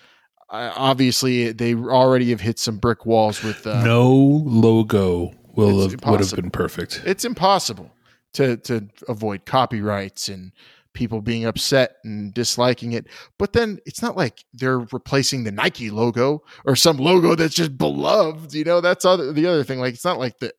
uh, 0.50 0.72
obviously 0.76 1.52
they 1.52 1.74
already 1.74 2.30
have 2.30 2.40
hit 2.40 2.58
some 2.58 2.78
brick 2.78 3.06
walls 3.06 3.42
with 3.42 3.66
uh, 3.66 3.82
no 3.84 4.12
logo 4.14 5.32
will 5.54 5.82
have, 5.82 6.04
would 6.04 6.20
have 6.20 6.34
been 6.34 6.50
perfect. 6.50 7.02
It's 7.04 7.24
impossible 7.24 7.90
to 8.34 8.56
to 8.58 8.88
avoid 9.08 9.44
copyrights 9.44 10.28
and 10.28 10.52
people 10.94 11.20
being 11.22 11.44
upset 11.44 11.96
and 12.04 12.34
disliking 12.34 12.92
it. 12.92 13.06
But 13.38 13.52
then 13.52 13.78
it's 13.86 14.02
not 14.02 14.16
like 14.16 14.44
they're 14.52 14.80
replacing 14.80 15.44
the 15.44 15.52
Nike 15.52 15.90
logo 15.90 16.42
or 16.64 16.76
some 16.76 16.98
logo 16.98 17.34
that's 17.34 17.54
just 17.54 17.78
beloved. 17.78 18.54
You 18.54 18.64
know, 18.64 18.80
that's 18.80 19.04
other 19.04 19.32
the 19.32 19.46
other 19.46 19.64
thing. 19.64 19.78
Like 19.78 19.94
it's 19.94 20.04
not 20.04 20.18
like 20.18 20.38
the 20.38 20.52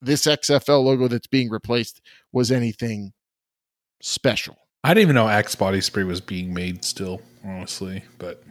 this 0.00 0.22
XFL 0.22 0.82
logo 0.84 1.08
that's 1.08 1.26
being 1.26 1.50
replaced 1.50 2.00
was 2.32 2.50
anything 2.50 3.12
special. 4.00 4.56
I 4.82 4.94
didn't 4.94 5.02
even 5.02 5.14
know 5.14 5.28
Axe 5.28 5.54
body 5.54 5.82
spray 5.82 6.04
was 6.04 6.22
being 6.22 6.54
made 6.54 6.84
still, 6.84 7.20
honestly. 7.44 8.04
But 8.18 8.42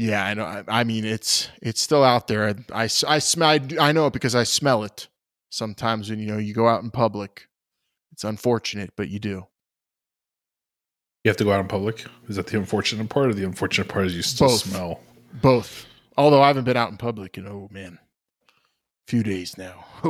yeah, 0.00 0.24
I 0.24 0.34
know. 0.34 0.44
I, 0.44 0.64
I 0.80 0.84
mean, 0.84 1.04
it's 1.04 1.48
it's 1.60 1.80
still 1.80 2.02
out 2.02 2.26
there. 2.26 2.48
I 2.48 2.54
I, 2.72 2.82
I 2.84 3.18
smell. 3.18 3.48
I, 3.50 3.60
I 3.78 3.92
know 3.92 4.06
it 4.06 4.12
because 4.14 4.34
I 4.34 4.44
smell 4.44 4.82
it 4.84 5.08
sometimes 5.50 6.08
when 6.08 6.18
you 6.18 6.26
know 6.26 6.38
you 6.38 6.54
go 6.54 6.66
out 6.68 6.82
in 6.82 6.90
public. 6.90 7.48
It's 8.12 8.24
unfortunate, 8.24 8.92
but 8.96 9.08
you 9.08 9.18
do. 9.18 9.46
You 11.24 11.28
have 11.28 11.36
to 11.36 11.44
go 11.44 11.52
out 11.52 11.60
in 11.60 11.68
public. 11.68 12.04
Is 12.28 12.36
that 12.36 12.46
the 12.46 12.58
unfortunate 12.58 13.08
part, 13.10 13.28
or 13.28 13.34
the 13.34 13.44
unfortunate 13.44 13.88
part 13.88 14.06
is 14.06 14.16
you 14.16 14.22
still 14.22 14.48
Both. 14.48 14.60
smell? 14.60 15.00
Both. 15.42 15.86
Although 16.16 16.42
I 16.42 16.46
haven't 16.48 16.64
been 16.64 16.76
out 16.76 16.90
in 16.90 16.96
public 16.96 17.36
in 17.38 17.46
oh 17.46 17.68
man, 17.70 17.98
few 19.06 19.22
days 19.22 19.56
now. 19.58 19.84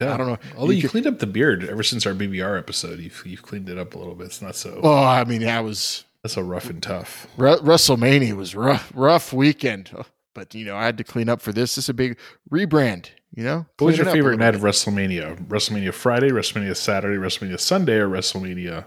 yeah. 0.00 0.14
I 0.14 0.16
don't 0.16 0.26
know. 0.28 0.38
Although 0.56 0.70
you, 0.72 0.76
You 0.76 0.82
could- 0.82 0.90
cleaned 0.92 1.06
up 1.08 1.18
the 1.18 1.26
beard 1.26 1.64
ever 1.64 1.82
since 1.82 2.06
our 2.06 2.14
BBR 2.14 2.58
episode, 2.58 3.00
you've 3.00 3.22
you've 3.26 3.42
cleaned 3.42 3.68
it 3.68 3.76
up 3.78 3.94
a 3.94 3.98
little 3.98 4.14
bit. 4.14 4.26
It's 4.26 4.40
not 4.42 4.54
so 4.56 4.80
Oh, 4.82 5.02
I 5.04 5.24
mean, 5.24 5.46
I 5.46 5.60
was 5.60 6.04
that's 6.24 6.34
so 6.34 6.40
rough 6.40 6.70
and 6.70 6.82
tough. 6.82 7.26
Re- 7.36 7.56
WrestleMania 7.56 8.32
was 8.32 8.56
rough, 8.56 8.90
rough 8.94 9.34
weekend. 9.34 9.90
But 10.34 10.54
you 10.54 10.64
know, 10.64 10.74
I 10.74 10.86
had 10.86 10.96
to 10.96 11.04
clean 11.04 11.28
up 11.28 11.42
for 11.42 11.52
this. 11.52 11.74
This 11.74 11.84
is 11.84 11.88
a 11.90 11.94
big 11.94 12.18
rebrand. 12.50 13.10
You 13.36 13.44
know, 13.44 13.66
What 13.78 13.88
was 13.88 13.98
your 13.98 14.06
favorite 14.06 14.38
night 14.38 14.54
of 14.54 14.62
WrestleMania? 14.62 15.46
WrestleMania 15.48 15.92
Friday, 15.92 16.30
WrestleMania 16.30 16.76
Saturday, 16.76 17.18
WrestleMania 17.18 17.60
Sunday, 17.60 17.96
or 17.96 18.08
WrestleMania 18.08 18.84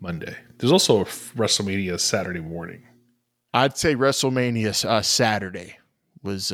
Monday? 0.00 0.34
There's 0.58 0.72
also 0.72 1.02
a 1.02 1.04
WrestleMania 1.04 2.00
Saturday 2.00 2.40
morning. 2.40 2.82
I'd 3.54 3.76
say 3.76 3.94
WrestleMania 3.94 4.84
uh, 4.84 5.02
Saturday 5.02 5.76
was 6.22 6.52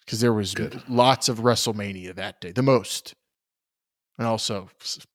because 0.00 0.20
there 0.20 0.32
was 0.32 0.54
lots 0.88 1.28
of 1.28 1.40
WrestleMania 1.40 2.14
that 2.14 2.40
day, 2.40 2.52
the 2.52 2.62
most, 2.62 3.14
and 4.16 4.26
also 4.26 4.70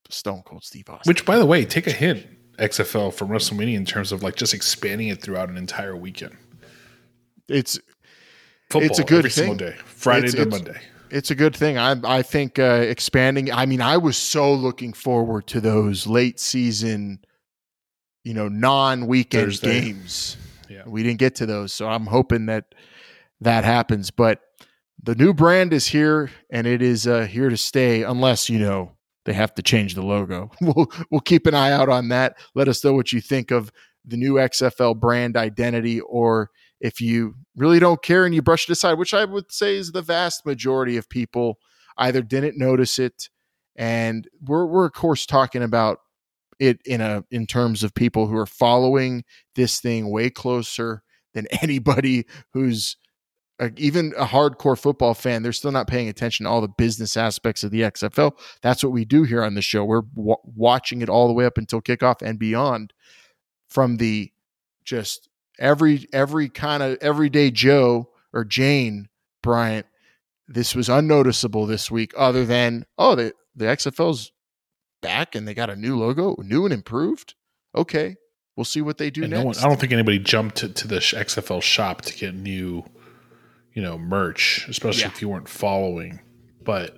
Stone 0.08 0.42
Cold 0.44 0.62
Steve 0.62 0.88
Austin. 0.88 1.10
Which, 1.10 1.24
by 1.24 1.38
the 1.38 1.46
way, 1.46 1.64
take 1.64 1.86
a 1.86 1.92
hint, 1.92 2.26
XFL 2.58 3.12
from 3.12 3.28
WrestleMania 3.28 3.74
in 3.76 3.84
terms 3.84 4.12
of 4.12 4.22
like 4.22 4.36
just 4.36 4.54
expanding 4.54 5.08
it 5.08 5.20
throughout 5.20 5.48
an 5.48 5.56
entire 5.56 5.96
weekend. 5.96 6.36
it's 7.48 7.78
Football 8.70 8.90
It's 8.90 8.98
a 8.98 9.04
good 9.04 9.18
every 9.18 9.30
single 9.30 9.56
thing. 9.56 9.70
day, 9.72 9.76
Friday 9.84 10.28
It's- 10.28 10.34
to 10.34 10.40
it's- 10.42 10.62
Monday. 10.62 10.80
it's 11.10 11.30
a 11.30 11.34
good 11.34 11.54
thing. 11.54 11.76
I 11.78 11.96
I 12.04 12.22
think 12.22 12.58
uh, 12.58 12.62
expanding. 12.88 13.52
I 13.52 13.66
mean, 13.66 13.80
I 13.82 13.98
was 13.98 14.16
so 14.16 14.52
looking 14.54 14.92
forward 14.94 15.46
to 15.48 15.60
those 15.60 16.06
late 16.06 16.40
season, 16.40 17.20
you 18.24 18.32
know, 18.34 18.48
non 18.48 19.06
weekend 19.06 19.60
games. 19.60 20.36
Yeah. 20.70 20.82
We 20.86 21.02
didn't 21.02 21.18
get 21.18 21.34
to 21.36 21.46
those, 21.46 21.72
so 21.74 21.86
I'm 21.86 22.06
hoping 22.06 22.46
that 22.46 22.74
that 23.42 23.64
happens. 23.64 24.10
But 24.10 24.40
the 25.02 25.14
new 25.14 25.34
brand 25.34 25.72
is 25.74 25.86
here, 25.86 26.30
and 26.50 26.66
it 26.66 26.80
is 26.80 27.06
uh, 27.06 27.26
here 27.26 27.50
to 27.50 27.56
stay. 27.58 28.02
Unless 28.02 28.48
you 28.48 28.58
know 28.58 28.92
they 29.24 29.32
have 29.32 29.54
to 29.54 29.62
change 29.62 29.94
the 29.94 30.02
logo. 30.02 30.50
We'll 30.60 30.90
we'll 31.10 31.20
keep 31.20 31.46
an 31.46 31.54
eye 31.54 31.72
out 31.72 31.88
on 31.88 32.08
that. 32.08 32.36
Let 32.54 32.68
us 32.68 32.84
know 32.84 32.92
what 32.92 33.12
you 33.12 33.20
think 33.20 33.50
of 33.50 33.70
the 34.04 34.16
new 34.16 34.34
XFL 34.34 34.98
brand 34.98 35.36
identity, 35.36 36.00
or 36.00 36.50
if 36.80 37.00
you 37.00 37.34
really 37.56 37.78
don't 37.78 38.02
care 38.02 38.24
and 38.24 38.34
you 38.34 38.42
brush 38.42 38.68
it 38.68 38.72
aside, 38.72 38.98
which 38.98 39.14
I 39.14 39.24
would 39.24 39.50
say 39.50 39.76
is 39.76 39.92
the 39.92 40.02
vast 40.02 40.44
majority 40.44 40.96
of 40.96 41.08
people 41.08 41.58
either 41.96 42.22
didn't 42.22 42.58
notice 42.58 42.98
it, 42.98 43.28
and 43.76 44.28
we're 44.42 44.66
we're 44.66 44.86
of 44.86 44.92
course 44.92 45.26
talking 45.26 45.62
about 45.62 45.98
it 46.58 46.78
in 46.84 47.00
a 47.00 47.24
in 47.30 47.46
terms 47.46 47.82
of 47.82 47.94
people 47.94 48.26
who 48.26 48.36
are 48.36 48.46
following 48.46 49.24
this 49.54 49.80
thing 49.80 50.10
way 50.10 50.30
closer 50.30 51.02
than 51.34 51.46
anybody 51.62 52.26
who's 52.52 52.96
uh, 53.60 53.68
even 53.76 54.12
a 54.16 54.24
hardcore 54.26 54.78
football 54.78 55.14
fan. 55.14 55.42
They're 55.42 55.52
still 55.52 55.72
not 55.72 55.86
paying 55.86 56.08
attention 56.08 56.44
to 56.44 56.50
all 56.50 56.60
the 56.60 56.68
business 56.68 57.16
aspects 57.16 57.62
of 57.64 57.70
the 57.70 57.82
XFL. 57.82 58.32
That's 58.62 58.82
what 58.82 58.92
we 58.92 59.04
do 59.04 59.22
here 59.24 59.44
on 59.44 59.54
the 59.54 59.62
show. 59.62 59.84
We're 59.84 60.02
w- 60.02 60.36
watching 60.44 61.02
it 61.02 61.08
all 61.08 61.26
the 61.28 61.32
way 61.34 61.44
up 61.46 61.58
until 61.58 61.80
kickoff 61.80 62.20
and 62.22 62.38
beyond 62.38 62.92
from 63.68 63.96
the 63.98 64.30
just 64.84 65.28
every 65.58 66.06
every 66.12 66.48
kind 66.48 66.82
of 66.82 66.98
everyday 67.00 67.50
Joe 67.50 68.10
or 68.32 68.44
Jane 68.44 69.08
Bryant. 69.42 69.86
This 70.46 70.74
was 70.74 70.88
unnoticeable 70.88 71.66
this 71.66 71.90
week, 71.90 72.12
other 72.16 72.44
than 72.44 72.84
oh 72.98 73.14
the 73.14 73.32
the 73.56 73.66
XFL's 73.66 74.32
back 75.00 75.34
and 75.34 75.46
they 75.46 75.54
got 75.54 75.70
a 75.70 75.76
new 75.76 75.96
logo, 75.98 76.34
new 76.42 76.64
and 76.64 76.72
improved. 76.74 77.34
Okay, 77.74 78.16
we'll 78.56 78.64
see 78.64 78.80
what 78.82 78.98
they 78.98 79.10
do 79.10 79.22
And 79.22 79.30
next. 79.30 79.40
no 79.40 79.46
one, 79.46 79.56
I 79.58 79.62
don't 79.68 79.80
think 79.80 79.92
anybody 79.92 80.18
jumped 80.18 80.56
to, 80.56 80.68
to 80.68 80.88
the 80.88 80.96
XFL 80.96 81.62
shop 81.62 82.02
to 82.02 82.14
get 82.14 82.34
new, 82.34 82.84
you 83.74 83.82
know, 83.82 83.98
merch, 83.98 84.66
especially 84.68 85.02
Yeah. 85.02 85.08
if 85.08 85.20
you 85.20 85.28
weren't 85.28 85.48
following, 85.48 86.20
but 86.62 86.96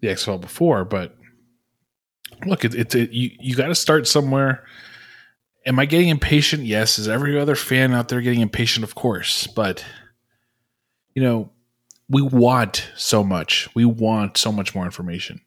the 0.00 0.08
XFL 0.08 0.40
before. 0.40 0.84
But 0.84 1.16
look, 2.46 2.64
it, 2.64 2.74
it's 2.74 2.94
it, 2.94 3.10
you 3.10 3.30
you 3.40 3.54
got 3.56 3.66
to 3.68 3.74
start 3.74 4.06
somewhere. 4.06 4.64
Am 5.66 5.78
I 5.78 5.86
getting 5.86 6.08
impatient? 6.08 6.64
Yes. 6.64 6.98
Is 6.98 7.08
every 7.08 7.38
other 7.38 7.56
fan 7.56 7.92
out 7.94 8.08
there 8.08 8.20
getting 8.20 8.40
impatient? 8.40 8.84
Of 8.84 8.94
course. 8.94 9.46
But 9.46 9.84
you 11.14 11.22
know, 11.22 11.50
we 12.08 12.22
want 12.22 12.90
so 12.96 13.24
much. 13.24 13.68
We 13.74 13.84
want 13.84 14.36
so 14.36 14.52
much 14.52 14.74
more 14.74 14.84
information. 14.84 15.40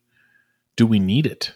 Do 0.76 0.86
we 0.88 1.00
need 1.00 1.26
it? 1.26 1.54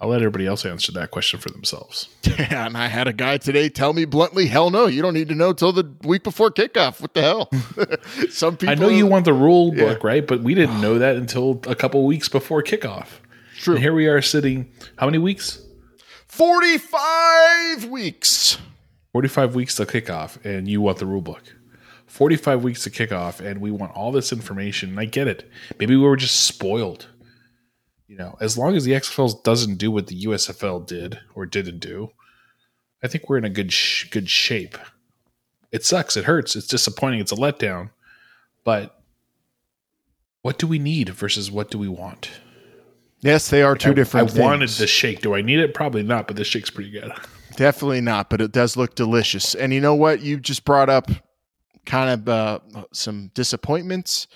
I'll 0.00 0.08
let 0.10 0.20
everybody 0.22 0.46
else 0.46 0.64
answer 0.64 0.92
that 0.92 1.10
question 1.10 1.40
for 1.40 1.50
themselves. 1.50 2.08
Yeah, 2.38 2.66
and 2.66 2.76
I 2.76 2.86
had 2.86 3.08
a 3.08 3.12
guy 3.12 3.36
today 3.38 3.68
tell 3.68 3.92
me 3.92 4.04
bluntly, 4.04 4.46
"Hell 4.46 4.70
no, 4.70 4.86
you 4.86 5.02
don't 5.02 5.14
need 5.14 5.28
to 5.28 5.34
know 5.34 5.52
till 5.52 5.72
the 5.72 5.90
week 6.04 6.22
before 6.22 6.50
kickoff." 6.52 7.00
What 7.00 7.14
the 7.14 7.22
hell? 7.22 7.50
Some 8.30 8.56
people, 8.56 8.70
I 8.70 8.74
know 8.76 8.88
you 8.88 9.06
want 9.06 9.24
the 9.24 9.32
rule 9.32 9.74
Yeah. 9.74 9.86
book, 9.94 10.04
right? 10.04 10.24
But 10.24 10.42
we 10.42 10.54
didn't 10.54 10.80
know 10.80 10.98
that 11.00 11.16
until 11.16 11.60
a 11.66 11.74
couple 11.74 12.04
weeks 12.06 12.28
before 12.28 12.62
kickoff. 12.62 13.06
True. 13.58 13.74
And 13.74 13.82
here 13.82 13.92
we 13.92 14.06
are 14.06 14.22
sitting, 14.22 14.70
how 14.98 15.06
many 15.06 15.18
weeks? 15.18 15.60
forty-five 16.28 17.86
weeks. 17.86 18.58
45 19.12 19.54
weeks 19.54 19.74
to 19.76 19.86
kickoff, 19.86 20.44
and 20.44 20.68
you 20.68 20.80
want 20.80 20.98
the 20.98 21.06
rule 21.06 21.22
book. 21.22 21.42
45 22.06 22.62
weeks 22.62 22.84
to 22.84 22.90
kickoff, 22.90 23.40
and 23.40 23.60
we 23.60 23.70
want 23.70 23.90
all 23.96 24.12
this 24.12 24.32
information. 24.32 24.90
And 24.90 25.00
I 25.00 25.06
get 25.06 25.26
it. 25.26 25.50
Maybe 25.78 25.96
we 25.96 26.02
were 26.04 26.16
just 26.16 26.40
spoiled. 26.46 27.06
You 28.08 28.16
know, 28.16 28.36
as 28.40 28.56
long 28.56 28.74
as 28.74 28.84
the 28.84 28.92
XFL 28.92 29.42
doesn't 29.44 29.76
do 29.76 29.90
what 29.90 30.06
the 30.06 30.24
USFL 30.24 30.86
did 30.86 31.20
or 31.34 31.44
didn't 31.46 31.78
do, 31.80 32.10
I 33.02 33.06
think 33.08 33.28
we're 33.28 33.38
in 33.38 33.44
a 33.44 33.50
good 33.50 33.72
sh- 33.72 34.08
good 34.10 34.28
shape. 34.30 34.78
It 35.70 35.84
sucks. 35.84 36.16
It 36.16 36.24
hurts. 36.24 36.56
It's 36.56 36.66
disappointing. 36.66 37.20
It's 37.20 37.32
a 37.32 37.36
letdown. 37.36 37.90
But 38.64 38.98
what 40.42 40.58
do 40.58 40.66
we 40.66 40.78
need 40.78 41.10
versus 41.10 41.50
what 41.50 41.70
do 41.70 41.76
we 41.78 41.88
want? 41.88 42.30
Yes, 43.20 43.50
they 43.50 43.62
are 43.62 43.76
two 43.76 43.90
I- 43.90 43.94
different. 43.94 44.34
I 44.36 44.40
wanted 44.42 44.70
the 44.70 44.86
shake. 44.86 45.20
Do 45.20 45.34
I 45.34 45.42
need 45.42 45.58
it? 45.58 45.74
Probably 45.74 46.02
not, 46.02 46.26
but 46.26 46.36
the 46.36 46.44
shake's 46.44 46.70
pretty 46.70 46.90
good. 46.90 47.12
Definitely 47.56 48.00
not, 48.00 48.30
but 48.30 48.40
it 48.40 48.52
does 48.52 48.76
look 48.76 48.94
delicious. 48.94 49.54
And 49.54 49.74
you 49.74 49.80
know 49.80 49.94
what? 49.94 50.22
You 50.22 50.38
just 50.38 50.64
brought 50.64 50.88
up 50.88 51.10
kind 51.84 52.08
of 52.08 52.28
uh, 52.28 52.60
some 52.92 53.30
disappointments. 53.34 54.28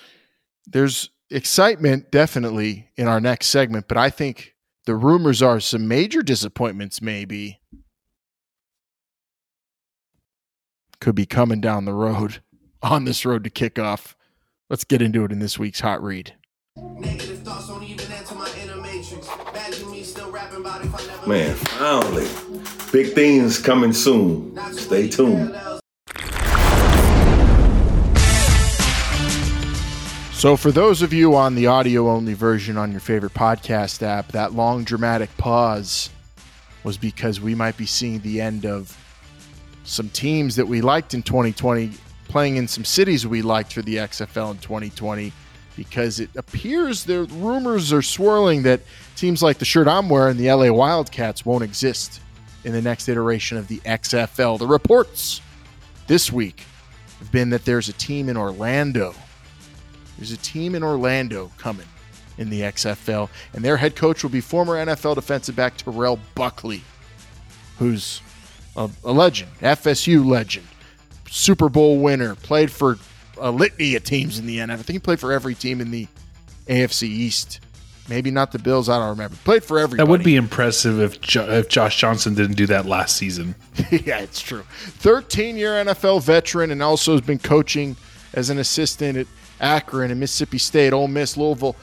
There's 0.67 1.09
excitement 1.33 2.11
definitely 2.11 2.91
in 2.97 3.09
our 3.09 3.21
next 3.21 3.47
segment, 3.47 3.89
but 3.89 3.97
I 3.97 4.11
think 4.11 4.55
the 4.85 4.95
rumors 4.95 5.43
are 5.43 5.61
some 5.61 5.89
major 5.89 6.23
disappointments 6.23 7.01
maybe 7.01 7.61
could 11.01 11.15
be 11.15 11.27
coming 11.27 11.61
down 11.61 11.85
the 11.85 11.95
road 11.95 12.43
on 12.83 13.05
this 13.05 13.25
road 13.25 13.45
to 13.45 13.51
kickoff. 13.51 14.15
Let's 14.71 14.85
get 14.85 15.03
into 15.03 15.25
it 15.25 15.33
in 15.33 15.39
this 15.39 15.59
week's 15.59 15.81
hot 15.81 16.03
read. 16.03 16.35
Negative 16.77 17.39
thoughts 17.41 17.69
don't 17.69 17.83
even 17.83 18.11
enter 18.11 18.35
my 18.35 18.51
inner 18.63 18.77
matrix. 18.77 19.29
Imagine 19.51 19.91
me 19.91 20.03
still 20.03 20.31
rapping 20.31 20.61
about 20.61 20.83
if 20.85 20.95
I 20.95 21.07
never 21.07 21.29
Man, 21.29 21.55
finally. 21.55 22.29
Big 22.93 23.15
things 23.15 23.59
coming 23.59 23.93
soon. 23.93 24.59
Stay 24.73 25.09
tuned. 25.09 25.55
So, 30.43 30.57
for 30.57 30.73
those 30.73 31.03
of 31.03 31.13
you 31.13 31.37
on 31.37 31.55
the 31.55 31.69
audio 31.69 32.11
only 32.11 32.35
version 32.35 32.77
on 32.77 32.91
your 32.91 32.99
favorite 32.99 33.33
podcast 33.33 34.03
app, 34.03 34.33
that 34.33 34.53
long 34.53 34.83
dramatic 34.83 35.31
pause 35.37 36.11
was 36.83 36.99
because 36.99 37.41
we 37.41 37.55
might 37.55 37.77
be 37.77 37.87
seeing 37.87 38.19
the 38.23 38.41
end 38.41 38.67
of 38.67 38.93
some 39.85 40.09
teams 40.09 40.57
that 40.57 40.67
we 40.67 40.81
liked 40.81 41.15
in 41.15 41.23
2020 41.23 41.93
playing 42.27 42.57
in 42.57 42.67
some 42.67 42.85
cities 42.85 43.25
we 43.25 43.41
liked 43.41 43.73
for 43.73 43.83
the 43.83 43.99
XFL 43.99 44.51
in 44.51 44.59
2020 44.59 45.33
because 45.77 46.19
it 46.19 46.31
appears 46.35 47.05
the 47.05 47.23
rumors 47.35 47.93
are 47.93 48.03
swirling 48.03 48.65
that 48.65 48.81
teams 49.15 49.45
like 49.45 49.59
the 49.59 49.65
shirt 49.65 49.87
I'm 49.87 50.09
wearing, 50.09 50.39
the 50.39 50.53
LA 50.53 50.73
Wildcats, 50.73 51.47
won't 51.47 51.63
exist 51.63 52.21
in 52.65 52.73
the 52.73 52.83
next 52.83 53.09
iteration 53.09 53.59
of 53.59 53.69
the 53.69 53.79
XFL. 53.79 54.59
The 54.59 54.67
reports 54.67 55.41
this 56.09 56.33
week 56.33 56.65
have 57.21 57.31
been 57.31 57.51
that 57.51 57.65
there's 57.65 57.89
a 57.89 57.93
team 57.93 58.29
in 58.29 58.37
Orlando 58.37 59.15
there's 60.23 60.31
a 60.31 60.37
team 60.37 60.77
in 60.77 60.85
Orlando 60.85 61.51
coming 61.59 61.89
in 62.39 62.49
the 62.49 62.61
XFL, 62.61 63.29
and 63.55 63.65
their 63.65 63.77
head 63.77 63.97
coach 63.97 64.23
will 64.23 64.31
be 64.31 64.41
former 64.41 64.75
NFL 64.75 65.17
defensive 65.17 65.57
back 65.57 65.77
Terrell 65.77 66.21
Buckley, 66.37 66.85
who's 67.81 68.23
a, 68.77 68.89
a 69.03 69.11
legend, 69.11 69.51
FSU 69.61 70.25
legend, 70.25 70.65
Super 71.29 71.69
Bowl 71.69 71.99
winner, 71.99 72.37
played 72.37 72.71
for 72.71 72.99
a 73.37 73.51
litany 73.51 73.97
of 73.97 74.05
teams 74.05 74.39
in 74.39 74.47
the 74.47 74.59
NFL. 74.59 74.71
I 74.71 74.77
think 74.77 74.91
he 74.91 74.99
played 75.01 75.19
for 75.19 75.33
every 75.33 75.57
team 75.57 75.81
in 75.81 75.91
the 75.91 76.07
AFC 76.69 77.03
East. 77.03 77.59
Maybe 78.09 78.31
not 78.31 78.53
the 78.53 78.61
Bills. 78.61 78.89
I 78.89 79.01
don't 79.01 79.09
remember. 79.09 79.35
Played 79.43 79.65
for 79.65 79.81
everybody. 79.81 80.07
That 80.07 80.09
would 80.09 80.23
be 80.23 80.37
impressive 80.37 81.01
if 81.01 81.21
jo- 81.21 81.51
if 81.51 81.69
Josh 81.69 81.99
Johnson 81.99 82.35
didn't 82.35 82.57
do 82.57 82.67
that 82.67 82.87
last 82.87 83.17
season. 83.17 83.57
yeah, 83.91 84.21
it's 84.21 84.41
true. 84.41 84.63
13 84.99 85.57
year 85.57 85.85
NFL 85.85 86.23
veteran 86.23 86.71
and 86.71 86.81
also 86.81 87.11
has 87.11 87.23
been 87.23 87.41
coaching 87.41 87.97
as 88.35 88.51
an 88.51 88.59
assistant 88.59 89.19
at 89.19 89.27
Akron 89.63 90.11
and 90.11 90.21
Mississippi 90.21 90.59
State, 90.59 90.93
Ole 90.93 91.09
Miss, 91.09 91.37
Louisville. 91.37 91.77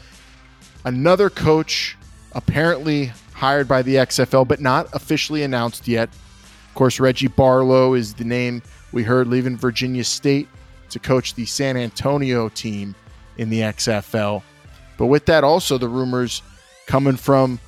Another 0.86 1.30
coach 1.30 1.98
apparently 2.34 3.12
hired 3.34 3.68
by 3.68 3.82
the 3.82 3.96
XFL, 3.96 4.48
but 4.48 4.60
not 4.60 4.94
officially 4.94 5.44
announced 5.44 5.88
yet. 5.88 6.10
Of 6.10 6.76
course, 6.76 7.00
Reggie 7.00 7.28
Barlow 7.28 7.94
is 7.94 8.14
the 8.14 8.24
name 8.24 8.62
we 8.92 9.04
heard 9.04 9.28
leaving 9.28 9.58
Virginia 9.58 10.04
State 10.04 10.48
to 10.90 11.00
coach 11.00 11.36
the 11.36 11.46
San 11.46 11.78
Antonio 11.78 12.50
team 12.50 12.96
in 13.38 13.50
the 13.50 13.62
XFL. 13.62 14.44
But 14.98 15.08
with 15.08 15.26
that, 15.28 15.44
also 15.44 15.78
the 15.78 15.88
rumors 15.88 16.42
coming 16.86 17.16
from 17.16 17.60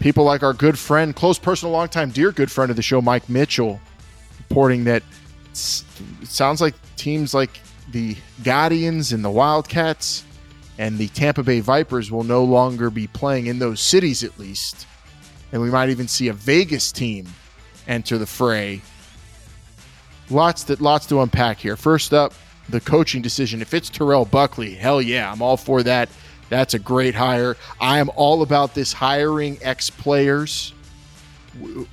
people 0.00 0.24
like 0.24 0.42
our 0.42 0.52
good 0.52 0.78
friend, 0.78 1.14
close 1.14 1.38
personal, 1.38 1.72
longtime, 1.72 2.10
dear 2.10 2.32
good 2.32 2.50
friend 2.50 2.70
of 2.70 2.76
the 2.76 2.82
show, 2.82 3.00
Mike 3.00 3.28
Mitchell, 3.28 3.80
reporting 4.38 4.84
that 4.84 5.02
it 5.52 5.56
sounds 6.26 6.60
like 6.60 6.74
teams 6.96 7.32
like 7.32 7.60
the 7.94 8.16
Guardians 8.42 9.12
and 9.12 9.24
the 9.24 9.30
Wildcats 9.30 10.24
and 10.78 10.98
the 10.98 11.06
Tampa 11.08 11.44
Bay 11.44 11.60
Vipers 11.60 12.10
will 12.10 12.24
no 12.24 12.42
longer 12.42 12.90
be 12.90 13.06
playing 13.06 13.46
in 13.46 13.60
those 13.60 13.80
cities, 13.80 14.24
at 14.24 14.36
least. 14.36 14.88
And 15.52 15.62
we 15.62 15.70
might 15.70 15.90
even 15.90 16.08
see 16.08 16.26
a 16.26 16.32
Vegas 16.32 16.90
team 16.90 17.28
enter 17.86 18.18
the 18.18 18.26
fray. 18.26 18.82
Lots 20.28 20.64
that 20.64 20.80
lots 20.80 21.06
to 21.06 21.20
unpack 21.20 21.58
here. 21.58 21.76
First 21.76 22.12
up, 22.12 22.34
the 22.68 22.80
coaching 22.80 23.22
decision. 23.22 23.62
If 23.62 23.72
it's 23.72 23.88
Terrell 23.88 24.24
Buckley, 24.24 24.74
hell 24.74 25.00
yeah, 25.00 25.30
I'm 25.30 25.40
all 25.40 25.56
for 25.56 25.84
that. 25.84 26.08
That's 26.48 26.74
a 26.74 26.80
great 26.80 27.14
hire. 27.14 27.56
I 27.80 28.00
am 28.00 28.10
all 28.16 28.42
about 28.42 28.74
this 28.74 28.92
hiring 28.92 29.56
ex 29.62 29.88
players, 29.88 30.74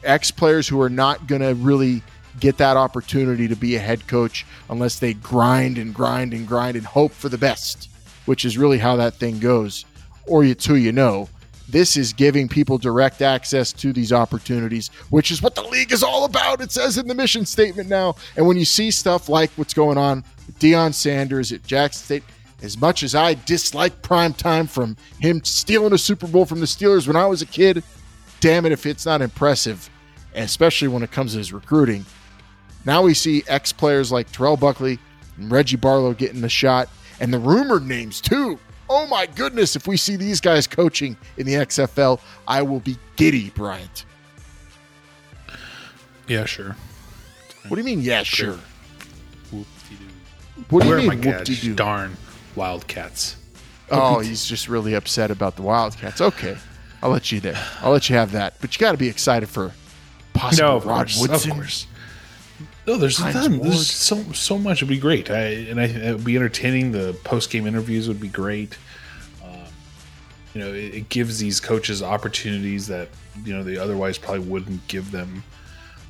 ex 0.04 0.32
players 0.32 0.68
who 0.68 0.82
are 0.82 0.90
not 0.90 1.28
going 1.28 1.42
to 1.42 1.54
really 1.54 2.02
get 2.40 2.58
that 2.58 2.78
opportunity 2.78 3.48
to 3.48 3.56
be 3.56 3.76
a 3.76 3.80
head 3.80 4.08
coach 4.08 4.46
unless 4.70 5.00
they 5.00 5.14
grind 5.14 5.78
and 5.78 5.94
grind 5.94 6.34
and 6.34 6.48
grind 6.48 6.78
and 6.78 6.86
hope 6.86 7.12
for 7.12 7.30
the 7.30 7.38
best, 7.38 7.90
which 8.26 8.46
is 8.46 8.58
really 8.58 8.78
how 8.78 8.96
that 8.96 9.16
thing 9.16 9.40
goes. 9.40 9.86
Or 10.28 10.44
you 10.44 10.56
two, 10.56 10.76
you 10.76 10.92
know, 10.92 11.30
this 11.72 11.96
is 11.96 12.12
giving 12.12 12.50
people 12.50 12.78
direct 12.78 13.22
access 13.22 13.72
to 13.74 13.94
these 13.94 14.12
opportunities, 14.12 14.90
which 15.10 15.32
is 15.32 15.42
what 15.42 15.56
the 15.56 15.64
league 15.64 15.92
is 15.92 16.04
all 16.04 16.26
about. 16.26 16.62
It 16.62 16.72
says 16.72 16.98
in 16.98 17.08
the 17.08 17.16
mission 17.16 17.46
statement 17.46 17.88
now. 17.88 18.16
And 18.36 18.46
when 18.46 18.58
you 18.58 18.66
see 18.66 18.92
stuff 18.92 19.30
like 19.30 19.52
what's 19.52 19.74
going 19.74 19.98
on 19.98 20.24
with 20.48 20.60
Deion 20.60 20.94
Sanders 20.94 21.52
at 21.52 21.64
Jackson 21.64 22.04
State, 22.04 22.24
as 22.62 22.78
much 22.80 23.04
as 23.04 23.16
I 23.16 23.36
dislike 23.46 24.02
prime 24.02 24.34
time 24.34 24.68
from 24.68 24.96
him 25.20 25.44
stealing 25.44 25.94
a 25.94 25.98
Super 25.98 26.28
Bowl 26.28 26.46
from 26.46 26.60
the 26.60 26.66
Steelers 26.66 27.08
when 27.08 27.16
I 27.16 27.26
was 27.26 27.42
a 27.42 27.46
kid, 27.46 27.84
damn 28.40 28.66
it 28.66 28.72
if 28.72 28.86
it's 28.86 29.06
not 29.06 29.22
impressive, 29.22 29.90
especially 30.36 30.90
when 30.90 31.04
it 31.04 31.12
comes 31.12 31.32
to 31.32 31.38
his 31.38 31.54
recruiting. 31.54 32.06
Now 32.86 33.02
we 33.04 33.14
see 33.14 33.44
ex 33.48 33.72
players 33.72 34.12
like 34.12 34.32
Terrell 34.32 34.58
Buckley 34.58 35.00
and 35.38 35.52
Reggie 35.52 35.78
Barlow 35.78 36.14
getting 36.14 36.42
the 36.42 36.50
shot, 36.50 36.90
and 37.20 37.34
the 37.34 37.40
rumored 37.40 37.86
names 37.88 38.20
too. 38.22 38.60
Oh 38.90 39.08
my 39.08 39.26
goodness, 39.26 39.76
if 39.76 39.88
we 39.88 39.96
see 39.98 40.16
these 40.18 40.42
guys 40.42 40.68
coaching 40.68 41.16
in 41.38 41.46
the 41.46 41.54
XFL, 41.54 42.20
I 42.48 42.62
will 42.62 42.82
be 42.82 42.98
giddy, 43.16 43.50
Bryant. 43.52 44.06
Yeah, 46.28 46.46
sure. 46.46 46.76
What 47.68 47.76
do 47.76 47.82
you 47.82 47.86
mean, 47.86 48.02
yeah, 48.02 48.24
sure? 48.24 48.58
Whoop-de-doo. 49.52 50.06
What 50.70 50.84
do 50.84 50.90
Where 50.90 51.00
you 51.00 51.10
are 51.10 51.16
mean, 51.16 51.24
whoop-de-doo? 51.24 51.76
Darn 51.76 52.18
Wildcats. 52.56 53.38
Oh, 53.90 54.20
he's 54.20 54.46
just 54.46 54.68
really 54.68 54.94
upset 54.94 55.32
about 55.32 55.56
the 55.56 55.62
Wildcats. 55.62 56.22
Okay, 56.22 56.58
I'll 57.04 57.12
let 57.12 57.32
you 57.32 57.40
there. 57.40 57.62
I'll 57.82 57.92
let 57.92 58.10
you 58.10 58.16
have 58.16 58.32
that. 58.32 58.56
But 58.62 58.76
you 58.76 58.80
got 58.80 58.94
to 58.94 58.98
be 58.98 59.08
excited 59.08 59.48
for 59.50 59.72
possible 60.34 60.68
No, 60.68 60.80
Rod 60.80 61.12
Woodson. 61.20 61.52
of 61.52 61.58
course. 61.58 61.88
No, 62.88 62.98
there's 62.98 63.20
a 63.20 63.32
ton. 63.32 63.60
There's 63.60 63.92
so 63.92 64.24
so 64.34 64.58
much. 64.58 64.80
It'd 64.80 64.88
be 64.90 64.98
great, 64.98 65.30
I, 65.30 65.38
and 65.70 65.80
I, 65.80 65.84
it 65.86 66.16
would 66.16 66.26
be 66.26 66.36
entertaining. 66.36 66.92
The 66.92 67.16
post 67.24 67.50
game 67.52 67.68
interviews 67.68 68.08
would 68.08 68.20
be 68.20 68.28
great. 68.28 68.78
Um, 69.44 69.52
you 70.54 70.62
know, 70.62 70.74
it, 70.74 70.96
it 70.96 71.10
gives 71.10 71.38
these 71.40 71.60
coaches 71.60 72.02
opportunities 72.02 72.88
that 72.88 73.10
you 73.46 73.54
know 73.54 73.64
they 73.64 73.78
otherwise 73.78 74.18
probably 74.18 74.40
wouldn't 74.48 74.88
give 74.88 75.12
them 75.12 75.44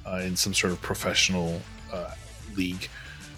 uh, 0.05 0.21
in 0.23 0.35
some 0.37 0.53
sort 0.53 0.71
of 0.71 0.81
professional 0.81 1.61
uh, 1.91 2.11
league. 2.55 2.87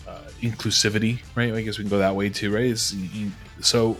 Uh, 0.07 0.19
inclusivity, 0.41 1.19
right? 1.35 1.53
I 1.53 1.61
guess 1.61 1.77
we 1.77 1.85
can 1.85 1.89
go 1.89 1.97
that 1.99 2.15
way 2.15 2.29
too, 2.29 2.53
right? 2.53 2.65
You- 2.93 3.31
so 3.61 3.97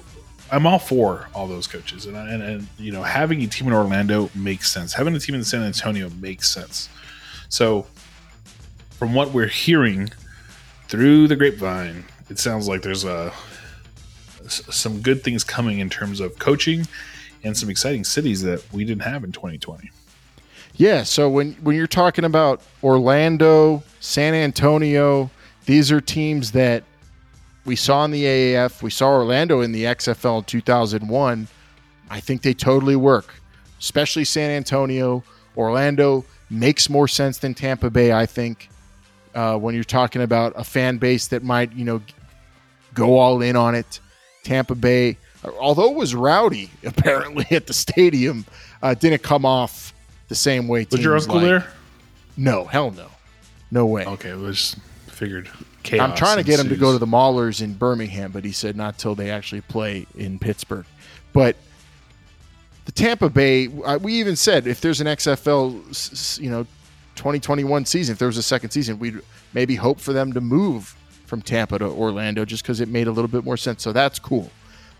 I'm 0.52 0.68
all 0.68 0.78
for 0.80 1.30
all 1.34 1.48
those 1.48 1.66
coaches, 1.66 2.06
and, 2.06 2.16
and 2.18 2.44
and 2.44 2.68
you 2.78 2.92
know 2.92 3.02
having 3.02 3.42
a 3.42 3.48
team 3.48 3.68
in 3.68 3.74
Orlando 3.74 4.30
makes 4.36 4.72
sense. 4.72 4.94
Having 4.94 5.16
a 5.16 5.20
team 5.20 5.34
in 5.36 5.44
San 5.44 5.64
Antonio 5.64 6.10
makes 6.22 6.50
sense. 6.52 6.90
So 7.50 7.88
from 9.04 9.14
what 9.14 9.34
we're 9.34 9.48
hearing 9.48 10.10
through 10.88 11.28
the 11.28 11.36
grapevine, 11.36 12.06
it 12.30 12.40
sounds 12.40 12.70
like 12.70 12.84
there's 12.84 13.04
a 13.04 13.34
some 14.48 15.02
good 15.02 15.22
things 15.22 15.44
coming 15.44 15.80
in 15.80 15.90
terms 15.90 16.22
of 16.22 16.40
coaching 16.40 16.88
and 17.44 17.58
some 17.58 17.70
exciting 17.70 18.06
cities 18.06 18.42
that 18.44 18.64
we 18.72 18.86
didn't 18.86 19.02
have 19.02 19.26
in 19.26 19.34
2020. 19.34 19.92
Yeah, 20.76 21.04
so 21.04 21.28
when 21.28 21.52
when 21.56 21.76
you're 21.76 21.86
talking 21.86 22.24
about 22.24 22.62
Orlando, 22.82 23.84
San 24.00 24.34
Antonio, 24.36 25.30
these 25.66 25.92
are 25.92 26.00
teams 26.00 26.54
that 26.54 26.86
we 27.66 27.76
saw 27.76 28.06
in 28.06 28.12
the 28.12 28.24
AAF. 28.24 28.82
We 28.82 28.90
saw 28.90 29.10
Orlando 29.10 29.60
in 29.60 29.74
the 29.74 29.84
XFL 29.84 30.38
in 30.38 30.44
2001. 30.46 31.50
I 32.10 32.20
think 32.22 32.42
they 32.42 32.54
totally 32.54 32.96
work, 32.96 33.34
especially 33.80 34.24
San 34.24 34.50
Antonio. 34.50 35.26
Orlando 35.58 36.24
makes 36.50 36.90
more 36.90 37.10
sense 37.10 37.40
than 37.40 37.54
Tampa 37.54 37.90
Bay, 37.90 38.14
I 38.14 38.26
think, 38.26 38.70
uh, 39.36 39.58
when 39.58 39.76
you're 39.76 39.84
talking 39.84 40.22
about 40.22 40.54
a 40.56 40.64
fan 40.64 40.98
base 40.98 41.28
that 41.28 41.44
might, 41.44 41.74
you 41.74 41.86
know, 41.86 42.02
go 42.94 43.18
all 43.18 43.42
in 43.42 43.56
on 43.56 43.76
it. 43.76 44.00
Tampa 44.44 44.76
Bay, 44.76 45.18
although 45.60 45.90
it 45.92 45.96
was 45.96 46.14
rowdy 46.14 46.70
apparently 46.84 47.46
at 47.52 47.68
the 47.68 47.74
stadium, 47.74 48.46
uh, 48.82 48.94
didn't 48.94 49.24
come 49.24 49.46
off 49.46 49.94
the 50.28 50.36
same 50.36 50.68
way. 50.68 50.86
Was 50.92 51.02
your 51.02 51.16
uncle 51.16 51.36
like- 51.36 51.46
there? 51.46 51.68
No, 52.36 52.66
hell 52.66 52.92
no, 52.92 53.08
no 53.70 53.86
way. 53.86 54.06
Okay, 54.06 54.30
it 54.30 54.38
was 54.38 54.76
figured. 55.08 55.50
Chaos 55.84 56.10
I'm 56.10 56.16
trying 56.16 56.38
to 56.38 56.44
get 56.44 56.60
him 56.60 56.70
to 56.70 56.76
go 56.76 56.94
to 56.94 56.98
the 56.98 57.06
Maulers 57.06 57.62
in 57.62 57.74
Birmingham, 57.74 58.32
but 58.32 58.44
he 58.44 58.52
said 58.52 58.76
not 58.76 58.98
till 58.98 59.16
they 59.16 59.30
actually 59.30 59.62
play 59.62 60.08
in 60.16 60.40
Pittsburgh. 60.40 60.86
But 61.34 61.58
the 62.86 62.92
Tampa 62.92 63.30
Bay, 63.30 63.68
uh, 63.86 64.00
we 64.02 64.14
even 64.14 64.36
said 64.36 64.66
if 64.66 64.82
there's 64.82 65.02
an 65.02 65.08
XFL, 65.08 66.40
you 66.42 66.50
know, 66.50 66.66
2021 67.16 67.86
season, 67.86 68.14
if 68.14 68.20
there 68.20 68.28
was 68.28 68.38
a 68.38 68.44
second 68.44 68.72
season, 68.72 69.00
we'd 69.00 69.22
maybe 69.54 69.76
hope 69.76 70.00
for 70.00 70.14
them 70.14 70.34
to 70.34 70.42
move 70.42 70.96
from 71.26 71.42
Tampa 71.42 71.80
to 71.80 71.86
Orlando 71.86 72.46
just 72.46 72.64
because 72.64 72.80
it 72.82 72.88
made 72.90 73.08
a 73.08 73.12
little 73.12 73.28
bit 73.30 73.44
more 73.44 73.58
sense. 73.58 73.82
So 73.84 73.92
that's 73.94 74.20
cool. 74.20 74.52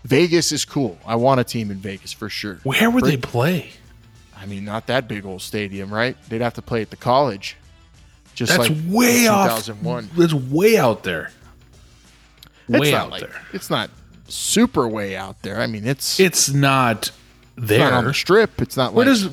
Vegas 0.04 0.52
is 0.52 0.64
cool. 0.64 0.98
I 1.06 1.16
want 1.16 1.40
a 1.40 1.44
team 1.44 1.70
in 1.70 1.78
Vegas 1.78 2.12
for 2.12 2.28
sure. 2.28 2.60
Where 2.64 2.90
would 2.90 3.04
they 3.04 3.16
play? 3.16 3.70
I 4.36 4.46
mean, 4.46 4.64
not 4.64 4.86
that 4.88 5.08
big 5.08 5.24
old 5.24 5.40
stadium, 5.42 5.92
right? 5.92 6.16
They'd 6.28 6.40
have 6.42 6.54
to 6.54 6.62
play 6.62 6.82
at 6.82 6.90
the 6.90 6.96
college. 6.96 7.56
Just 8.34 8.56
That's 8.56 8.68
like 8.68 8.78
way 8.88 9.28
off. 9.28 9.48
2001. 9.64 10.10
That's 10.16 10.34
way 10.34 10.76
out 10.76 11.04
there. 11.04 11.30
It's 12.68 12.78
Way 12.80 12.90
not 12.92 13.00
out 13.00 13.10
like- 13.10 13.20
there. 13.20 13.40
It's 13.52 13.70
not 13.70 13.90
super 14.28 14.88
way 14.88 15.16
out 15.16 15.40
there. 15.42 15.60
I 15.60 15.66
mean, 15.66 15.86
it's, 15.86 16.18
It's 16.18 16.48
not 16.50 17.12
it's 17.56 17.68
there. 17.68 17.78
not 17.78 17.92
on 17.92 18.04
the 18.06 18.14
strip. 18.14 18.60
It's 18.60 18.76
not 18.76 18.92
Where 18.92 19.06
like 19.06 19.14
does 19.14 19.28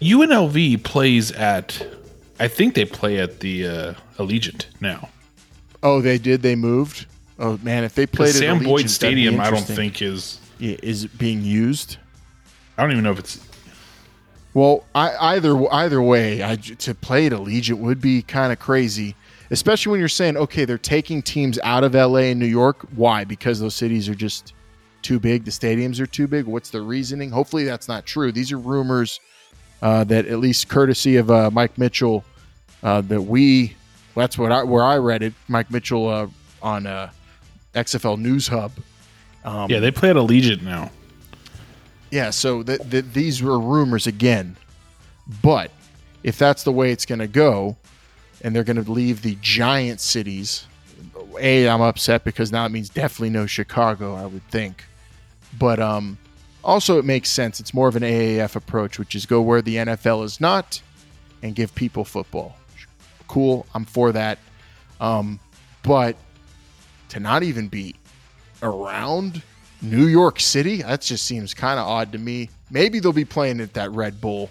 UNLV 0.00 0.82
plays 0.84 1.32
at? 1.32 1.86
I 2.38 2.48
think 2.48 2.74
they 2.74 2.84
play 2.84 3.18
at 3.18 3.40
the 3.40 3.66
uh, 3.66 3.94
Allegiant 4.18 4.66
now. 4.80 5.08
oh 5.82 6.00
they 6.00 6.18
did 6.18 6.42
they 6.42 6.54
moved. 6.54 7.06
Oh 7.38 7.58
man, 7.62 7.84
if 7.84 7.94
they 7.94 8.06
played 8.06 8.30
at 8.30 8.34
Sam 8.36 8.60
Allegiant, 8.60 8.64
Boyd 8.64 8.90
Stadium, 8.90 9.40
I 9.40 9.50
don't 9.50 9.62
think 9.62 10.02
is. 10.02 10.40
Yeah, 10.58 10.76
is 10.82 11.06
being 11.06 11.42
used. 11.42 11.98
I 12.76 12.82
don't 12.82 12.92
even 12.92 13.04
know 13.04 13.12
if 13.12 13.18
it's. 13.18 13.44
Well, 14.54 14.84
I, 14.94 15.34
either 15.34 15.72
either 15.72 16.02
way, 16.02 16.42
I, 16.42 16.56
to 16.56 16.94
play 16.94 17.26
at 17.26 17.32
Allegiant 17.32 17.78
would 17.78 18.00
be 18.00 18.22
kind 18.22 18.52
of 18.52 18.58
crazy, 18.58 19.14
especially 19.50 19.92
when 19.92 20.00
you're 20.00 20.08
saying, 20.08 20.36
okay, 20.36 20.64
they're 20.64 20.78
taking 20.78 21.22
teams 21.22 21.58
out 21.62 21.84
of 21.84 21.94
LA 21.94 22.30
and 22.30 22.40
New 22.40 22.46
York. 22.46 22.86
Why? 22.96 23.24
Because 23.24 23.60
those 23.60 23.76
cities 23.76 24.08
are 24.08 24.14
just 24.16 24.54
too 25.02 25.20
big. 25.20 25.44
The 25.44 25.50
stadiums 25.52 26.00
are 26.00 26.06
too 26.06 26.26
big. 26.26 26.46
What's 26.46 26.70
the 26.70 26.82
reasoning? 26.82 27.30
Hopefully, 27.30 27.64
that's 27.64 27.86
not 27.86 28.04
true. 28.04 28.32
These 28.32 28.50
are 28.50 28.58
rumors 28.58 29.20
uh, 29.82 30.04
that, 30.04 30.26
at 30.26 30.38
least 30.38 30.68
courtesy 30.68 31.16
of 31.16 31.30
uh, 31.30 31.50
Mike 31.50 31.78
Mitchell, 31.78 32.24
uh, 32.82 33.00
that 33.02 33.22
we. 33.22 33.74
That's 34.14 34.36
what 34.36 34.50
I 34.50 34.62
where 34.64 34.82
I 34.84 34.96
read 34.98 35.22
it. 35.22 35.32
Mike 35.46 35.70
Mitchell 35.70 36.08
uh, 36.08 36.26
on 36.62 36.86
uh, 36.86 37.10
XFL 37.74 38.18
News 38.18 38.48
Hub. 38.48 38.72
Um, 39.44 39.70
Yeah, 39.70 39.78
they 39.80 39.90
play 39.92 40.10
at 40.10 40.16
Allegiant 40.16 40.62
now. 40.62 40.90
yeah, 42.10 42.30
so 42.30 42.62
th- 42.62 42.80
th- 42.90 43.04
these 43.12 43.42
were 43.42 43.58
rumors 43.60 44.06
again. 44.08 44.56
But 45.42 45.70
if 46.24 46.36
that's 46.38 46.64
the 46.64 46.72
way 46.72 46.90
it's 46.90 47.06
going 47.06 47.20
to 47.20 47.28
go, 47.28 47.76
and 48.42 48.54
they're 48.56 48.64
going 48.64 48.82
to 48.82 48.90
leave 48.90 49.22
the 49.22 49.36
giant 49.40 50.00
cities, 50.00 50.66
A, 51.38 51.68
I'm 51.68 51.80
upset 51.82 52.24
because 52.24 52.50
now 52.50 52.64
it 52.66 52.70
means 52.70 52.88
definitely 52.88 53.30
no 53.30 53.46
Chicago, 53.46 54.14
I 54.16 54.26
would 54.26 54.42
think. 54.50 54.84
But 55.58 55.78
um, 55.80 56.18
also, 56.68 56.98
it 56.98 57.06
makes 57.06 57.30
sense. 57.30 57.60
It's 57.60 57.72
more 57.72 57.88
of 57.88 57.96
an 57.96 58.02
AAF 58.02 58.54
approach, 58.54 58.98
which 58.98 59.14
is 59.14 59.24
go 59.24 59.40
where 59.40 59.62
the 59.62 59.76
NFL 59.76 60.22
is 60.22 60.38
not 60.38 60.82
and 61.42 61.54
give 61.54 61.74
people 61.74 62.04
football. 62.04 62.58
Cool. 63.26 63.64
I'm 63.74 63.86
for 63.86 64.12
that. 64.12 64.38
Um, 65.00 65.40
but 65.82 66.14
to 67.08 67.20
not 67.20 67.42
even 67.42 67.68
be 67.68 67.94
around 68.62 69.40
New 69.80 70.04
York 70.08 70.40
City, 70.40 70.82
that 70.82 71.00
just 71.00 71.24
seems 71.24 71.54
kind 71.54 71.80
of 71.80 71.86
odd 71.86 72.12
to 72.12 72.18
me. 72.18 72.50
Maybe 72.70 73.00
they'll 73.00 73.14
be 73.14 73.24
playing 73.24 73.62
at 73.62 73.72
that 73.72 73.90
Red 73.92 74.20
Bull 74.20 74.50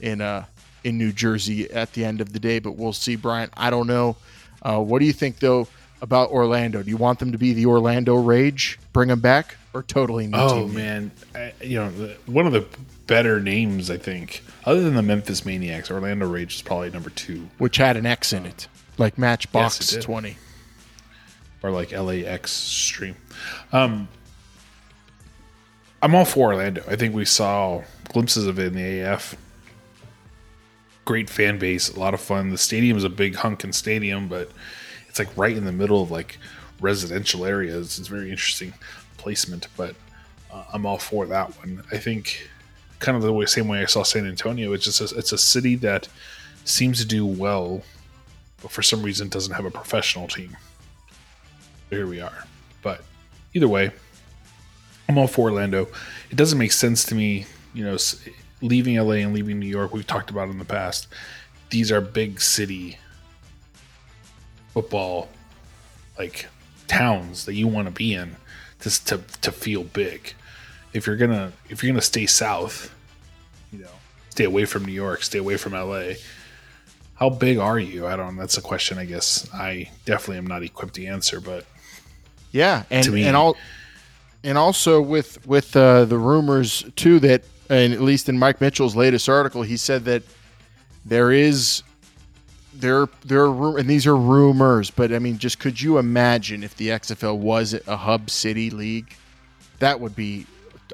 in 0.00 0.20
uh 0.20 0.44
in 0.82 0.98
New 0.98 1.12
Jersey 1.12 1.70
at 1.70 1.92
the 1.92 2.04
end 2.04 2.20
of 2.20 2.32
the 2.32 2.40
day, 2.40 2.58
but 2.58 2.72
we'll 2.72 2.92
see, 2.92 3.14
Brian. 3.14 3.50
I 3.56 3.70
don't 3.70 3.86
know. 3.86 4.16
Uh, 4.62 4.80
what 4.80 4.98
do 4.98 5.04
you 5.04 5.12
think 5.12 5.38
though 5.38 5.68
about 6.00 6.30
Orlando? 6.30 6.82
Do 6.82 6.90
you 6.90 6.96
want 6.96 7.20
them 7.20 7.30
to 7.30 7.38
be 7.38 7.52
the 7.52 7.66
Orlando 7.66 8.16
Rage, 8.16 8.80
bring 8.92 9.10
them 9.10 9.20
back, 9.20 9.56
or 9.74 9.82
totally 9.82 10.26
new 10.26 10.36
Oh 10.38 10.66
team? 10.66 10.74
man, 10.74 11.10
I, 11.34 11.52
you 11.62 11.76
know 11.78 11.88
one 12.26 12.46
of 12.46 12.52
the 12.52 12.66
better 13.06 13.40
names 13.40 13.90
I 13.90 13.96
think, 13.98 14.42
other 14.64 14.80
than 14.82 14.94
the 14.94 15.02
Memphis 15.02 15.44
Maniacs, 15.44 15.90
Orlando 15.90 16.26
Rage 16.28 16.56
is 16.56 16.62
probably 16.62 16.90
number 16.90 17.10
two, 17.10 17.48
Which 17.58 17.76
had 17.76 17.96
an 17.96 18.06
X 18.06 18.32
in 18.32 18.46
it, 18.46 18.68
like 18.98 19.18
Matchbox 19.18 19.78
Yes, 19.80 19.92
it 19.94 20.02
20. 20.02 20.36
or 21.62 21.70
like 21.70 21.92
LA 21.92 22.22
Xtreme. 22.24 23.14
Um, 23.72 24.08
I'm 26.02 26.14
all 26.14 26.24
for 26.24 26.52
Orlando. 26.52 26.82
I 26.88 26.96
think 26.96 27.14
we 27.14 27.24
saw 27.24 27.82
glimpses 28.12 28.46
of 28.46 28.58
it 28.58 28.66
in 28.68 28.74
the 28.74 29.00
AF. 29.00 29.36
Great 31.04 31.28
fan 31.30 31.58
base, 31.58 31.88
a 31.90 31.98
lot 31.98 32.14
of 32.14 32.20
fun. 32.20 32.50
The 32.50 32.58
stadium 32.58 32.96
is 32.96 33.04
a 33.04 33.08
big 33.08 33.34
hunkin' 33.36 33.72
stadium, 33.72 34.28
but 34.28 34.50
it's 35.08 35.18
like 35.18 35.36
right 35.36 35.56
in 35.56 35.64
the 35.64 35.72
middle 35.72 36.02
of 36.02 36.10
like 36.10 36.38
residential 36.80 37.44
areas. 37.44 37.98
It's 37.98 38.08
very 38.08 38.30
interesting 38.30 38.72
placement, 39.22 39.68
but 39.76 39.94
uh, 40.52 40.64
I'm 40.72 40.84
all 40.84 40.98
for 40.98 41.26
that 41.26 41.56
one. 41.58 41.82
I 41.92 41.98
think 41.98 42.48
kind 42.98 43.16
of 43.16 43.22
the 43.22 43.32
way, 43.32 43.46
same 43.46 43.68
way 43.68 43.80
I 43.80 43.86
saw 43.86 44.02
San 44.02 44.26
Antonio. 44.26 44.72
It's 44.72 44.84
just 44.84 45.00
a, 45.00 45.18
it's 45.18 45.32
a 45.32 45.38
city 45.38 45.76
that 45.76 46.08
seems 46.64 46.98
to 46.98 47.06
do 47.06 47.24
well, 47.24 47.82
but 48.60 48.70
for 48.70 48.82
some 48.82 49.02
reason 49.02 49.28
doesn't 49.28 49.54
have 49.54 49.64
a 49.64 49.70
professional 49.70 50.26
team. 50.26 50.56
Here 51.90 52.06
we 52.06 52.20
are. 52.20 52.44
But 52.82 53.02
either 53.54 53.68
way, 53.68 53.92
I'm 55.08 55.18
all 55.18 55.28
for 55.28 55.50
Orlando. 55.50 55.88
It 56.30 56.36
doesn't 56.36 56.58
make 56.58 56.72
sense 56.72 57.04
to 57.04 57.14
me, 57.14 57.46
you 57.74 57.84
know, 57.84 57.96
leaving 58.60 58.96
LA 58.96 59.16
and 59.16 59.32
leaving 59.32 59.58
New 59.58 59.66
York. 59.66 59.92
We've 59.92 60.06
talked 60.06 60.30
about 60.30 60.48
in 60.48 60.58
the 60.58 60.64
past. 60.64 61.08
These 61.70 61.92
are 61.92 62.00
big 62.00 62.40
city 62.40 62.98
football 64.72 65.28
like 66.18 66.46
towns 66.88 67.44
that 67.44 67.54
you 67.54 67.66
want 67.66 67.86
to 67.86 67.92
be 67.92 68.14
in 68.14 68.36
just 68.82 69.08
to 69.08 69.18
to 69.42 69.52
feel 69.52 69.84
big. 69.84 70.34
If 70.92 71.06
you're 71.06 71.16
gonna 71.16 71.52
if 71.68 71.82
you're 71.82 71.92
gonna 71.92 72.02
stay 72.02 72.26
south, 72.26 72.94
you 73.72 73.78
know, 73.80 73.88
stay 74.30 74.44
away 74.44 74.64
from 74.64 74.84
New 74.84 74.92
York, 74.92 75.22
stay 75.22 75.38
away 75.38 75.56
from 75.56 75.72
LA. 75.72 76.14
How 77.14 77.30
big 77.30 77.58
are 77.58 77.78
you? 77.78 78.06
I 78.06 78.16
don't. 78.16 78.36
That's 78.36 78.58
a 78.58 78.62
question. 78.62 78.98
I 78.98 79.04
guess 79.04 79.48
I 79.54 79.88
definitely 80.04 80.38
am 80.38 80.46
not 80.46 80.62
equipped 80.62 80.94
to 80.94 81.06
answer, 81.06 81.40
but 81.40 81.64
Yeah, 82.50 82.82
and 82.90 83.04
To 83.04 83.12
me- 83.12 83.24
and 83.24 83.36
all, 83.36 83.56
and 84.42 84.58
also 84.58 85.00
with 85.00 85.46
with 85.46 85.76
uh, 85.76 86.04
the 86.04 86.18
rumors 86.18 86.84
too 86.96 87.20
that, 87.20 87.44
and 87.70 87.92
at 87.92 88.00
least 88.00 88.28
in 88.28 88.38
Mike 88.38 88.60
Mitchell's 88.60 88.96
latest 88.96 89.28
article, 89.28 89.62
he 89.62 89.76
said 89.76 90.04
that 90.06 90.22
there 91.04 91.30
is 91.30 91.82
there 92.74 93.08
there 93.24 93.44
are 93.44 93.78
and 93.78 93.88
these 93.88 94.06
are 94.06 94.16
rumors, 94.16 94.90
but 94.90 95.12
I 95.12 95.18
mean, 95.18 95.38
just 95.38 95.58
could 95.58 95.80
you 95.80 95.98
imagine 95.98 96.62
if 96.62 96.76
the 96.76 96.88
XFL 96.88 97.38
was 97.38 97.74
a 97.86 97.96
hub 97.96 98.30
city 98.30 98.70
league? 98.70 99.14
That 99.78 100.00
would 100.00 100.16
be. 100.16 100.46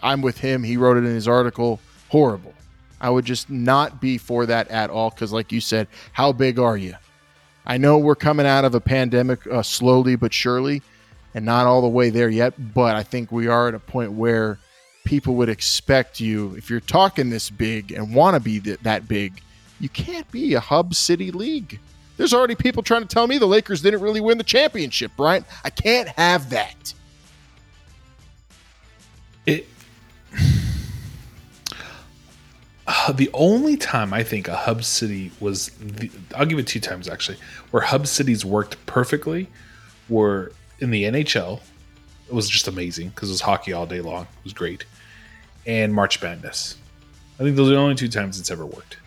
I'm 0.03 0.23
with 0.23 0.39
him. 0.39 0.63
He 0.63 0.77
wrote 0.77 0.97
it 0.97 1.05
in 1.05 1.15
his 1.15 1.29
article. 1.29 1.81
Horrible. 2.09 2.55
I 3.01 3.11
would 3.11 3.25
just 3.25 3.49
not 3.51 4.01
be 4.01 4.19
for 4.19 4.47
that 4.47 4.69
at 4.69 4.91
all 4.91 5.11
because, 5.11 5.33
like 5.33 5.53
you 5.53 5.61
said, 5.61 5.89
how 6.13 6.33
big 6.33 6.59
are 6.59 6.77
you? 6.77 6.95
I 7.67 7.77
know 7.77 7.99
we're 7.99 8.15
coming 8.15 8.47
out 8.47 8.65
of 8.65 8.75
a 8.75 8.81
pandemic 8.81 9.47
uh, 9.47 9.63
slowly 9.63 10.17
but 10.17 10.33
surely, 10.33 10.83
and 11.35 11.45
not 11.45 11.67
all 11.67 11.83
the 11.83 11.89
way 11.89 12.11
there 12.11 12.29
yet. 12.29 12.55
But 12.75 12.97
I 12.97 13.03
think 13.03 13.31
we 13.31 13.47
are 13.47 13.69
at 13.69 13.75
a 13.75 13.79
point 13.79 14.13
where 14.13 14.59
people 15.05 15.37
would 15.37 15.49
expect 15.49 16.21
you, 16.21 16.55
if 16.57 16.69
you're 16.69 16.81
talking 16.81 17.31
this 17.31 17.51
big 17.51 17.93
and 17.93 18.15
want 18.15 18.35
to 18.35 18.41
be 18.41 18.61
th- 18.61 18.81
that 18.81 19.09
big, 19.09 19.41
you 19.81 19.89
can't 19.89 20.31
be 20.31 20.55
a 20.55 20.61
hub 20.61 20.95
city 20.95 21.31
league. 21.31 21.81
There's 22.17 22.35
already 22.35 22.57
people 22.57 22.83
trying 22.83 23.03
to 23.03 23.09
tell 23.09 23.27
me 23.27 23.39
the 23.39 23.47
Lakers 23.47 23.81
didn't 23.81 24.01
really 24.01 24.21
win 24.21 24.39
the 24.39 24.45
championship, 24.45 25.13
Brian. 25.17 25.45
I 25.65 25.71
can't 25.71 26.09
have 26.09 26.51
that. 26.51 26.95
it 29.49 29.67
the 33.15 33.31
only 33.33 33.77
time 33.77 34.13
I 34.13 34.23
think 34.23 34.49
a 34.49 34.57
hub 34.57 34.85
city 34.85 35.33
was 35.41 35.71
the, 35.81 36.11
I'll 36.37 36.47
give 36.47 36.59
it 36.59 36.67
two 36.67 36.81
times 36.81 37.09
actually 37.09 37.39
where 37.71 37.83
hub 37.83 38.07
cities 38.07 38.45
worked 38.45 38.85
perfectly 38.87 39.49
were 40.09 40.53
in 40.79 40.91
the 40.91 41.05
NHL 41.05 41.61
it 42.29 42.35
was 42.35 42.49
just 42.49 42.69
amazing 42.69 43.09
because 43.09 43.31
it 43.31 43.33
was 43.33 43.41
hockey 43.41 43.73
all 43.73 43.87
day 43.87 44.01
long 44.01 44.25
it 44.25 44.45
was 44.45 44.53
great 44.53 44.85
and 45.67 45.95
March 45.95 46.23
Madness 46.23 46.77
I 47.41 47.43
think 47.43 47.57
those 47.57 47.69
are 47.69 47.73
the 47.73 47.79
only 47.79 47.95
two 47.95 48.09
times 48.09 48.39
it's 48.39 48.51
ever 48.51 48.67
worked 48.67 48.99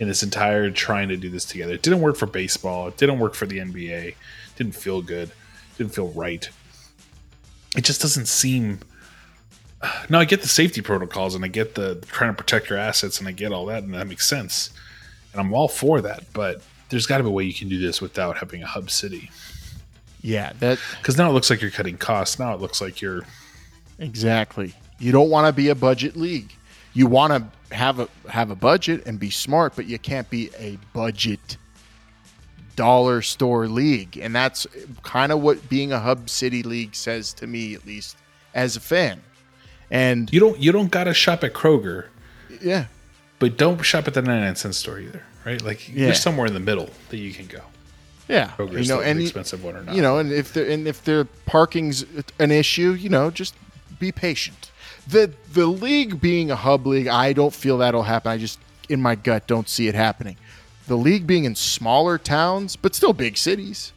in 0.00 0.08
this 0.08 0.22
entire 0.22 0.70
trying 0.70 1.08
to 1.08 1.16
do 1.16 1.28
this 1.28 1.44
together 1.44 1.74
it 1.74 1.82
didn't 1.82 2.00
work 2.00 2.16
for 2.16 2.26
baseball 2.26 2.88
it 2.88 2.96
didn't 2.96 3.18
work 3.18 3.34
for 3.34 3.46
the 3.46 3.58
NBA 3.58 4.14
didn't 4.56 4.74
feel 4.74 5.02
good 5.02 5.30
didn't 5.76 5.94
feel 5.94 6.08
right 6.08 6.48
it 7.76 7.84
just 7.84 8.00
doesn't 8.00 8.26
seem 8.26 8.80
no, 10.08 10.18
I 10.18 10.24
get 10.24 10.42
the 10.42 10.48
safety 10.48 10.80
protocols 10.80 11.34
and 11.34 11.44
I 11.44 11.48
get 11.48 11.74
the 11.74 11.96
trying 12.06 12.30
to 12.30 12.36
protect 12.36 12.70
your 12.70 12.78
assets 12.78 13.18
and 13.18 13.28
I 13.28 13.32
get 13.32 13.52
all 13.52 13.66
that 13.66 13.82
and 13.82 13.94
that 13.94 14.06
makes 14.06 14.26
sense. 14.28 14.70
And 15.32 15.40
I'm 15.40 15.52
all 15.52 15.68
for 15.68 16.00
that, 16.00 16.24
but 16.32 16.62
there's 16.88 17.06
got 17.06 17.18
to 17.18 17.24
be 17.24 17.28
a 17.28 17.32
way 17.32 17.44
you 17.44 17.54
can 17.54 17.68
do 17.68 17.78
this 17.78 18.00
without 18.00 18.38
having 18.38 18.62
a 18.62 18.66
hub 18.66 18.90
city. 18.90 19.30
Yeah, 20.20 20.52
that 20.58 20.78
Because 20.98 21.16
now 21.16 21.30
it 21.30 21.32
looks 21.32 21.48
like 21.50 21.60
you're 21.60 21.70
cutting 21.70 21.96
costs. 21.96 22.38
Now 22.38 22.54
it 22.54 22.60
looks 22.60 22.80
like 22.80 23.00
you're 23.00 23.22
Exactly. 23.98 24.74
You 24.98 25.12
don't 25.12 25.30
want 25.30 25.46
to 25.46 25.52
be 25.52 25.68
a 25.68 25.74
budget 25.74 26.16
league. 26.16 26.52
You 26.94 27.06
want 27.06 27.32
to 27.32 27.74
have 27.74 28.00
a 28.00 28.08
have 28.28 28.50
a 28.50 28.56
budget 28.56 29.06
and 29.06 29.18
be 29.20 29.30
smart, 29.30 29.74
but 29.76 29.86
you 29.86 29.98
can't 29.98 30.28
be 30.30 30.50
a 30.58 30.78
budget 30.92 31.56
dollar 32.76 33.22
store 33.22 33.66
league. 33.68 34.16
And 34.18 34.34
that's 34.34 34.66
kind 35.02 35.32
of 35.32 35.40
what 35.40 35.68
being 35.68 35.92
a 35.92 35.98
hub 35.98 36.30
city 36.30 36.62
league 36.62 36.94
says 36.94 37.32
to 37.34 37.46
me 37.46 37.74
at 37.74 37.84
least 37.86 38.16
as 38.54 38.76
a 38.76 38.80
fan. 38.80 39.20
And 39.90 40.32
you 40.32 40.40
don't 40.40 40.58
you 40.58 40.72
don't 40.72 40.90
gotta 40.90 41.14
shop 41.14 41.42
at 41.44 41.54
Kroger, 41.54 42.06
yeah, 42.60 42.86
but 43.38 43.56
don't 43.56 43.80
shop 43.82 44.06
at 44.06 44.14
the 44.14 44.22
99 44.22 44.56
cent 44.56 44.74
store 44.74 44.98
either, 44.98 45.22
right? 45.44 45.62
Like 45.62 45.88
Yeah. 45.88 46.06
there's 46.06 46.20
somewhere 46.20 46.46
in 46.46 46.54
the 46.54 46.60
middle 46.60 46.90
that 47.08 47.16
you 47.16 47.32
can 47.32 47.46
go. 47.46 47.62
yeah, 48.28 48.50
Kroger's 48.58 48.86
you 48.88 48.94
know, 48.94 49.00
and 49.00 49.20
expensive 49.20 49.64
one 49.64 49.76
or 49.76 49.82
not. 49.84 49.94
You 49.94 50.02
know, 50.02 50.18
and 50.18 50.30
if 50.30 50.52
the 50.52 50.70
and 50.70 50.86
if 50.86 51.02
the 51.04 51.26
parking's 51.46 52.04
an 52.38 52.50
issue, 52.50 52.92
you 52.92 53.08
know, 53.08 53.30
just 53.30 53.54
be 53.98 54.12
patient. 54.12 54.70
The 55.08 55.32
the 55.52 55.66
league 55.66 56.20
being 56.20 56.50
a 56.50 56.56
hub 56.56 56.86
league, 56.86 57.06
I 57.08 57.32
don't 57.32 57.54
feel 57.54 57.78
that'll 57.78 58.02
happen. 58.02 58.30
I 58.32 58.38
just 58.38 58.58
in 58.88 59.00
my 59.00 59.14
gut 59.14 59.46
don't 59.46 59.68
see 59.68 59.88
it 59.88 59.94
happening. 59.94 60.36
The 60.86 60.96
league 60.96 61.26
being 61.26 61.44
in 61.44 61.54
smaller 61.54 62.18
towns, 62.18 62.76
but 62.76 62.94
still 62.94 63.12
big 63.12 63.36
cities, 63.36 63.92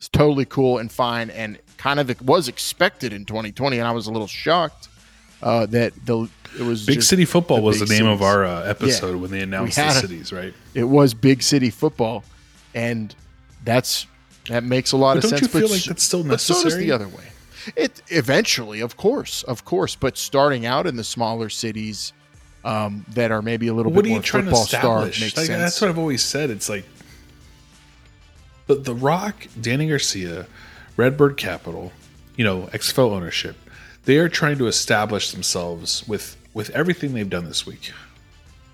is 0.00 0.08
totally 0.08 0.44
cool 0.44 0.78
and 0.78 0.90
fine, 0.90 1.30
and 1.30 1.58
kind 1.76 1.98
of 2.00 2.10
it 2.10 2.20
was 2.22 2.48
expected 2.48 3.12
in 3.12 3.24
2020, 3.24 3.78
and 3.78 3.86
I 3.86 3.90
was 3.92 4.06
a 4.06 4.12
little 4.12 4.26
shocked 4.28 4.88
uh, 5.42 5.66
that 5.66 5.92
the 6.06 6.28
it 6.58 6.62
was 6.62 6.86
Big 6.86 7.02
City 7.02 7.24
Football 7.24 7.58
the 7.58 7.62
was 7.64 7.80
the 7.80 7.86
name 7.86 8.06
of 8.06 8.22
our 8.22 8.44
uh, 8.44 8.62
episode 8.64 9.10
Yeah. 9.14 9.20
when 9.20 9.30
they 9.30 9.40
announced 9.40 9.76
the 9.76 9.82
had 9.82 9.96
a- 9.96 10.00
cities, 10.00 10.32
right? 10.32 10.54
It 10.74 10.84
was 10.84 11.12
big 11.14 11.42
city 11.42 11.70
football, 11.70 12.24
and 12.74 13.14
that's 13.64 14.06
that 14.48 14.64
makes 14.64 14.92
a 14.92 14.96
lot 14.96 15.16
of 15.18 15.22
don't 15.24 15.30
sense. 15.30 15.42
you 15.42 15.48
feel 15.48 15.60
but 15.62 15.70
like 15.70 15.82
that's 15.84 16.02
still 16.02 16.24
but 16.24 16.40
so 16.40 16.54
does 16.54 16.64
necessary? 16.64 16.86
the 16.86 16.92
other 16.92 17.08
way. 17.08 17.24
It 17.76 18.02
eventually, 18.08 18.80
of 18.80 18.96
course, 18.96 19.42
of 19.44 19.64
course, 19.64 19.94
but 19.96 20.16
starting 20.16 20.66
out 20.66 20.86
in 20.86 20.96
the 20.96 21.04
smaller 21.04 21.48
cities 21.48 22.12
um, 22.64 23.04
that 23.10 23.30
are 23.30 23.42
maybe 23.42 23.68
a 23.68 23.74
little 23.74 23.92
what 23.92 24.04
bit 24.04 24.10
more 24.10 24.22
football 24.22 24.64
star 24.64 25.04
makes 25.04 25.20
Like, 25.20 25.46
sense. 25.46 25.48
That's 25.48 25.80
what 25.80 25.90
I've 25.90 25.98
always 25.98 26.22
said. 26.22 26.50
It's 26.50 26.68
like 26.68 26.84
the 28.66 28.76
the 28.76 28.94
Rock, 28.94 29.46
Dany 29.58 29.88
Garcia, 29.88 30.46
Redbird 30.96 31.36
Capital, 31.36 31.92
you 32.36 32.44
know, 32.44 32.62
XFL 32.72 33.10
ownership. 33.10 33.56
They 34.04 34.18
are 34.18 34.28
trying 34.28 34.58
to 34.58 34.66
establish 34.66 35.32
themselves 35.32 36.06
with 36.06 36.36
with 36.54 36.70
everything 36.70 37.14
they've 37.14 37.28
done 37.28 37.44
this 37.44 37.66
week. 37.66 37.92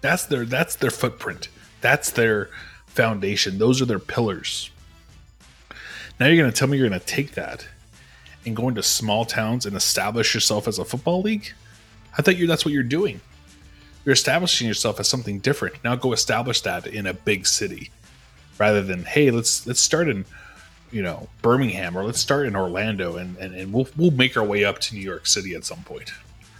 That's 0.00 0.26
their 0.26 0.44
that's 0.44 0.76
their 0.76 0.90
footprint. 0.90 1.48
That's 1.80 2.10
their 2.10 2.50
foundation. 2.86 3.58
Those 3.58 3.82
are 3.82 3.84
their 3.84 3.98
pillars. 3.98 4.70
Now 6.20 6.26
you're 6.26 6.36
going 6.36 6.50
to 6.50 6.56
tell 6.56 6.68
me 6.68 6.78
you're 6.78 6.88
going 6.88 7.00
to 7.00 7.06
take 7.06 7.32
that 7.32 7.66
and 8.46 8.54
going 8.56 8.74
to 8.76 8.82
small 8.82 9.24
towns 9.24 9.66
and 9.66 9.76
establish 9.76 10.34
yourself 10.34 10.68
as 10.68 10.78
a 10.78 10.84
football 10.84 11.22
league? 11.22 11.52
I 12.16 12.22
thought 12.22 12.36
you 12.36 12.46
that's 12.46 12.64
what 12.64 12.72
you're 12.72 12.82
doing 12.82 13.20
you're 14.04 14.12
establishing 14.12 14.66
yourself 14.68 15.00
as 15.00 15.08
something 15.08 15.38
different. 15.38 15.82
Now 15.82 15.96
go 15.96 16.12
establish 16.12 16.60
that 16.62 16.86
in 16.86 17.06
a 17.06 17.14
big 17.14 17.46
city, 17.46 17.90
rather 18.58 18.82
than 18.82 19.04
hey, 19.04 19.30
let's 19.30 19.66
let's 19.66 19.80
start 19.80 20.08
in 20.08 20.24
you 20.92 21.02
know 21.02 21.28
Birmingham 21.42 21.96
or 21.96 22.04
let's 22.04 22.20
start 22.20 22.46
in 22.46 22.54
Orlando 22.54 23.16
and 23.16 23.36
and, 23.38 23.54
and 23.54 23.72
we'll 23.72 23.88
we'll 23.96 24.10
make 24.10 24.36
our 24.36 24.44
way 24.44 24.64
up 24.64 24.78
to 24.80 24.94
New 24.94 25.00
York 25.00 25.26
City 25.26 25.54
at 25.54 25.64
some 25.64 25.82
point. 25.84 26.12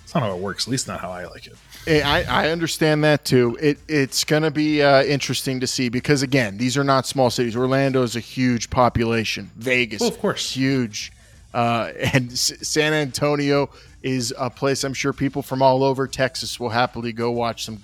It's 0.03 0.15
not 0.15 0.23
how 0.23 0.35
it 0.35 0.41
works. 0.41 0.67
At 0.67 0.71
least 0.71 0.89
not 0.89 1.01
how 1.01 1.11
I 1.11 1.27
like 1.27 1.47
it. 1.47 1.57
I, 1.87 2.25
I 2.25 2.49
understand 2.51 3.05
that 3.05 3.27
too. 3.27 3.59
It 3.61 3.79
it's 3.89 4.25
going 4.25 4.43
to 4.43 4.51
be 4.51 4.83
uh, 4.83 5.03
interesting 5.05 5.61
to 5.61 5.67
see 5.67 5.91
because 5.91 6.23
again, 6.23 6.57
these 6.57 6.79
are 6.79 6.85
not 6.85 7.07
small 7.07 7.29
cities. 7.29 7.57
Orlando 7.57 8.03
is 8.03 8.17
a 8.17 8.21
huge 8.21 8.71
population. 8.71 9.51
Vegas, 9.57 10.01
Well, 10.01 10.09
of 10.09 10.19
course. 10.19 10.51
huge, 10.53 11.13
uh, 11.55 11.93
and 12.13 12.33
S- 12.33 12.53
San 12.69 12.93
Antonio 12.93 13.71
is 14.03 14.35
a 14.37 14.51
place 14.51 14.85
I'm 14.85 14.93
sure 14.93 15.15
people 15.15 15.41
from 15.41 15.63
all 15.63 15.83
over 15.83 16.07
Texas 16.07 16.61
will 16.61 16.69
happily 16.69 17.13
go 17.13 17.31
watch 17.31 17.65
some 17.65 17.81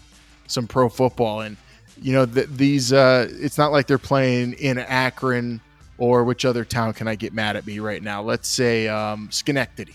some 0.46 0.66
pro 0.66 0.88
football. 0.88 1.40
And 1.40 1.56
you 2.02 2.12
know, 2.12 2.26
th- 2.26 2.48
these 2.48 2.92
uh, 2.92 3.28
it's 3.30 3.56
not 3.56 3.72
like 3.72 3.86
they're 3.86 3.98
playing 3.98 4.54
in 4.54 4.78
Akron 4.78 5.60
or 5.96 6.24
which 6.24 6.44
other 6.44 6.64
town 6.64 6.92
can 6.92 7.08
I 7.08 7.14
get 7.14 7.32
mad 7.32 7.56
at 7.56 7.66
me 7.66 7.78
right 7.78 8.02
now? 8.02 8.22
Let's 8.22 8.48
say 8.48 8.88
um, 8.88 9.30
Schenectady. 9.30 9.94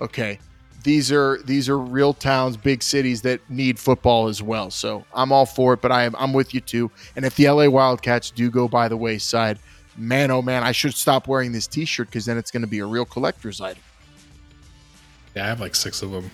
Okay, 0.00 0.38
these 0.82 1.10
are 1.10 1.40
these 1.44 1.68
are 1.68 1.78
real 1.78 2.12
towns, 2.12 2.56
big 2.56 2.82
cities 2.82 3.22
that 3.22 3.40
need 3.48 3.78
football 3.78 4.28
as 4.28 4.42
well. 4.42 4.70
So 4.70 5.04
I'm 5.14 5.32
all 5.32 5.46
for 5.46 5.74
it, 5.74 5.80
but 5.80 5.90
I 5.90 6.04
am 6.04 6.14
I'm 6.18 6.32
with 6.32 6.54
you 6.54 6.60
too. 6.60 6.90
And 7.16 7.24
if 7.24 7.36
the 7.36 7.48
LA 7.48 7.68
Wildcats 7.68 8.30
do 8.30 8.50
go 8.50 8.68
by 8.68 8.88
the 8.88 8.96
wayside, 8.96 9.58
man, 9.96 10.30
oh 10.30 10.42
man, 10.42 10.62
I 10.62 10.72
should 10.72 10.94
stop 10.94 11.28
wearing 11.28 11.52
this 11.52 11.66
T-shirt 11.66 12.08
because 12.08 12.24
then 12.24 12.38
it's 12.38 12.50
going 12.50 12.62
to 12.62 12.68
be 12.68 12.80
a 12.80 12.86
real 12.86 13.04
collector's 13.04 13.60
item. 13.60 13.82
Yeah, 15.34 15.44
I 15.44 15.48
have 15.48 15.60
like 15.60 15.74
six 15.74 16.02
of 16.02 16.10
them. 16.10 16.30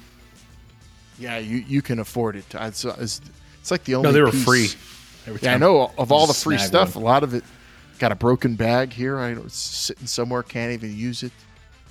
Yeah, 1.19 1.39
you 1.39 1.59
you 1.59 1.83
can 1.83 1.99
afford 1.99 2.37
it. 2.37 2.45
It's, 2.55 2.85
it's, 2.85 3.21
it's 3.61 3.71
like 3.71 3.85
the 3.85 3.95
only. 3.95 4.09
No, 4.09 4.13
they 4.13 4.23
were 4.23 4.31
piece- 4.31 4.75
free. 4.75 5.37
Yeah, 5.43 5.55
I 5.55 5.59
know 5.59 5.93
of 5.99 6.13
all 6.13 6.27
the 6.27 6.35
free 6.35 6.59
stuff. 6.59 6.97
one. 6.97 7.05
A 7.05 7.07
lot 7.07 7.23
of 7.23 7.35
it 7.35 7.45
got 7.99 8.11
a 8.11 8.15
broken 8.15 8.55
bag 8.57 8.93
here. 8.93 9.19
I 9.19 9.33
it's 9.33 9.57
sitting 9.57 10.07
somewhere, 10.07 10.43
can't 10.43 10.73
even 10.73 10.97
use 10.97 11.23
it. 11.23 11.33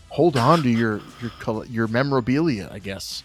Hold 0.10 0.36
on 0.36 0.64
to 0.64 0.70
your 0.70 1.02
your 1.22 1.66
your 1.66 1.88
memorabilia, 1.88 2.70
I 2.72 2.80
guess. 2.80 3.24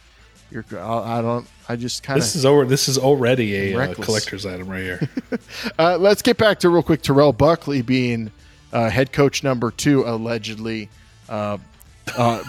Your 0.51 0.65
I 0.73 1.23
don't. 1.23 1.47
I 1.69 1.77
just 1.77 2.03
kind 2.03 2.19
of. 2.19 2.23
This 2.23 2.37
is 2.37 2.45
over. 2.45 2.67
This 2.67 2.89
is 2.89 2.99
already 2.99 3.73
a 3.73 3.91
uh, 3.91 3.95
collector's 3.95 4.45
item 4.47 4.69
right 4.69 4.83
here. 4.83 5.09
Uh, 5.79 5.97
let's 5.99 6.23
get 6.23 6.37
back 6.37 6.61
to 6.61 6.69
real 6.69 6.83
quick. 6.83 7.03
Terrell 7.03 7.33
Buckley 7.33 7.83
being 7.83 8.31
uh, 8.75 8.91
head 8.91 9.13
coach 9.13 9.43
number 9.43 9.71
two, 9.71 10.03
allegedly. 10.05 10.91
Uh, 11.29 11.57
uh, 12.19 12.43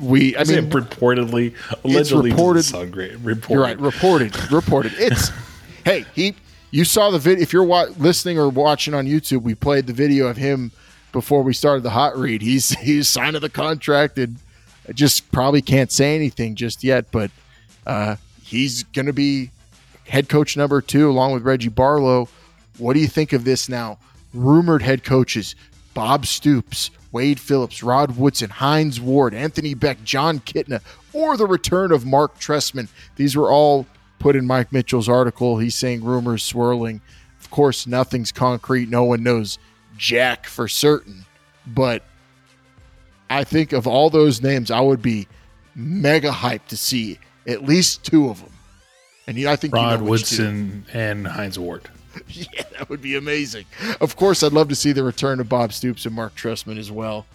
we. 0.00 0.34
I 0.34 0.40
I 0.40 0.44
mean, 0.44 0.68
reportedly, 0.70 1.54
allegedly, 1.84 2.30
reported- 2.30 2.64
sound 2.64 2.92
great. 2.92 3.12
Reported. 3.20 3.50
You're 3.52 3.62
right. 3.62 3.78
Reported. 3.78 4.50
Reported. 4.50 4.92
It's 4.96 5.30
hey 5.84 6.04
he. 6.14 6.34
You 6.72 6.84
saw 6.84 7.10
the 7.10 7.18
video. 7.20 7.42
If 7.42 7.52
you're 7.52 7.62
wa- 7.64 7.86
listening 7.98 8.38
or 8.38 8.48
watching 8.48 8.92
on 8.94 9.06
YouTube, 9.06 9.42
we 9.42 9.54
played 9.54 9.86
the 9.86 9.92
video 9.92 10.26
of 10.26 10.36
him 10.36 10.72
before 11.12 11.42
we 11.42 11.54
started 11.54 11.84
the 11.84 11.90
hot 11.90 12.18
read. 12.18 12.42
He's 12.42 12.70
he's 12.80 13.08
signed 13.08 13.36
the 13.36 13.48
contract 13.48 14.18
and 14.18 14.36
I 14.88 14.92
just 14.92 15.30
probably 15.30 15.62
can't 15.62 15.92
say 15.92 16.16
anything 16.16 16.56
just 16.56 16.82
yet. 16.82 17.06
But 17.12 17.30
uh, 17.86 18.16
he's 18.42 18.82
going 18.82 19.06
to 19.06 19.12
be 19.12 19.50
head 20.08 20.28
coach 20.28 20.56
number 20.56 20.80
two 20.80 21.08
along 21.08 21.32
with 21.32 21.44
Reggie 21.44 21.68
Barlow. 21.68 22.28
What 22.78 22.94
do 22.94 23.00
you 23.00 23.08
think 23.08 23.32
of 23.32 23.44
this 23.44 23.68
now? 23.68 23.98
Rumored 24.34 24.82
head 24.82 25.04
coaches: 25.04 25.54
Bob 25.94 26.26
Stoops, 26.26 26.90
Wade 27.12 27.40
Phillips, 27.40 27.82
Rod 27.82 28.16
Woodson, 28.16 28.50
Hines 28.50 29.00
Ward, 29.00 29.34
Anthony 29.34 29.74
Becht, 29.74 30.04
Jon 30.04 30.40
Kitna, 30.40 30.82
or 31.12 31.36
the 31.36 31.46
return 31.46 31.92
of 31.92 32.04
Marc 32.04 32.38
Trestman. 32.38 32.88
These 33.16 33.36
were 33.36 33.50
all 33.50 33.86
put 34.18 34.36
in 34.36 34.46
Mike 34.46 34.72
Mitchell's 34.72 35.08
article. 35.08 35.58
He's 35.58 35.74
saying 35.74 36.04
rumors 36.04 36.42
swirling. 36.42 37.00
Of 37.40 37.50
course, 37.50 37.86
nothing's 37.86 38.32
concrete. 38.32 38.88
No 38.88 39.04
one 39.04 39.22
knows 39.22 39.58
Jack 39.96 40.46
for 40.46 40.68
certain. 40.68 41.24
But 41.66 42.02
I 43.30 43.44
think 43.44 43.72
of 43.72 43.86
all 43.86 44.10
those 44.10 44.42
names, 44.42 44.70
I 44.70 44.80
would 44.80 45.02
be 45.02 45.26
mega 45.74 46.30
hyped 46.30 46.66
to 46.68 46.76
see 46.76 47.18
at 47.46 47.64
least 47.64 48.04
two 48.04 48.28
of 48.28 48.40
them. 48.40 48.52
And 49.26 49.38
I 49.46 49.56
think 49.56 49.74
you 49.74 49.80
Rod 49.80 50.00
know 50.00 50.10
which 50.10 50.28
two. 50.30 50.36
Woodson 50.36 50.86
and 50.92 51.26
Hines 51.26 51.58
Ward. 51.58 51.88
Yeah, 52.28 52.62
that 52.72 52.88
would 52.88 53.00
be 53.02 53.16
amazing. 53.16 53.66
Of 54.00 54.16
course, 54.16 54.42
I'd 54.42 54.52
love 54.52 54.68
to 54.68 54.74
see 54.74 54.92
the 54.92 55.04
return 55.04 55.40
of 55.40 55.48
Bob 55.48 55.72
Stoops 55.72 56.06
and 56.06 56.14
Marc 56.14 56.34
Trestman 56.34 56.78
as 56.78 56.90
well. 56.90 57.26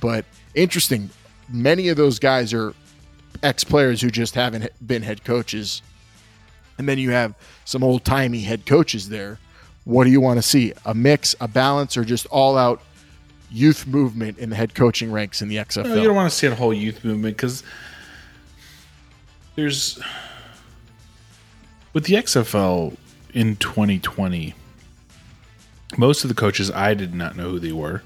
But 0.00 0.24
interesting, 0.54 1.10
many 1.48 1.88
of 1.88 1.96
those 1.96 2.18
guys 2.18 2.52
are 2.52 2.74
ex 3.42 3.64
players 3.64 4.00
who 4.00 4.10
just 4.10 4.34
haven't 4.34 4.70
been 4.86 5.02
head 5.02 5.24
coaches. 5.24 5.82
And 6.78 6.88
then 6.88 6.98
you 6.98 7.10
have 7.10 7.34
some 7.64 7.82
old 7.82 8.04
timey 8.04 8.40
head 8.40 8.66
coaches 8.66 9.08
there. 9.08 9.38
What 9.84 10.04
do 10.04 10.10
you 10.10 10.20
want 10.20 10.38
to 10.38 10.42
see? 10.42 10.72
A 10.84 10.94
mix, 10.94 11.34
a 11.40 11.48
balance, 11.48 11.96
or 11.96 12.04
just 12.04 12.26
all 12.26 12.56
out 12.58 12.82
youth 13.50 13.86
movement 13.86 14.38
in 14.38 14.50
the 14.50 14.56
head 14.56 14.74
coaching 14.74 15.12
ranks 15.12 15.42
in 15.42 15.48
the 15.48 15.56
XFL? 15.56 15.84
No, 15.86 15.94
you 15.94 16.04
don't 16.04 16.16
want 16.16 16.30
to 16.30 16.36
see 16.36 16.46
a 16.46 16.54
whole 16.54 16.74
youth 16.74 17.04
movement 17.04 17.36
because 17.36 17.62
there's 19.54 20.00
with 21.92 22.04
the 22.04 22.14
XFL 22.14 22.96
in 23.36 23.54
2020. 23.56 24.54
Most 25.98 26.24
of 26.24 26.28
the 26.28 26.34
coaches 26.34 26.70
I 26.70 26.94
did 26.94 27.14
not 27.14 27.36
know 27.36 27.50
who 27.50 27.58
they 27.58 27.70
were, 27.70 28.02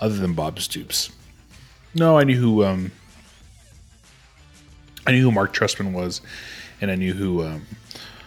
other 0.00 0.16
than 0.16 0.32
Bob 0.32 0.58
Stoops. 0.60 1.12
No, 1.94 2.18
I 2.18 2.24
knew 2.24 2.40
who 2.40 2.64
um, 2.64 2.90
I 5.06 5.12
knew 5.12 5.22
who 5.22 5.30
Marc 5.30 5.54
Trestman 5.54 5.92
was, 5.92 6.22
and 6.80 6.90
I 6.90 6.94
knew 6.94 7.12
who 7.12 7.44
um, 7.44 7.66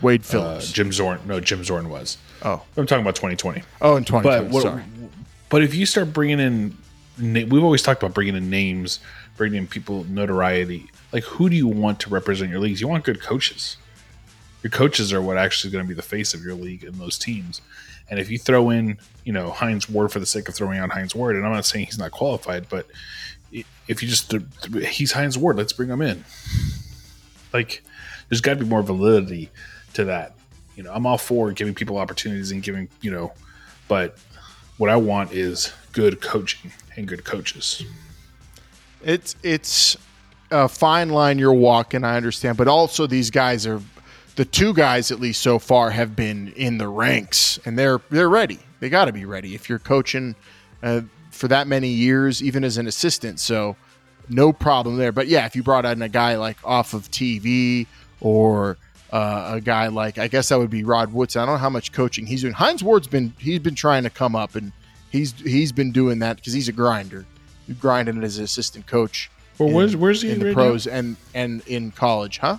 Wade 0.02 0.22
uh, 0.22 0.24
Phillips. 0.24 0.72
Jim 0.72 0.92
Zorn. 0.92 1.20
No, 1.26 1.40
Jim 1.40 1.64
Zorn 1.64 1.90
was. 1.90 2.20
oh, 2.44 2.62
I'm 2.78 2.86
talking 2.86 3.04
about 3.04 3.16
2020. 3.16 3.64
oh, 3.82 3.96
in 3.96 4.06
2020. 4.06 4.22
But 4.46 4.54
what, 4.54 4.62
sorry. 4.62 4.84
but 5.50 5.64
if 5.64 5.74
you 5.74 5.88
start 5.88 6.14
bringing 6.14 6.40
in, 6.40 6.78
we've 7.18 7.64
always 7.64 7.82
talked 7.82 8.04
about 8.04 8.14
bringing 8.14 8.36
in 8.36 8.52
names, 8.52 9.00
bringing 9.36 9.58
in 9.58 9.68
people 9.68 10.04
notoriety. 10.04 10.92
Like, 11.12 11.24
who 11.24 11.50
do 11.50 11.56
you 11.56 11.68
want 11.68 12.00
to 12.02 12.10
represent 12.12 12.52
your 12.52 12.60
leagues? 12.60 12.82
You 12.82 12.88
want 12.88 13.04
good 13.04 13.20
coaches. 13.20 13.78
Your 14.66 14.72
coaches 14.72 15.14
are 15.14 15.22
what 15.22 15.38
actually 15.38 15.68
is 15.68 15.74
going 15.74 15.86
to 15.86 15.88
be 15.88 15.94
the 15.94 16.02
face 16.02 16.34
of 16.34 16.44
your 16.44 16.56
league 16.56 16.84
and 16.84 16.96
those 16.96 17.20
teams. 17.20 17.62
And 18.10 18.20
if 18.20 18.32
you 18.32 18.40
throw 18.40 18.72
in, 18.72 18.98
you 19.24 19.32
know, 19.32 19.52
Hines 19.52 19.88
Ward 19.88 20.12
for 20.12 20.20
the 20.20 20.26
sake 20.26 20.50
of 20.50 20.56
throwing 20.56 20.80
out 20.80 20.90
Hines 20.90 21.14
Ward, 21.14 21.36
and 21.36 21.46
I'm 21.46 21.52
not 21.52 21.66
saying 21.66 21.86
he's 21.86 22.00
not 22.00 22.10
qualified, 22.10 22.68
but 22.68 22.88
if 23.52 24.02
you 24.02 24.10
just 24.10 24.34
he's 24.88 25.12
Hines 25.12 25.38
Ward, 25.38 25.58
let's 25.58 25.72
bring 25.72 25.90
him 25.90 26.02
in. 26.02 26.26
Like, 27.54 27.84
there's 28.28 28.42
got 28.42 28.58
to 28.58 28.64
be 28.64 28.66
more 28.66 28.82
validity 28.82 29.52
to 29.94 30.06
that. 30.06 30.34
You 30.76 30.82
know, 30.82 30.92
I'm 30.92 31.06
all 31.06 31.20
for 31.20 31.52
giving 31.52 31.76
people 31.76 32.00
opportunities 32.00 32.50
and 32.50 32.64
giving, 32.64 32.90
you 33.02 33.12
know, 33.12 33.34
but 33.88 34.18
what 34.78 34.90
I 34.90 34.96
want 34.96 35.32
is 35.32 35.72
good 35.92 36.22
coaching 36.22 36.72
and 36.96 37.08
good 37.08 37.24
coaches. 37.24 37.84
It's 39.04 39.36
it's 39.44 39.96
a 40.50 40.68
fine 40.68 41.10
line 41.10 41.38
you're 41.38 41.54
walking. 41.54 42.04
I 42.04 42.18
understand, 42.18 42.58
but 42.58 42.68
also 42.68 43.06
these 43.06 43.30
guys 43.30 43.68
are 43.68 43.80
the 44.36 44.46
two 44.46 44.74
guys 44.74 45.12
at 45.12 45.20
least 45.20 45.42
so 45.42 45.60
far 45.60 45.92
have 45.92 46.16
been 46.16 46.50
in 46.56 46.78
the 46.78 46.88
ranks 46.88 47.60
and 47.66 47.78
they're 47.78 48.02
they're 48.10 48.30
ready. 48.30 48.60
They 48.80 48.90
got 48.90 49.06
to 49.06 49.14
be 49.14 49.26
ready 49.26 49.56
if 49.56 49.70
you're 49.70 49.80
coaching 49.80 50.36
uh, 50.84 51.02
for 51.32 51.48
that 51.48 51.68
many 51.68 51.90
years, 51.90 52.44
even 52.44 52.64
as 52.64 52.78
an 52.78 52.88
assistant. 52.88 53.40
So 53.40 53.76
no 54.30 54.52
problem 54.52 54.98
there. 54.98 55.12
But 55.12 55.28
yeah, 55.28 55.46
if 55.46 55.56
you 55.56 55.64
brought 55.64 55.86
in 55.86 56.02
a 56.02 56.10
guy 56.10 56.36
like 56.36 56.58
off 56.64 56.94
of 56.94 57.10
TV 57.12 57.88
or 58.20 58.78
uh, 59.12 59.54
a 59.56 59.62
guy 59.62 59.88
like 59.88 60.18
I 60.18 60.28
guess 60.28 60.50
that 60.50 60.60
would 60.60 60.70
be 60.70 60.84
Rod 60.84 61.14
Woodson. 61.14 61.42
I 61.42 61.46
don't 61.46 61.56
know 61.56 61.60
how 61.60 61.70
much 61.70 61.92
coaching 61.92 62.26
he's 62.26 62.42
doing. 62.42 62.54
Hines 62.54 62.84
Ward's 62.84 63.08
been 63.08 63.34
he's 63.38 63.60
been 63.60 63.76
trying 63.76 64.04
to 64.04 64.10
come 64.10 64.36
up 64.36 64.56
and 64.56 64.72
he's 65.12 65.34
he's 65.34 65.72
been 65.72 65.92
doing 65.92 66.20
that 66.20 66.36
because 66.38 66.54
he's 66.54 66.68
a 66.68 66.74
grinder. 66.74 67.26
He's 67.68 67.78
grinding 67.78 68.22
as 68.24 68.38
an 68.38 68.44
assistant 68.44 68.88
coach. 68.88 69.32
Well, 69.58 69.70
in- 69.70 69.76
where's 69.76 69.96
where's 69.96 70.22
he 70.22 70.32
in 70.32 70.40
the 70.40 70.46
right 70.48 70.54
pros 70.54 70.88
and 70.88 71.16
and 71.34 71.66
in 71.68 71.92
college, 71.92 72.40
huh? 72.40 72.58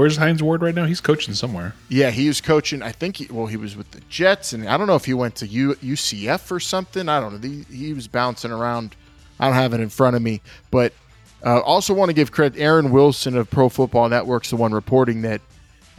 Where's 0.00 0.16
Hines 0.16 0.42
Ward 0.42 0.62
right 0.62 0.74
now? 0.74 0.86
He's 0.86 1.02
coaching 1.02 1.34
somewhere. 1.34 1.74
Yeah, 1.90 2.10
he 2.10 2.26
was 2.26 2.40
coaching. 2.40 2.82
I 2.82 2.90
think 2.90 3.18
he, 3.18 3.26
well, 3.30 3.44
he 3.44 3.58
was 3.58 3.76
with 3.76 3.90
the 3.90 4.00
Jets, 4.08 4.54
and 4.54 4.66
I 4.66 4.78
don't 4.78 4.86
know 4.86 4.94
if 4.94 5.04
he 5.04 5.12
went 5.12 5.36
to 5.36 5.46
U, 5.46 5.74
UCF 5.74 6.50
or 6.50 6.58
something. 6.58 7.06
I 7.06 7.20
don't 7.20 7.34
know. 7.34 7.46
He, 7.46 7.64
he 7.64 7.92
was 7.92 8.08
bouncing 8.08 8.50
around. 8.50 8.96
I 9.38 9.48
don't 9.48 9.56
have 9.56 9.74
it 9.74 9.80
in 9.80 9.90
front 9.90 10.16
of 10.16 10.22
me, 10.22 10.40
but 10.70 10.94
uh, 11.44 11.60
also 11.60 11.92
want 11.92 12.08
to 12.08 12.14
give 12.14 12.32
credit. 12.32 12.58
Aaron 12.58 12.92
Wilson 12.92 13.36
of 13.36 13.50
Pro 13.50 13.68
Football 13.68 14.08
Network's 14.08 14.48
the 14.48 14.56
one 14.56 14.72
reporting 14.72 15.20
that 15.20 15.42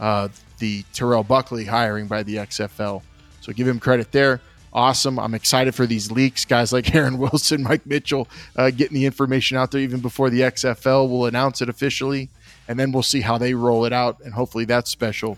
uh, 0.00 0.30
the 0.58 0.82
Terrell 0.92 1.22
Buckley 1.22 1.64
hiring 1.64 2.08
by 2.08 2.24
the 2.24 2.38
XFL. 2.38 3.02
So 3.40 3.52
give 3.52 3.68
him 3.68 3.78
credit 3.78 4.10
there. 4.10 4.40
Awesome. 4.72 5.16
I'm 5.20 5.34
excited 5.34 5.76
for 5.76 5.86
these 5.86 6.10
leaks. 6.10 6.44
Guys 6.44 6.72
like 6.72 6.92
Aaron 6.96 7.18
Wilson, 7.18 7.62
Mike 7.62 7.86
Mitchell, 7.86 8.26
uh, 8.56 8.70
getting 8.70 8.96
the 8.96 9.06
information 9.06 9.56
out 9.56 9.70
there 9.70 9.80
even 9.80 10.00
before 10.00 10.28
the 10.28 10.40
XFL 10.40 11.08
will 11.08 11.26
announce 11.26 11.62
it 11.62 11.68
officially. 11.68 12.30
And 12.72 12.80
then 12.80 12.90
we'll 12.90 13.02
see 13.02 13.20
how 13.20 13.36
they 13.36 13.52
roll 13.52 13.84
it 13.84 13.92
out. 13.92 14.20
And 14.24 14.32
hopefully 14.32 14.64
that's 14.64 14.88
special. 14.88 15.36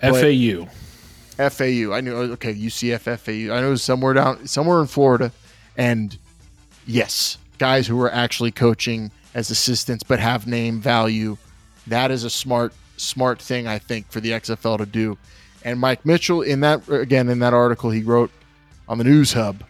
But- 0.00 0.20
FAU. 0.20 0.68
FAU. 1.36 1.92
I 1.92 2.00
knew 2.00 2.14
okay, 2.34 2.54
UCF 2.54 3.18
FAU. 3.18 3.52
I 3.52 3.60
know 3.60 3.66
it 3.66 3.70
was 3.70 3.82
somewhere 3.82 4.14
down 4.14 4.46
somewhere 4.46 4.80
in 4.80 4.86
Florida. 4.86 5.32
And 5.76 6.16
yes, 6.86 7.38
guys 7.58 7.88
who 7.88 8.00
are 8.02 8.12
actually 8.12 8.52
coaching 8.52 9.10
as 9.34 9.50
assistants 9.50 10.04
but 10.04 10.20
have 10.20 10.46
name 10.46 10.80
value. 10.80 11.36
That 11.88 12.12
is 12.12 12.22
a 12.22 12.30
smart 12.30 12.72
smart 12.96 13.42
thing 13.42 13.66
I 13.66 13.80
think 13.80 14.10
for 14.12 14.20
the 14.20 14.30
XFL 14.30 14.78
to 14.78 14.86
do. 14.86 15.18
And 15.64 15.80
Mike 15.80 16.06
Mitchell 16.06 16.40
in 16.40 16.60
that 16.60 16.88
again 16.88 17.28
in 17.28 17.40
that 17.40 17.52
article 17.52 17.90
he 17.90 18.04
wrote 18.04 18.30
on 18.88 18.98
the 18.98 19.04
News 19.04 19.32
Hub, 19.32 19.64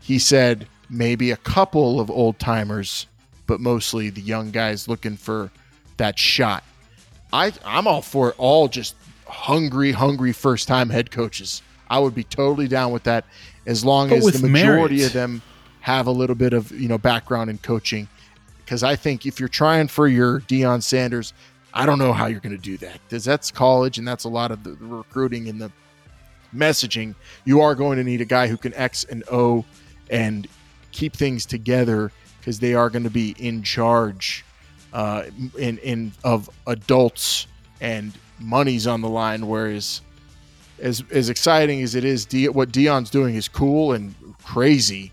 he 0.00 0.18
said 0.18 0.66
maybe 0.90 1.30
a 1.30 1.36
couple 1.36 2.00
of 2.00 2.10
old 2.10 2.40
timers, 2.40 3.06
but 3.46 3.60
mostly 3.60 4.10
the 4.10 4.20
young 4.20 4.50
guys 4.50 4.88
looking 4.88 5.16
for 5.16 5.50
that 5.98 6.18
shot. 6.18 6.64
I 7.32 7.52
I'm 7.64 7.86
all 7.86 8.02
for 8.02 8.32
all 8.38 8.68
just 8.68 8.94
hungry, 9.26 9.92
hungry 9.92 10.32
first 10.32 10.66
time 10.66 10.90
head 10.90 11.10
coaches. 11.10 11.62
I 11.90 11.98
would 11.98 12.14
be 12.14 12.24
totally 12.24 12.68
down 12.68 12.92
with 12.92 13.04
that 13.04 13.24
as 13.66 13.84
long 13.84 14.08
But 14.08 14.18
as 14.18 14.40
the 14.40 14.48
majority 14.48 14.96
merit. 14.96 15.06
of 15.08 15.12
them 15.12 15.42
have 15.80 16.06
a 16.06 16.10
little 16.10 16.34
bit 16.36 16.52
of 16.52 16.70
you 16.72 16.88
know 16.88 16.98
background 16.98 17.50
in 17.50 17.58
coaching. 17.58 18.08
Because 18.64 18.82
I 18.82 18.96
think 18.96 19.24
if 19.24 19.40
you're 19.40 19.48
trying 19.48 19.88
for 19.88 20.06
your 20.06 20.40
Deion 20.40 20.82
Sanders, 20.82 21.32
I 21.72 21.86
don't 21.86 21.98
know 21.98 22.12
how 22.12 22.26
you're 22.26 22.40
going 22.40 22.56
to 22.56 22.62
do 22.62 22.76
that 22.78 22.98
because 23.08 23.24
that's 23.24 23.50
college 23.50 23.98
and 23.98 24.06
that's 24.06 24.24
a 24.24 24.28
lot 24.28 24.50
of 24.50 24.62
the, 24.62 24.70
the 24.70 24.84
recruiting 24.84 25.48
and 25.48 25.60
the 25.60 25.72
messaging. 26.54 27.14
You 27.44 27.62
are 27.62 27.74
going 27.74 27.96
to 27.96 28.04
need 28.04 28.20
a 28.20 28.26
guy 28.26 28.46
who 28.48 28.56
can 28.58 28.74
X 28.74 29.04
and 29.04 29.24
O 29.30 29.64
and 30.10 30.46
keep 30.92 31.14
things 31.14 31.46
together 31.46 32.12
because 32.40 32.58
they 32.58 32.74
are 32.74 32.90
going 32.90 33.04
to 33.04 33.10
be 33.10 33.34
in 33.38 33.62
charge 33.62 34.44
uh, 34.92 35.24
in 35.58 35.78
in 35.78 36.12
of 36.24 36.48
adults 36.66 37.46
and 37.80 38.12
money's 38.38 38.86
on 38.86 39.00
the 39.00 39.08
line. 39.08 39.46
Whereas, 39.46 40.00
as 40.80 41.02
as 41.10 41.28
exciting 41.28 41.82
as 41.82 41.94
it 41.94 42.04
is, 42.04 42.24
De- 42.24 42.48
what 42.48 42.70
Deion's 42.70 43.10
doing 43.10 43.34
is 43.34 43.48
cool 43.48 43.92
and 43.92 44.14
crazy. 44.44 45.12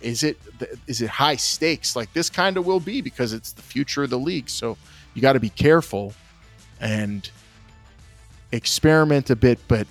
Is 0.00 0.22
it 0.22 0.38
is 0.86 1.00
it 1.00 1.08
high 1.08 1.36
stakes? 1.36 1.96
Like 1.96 2.12
this 2.12 2.30
kind 2.30 2.56
of 2.56 2.66
will 2.66 2.80
be 2.80 3.00
because 3.00 3.32
it's 3.32 3.52
the 3.52 3.62
future 3.62 4.04
of 4.04 4.10
the 4.10 4.18
league. 4.18 4.48
So 4.48 4.76
you 5.14 5.22
got 5.22 5.32
to 5.32 5.40
be 5.40 5.50
careful 5.50 6.12
and 6.80 7.28
experiment 8.52 9.30
a 9.30 9.36
bit, 9.36 9.58
but 9.68 9.86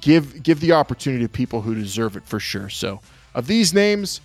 give 0.00 0.42
give 0.42 0.60
the 0.60 0.72
opportunity 0.72 1.24
to 1.24 1.28
people 1.28 1.62
who 1.62 1.74
deserve 1.74 2.16
it 2.16 2.24
for 2.24 2.40
sure. 2.40 2.68
So 2.68 3.00
of 3.34 3.46
these 3.46 3.72
names, 3.72 4.20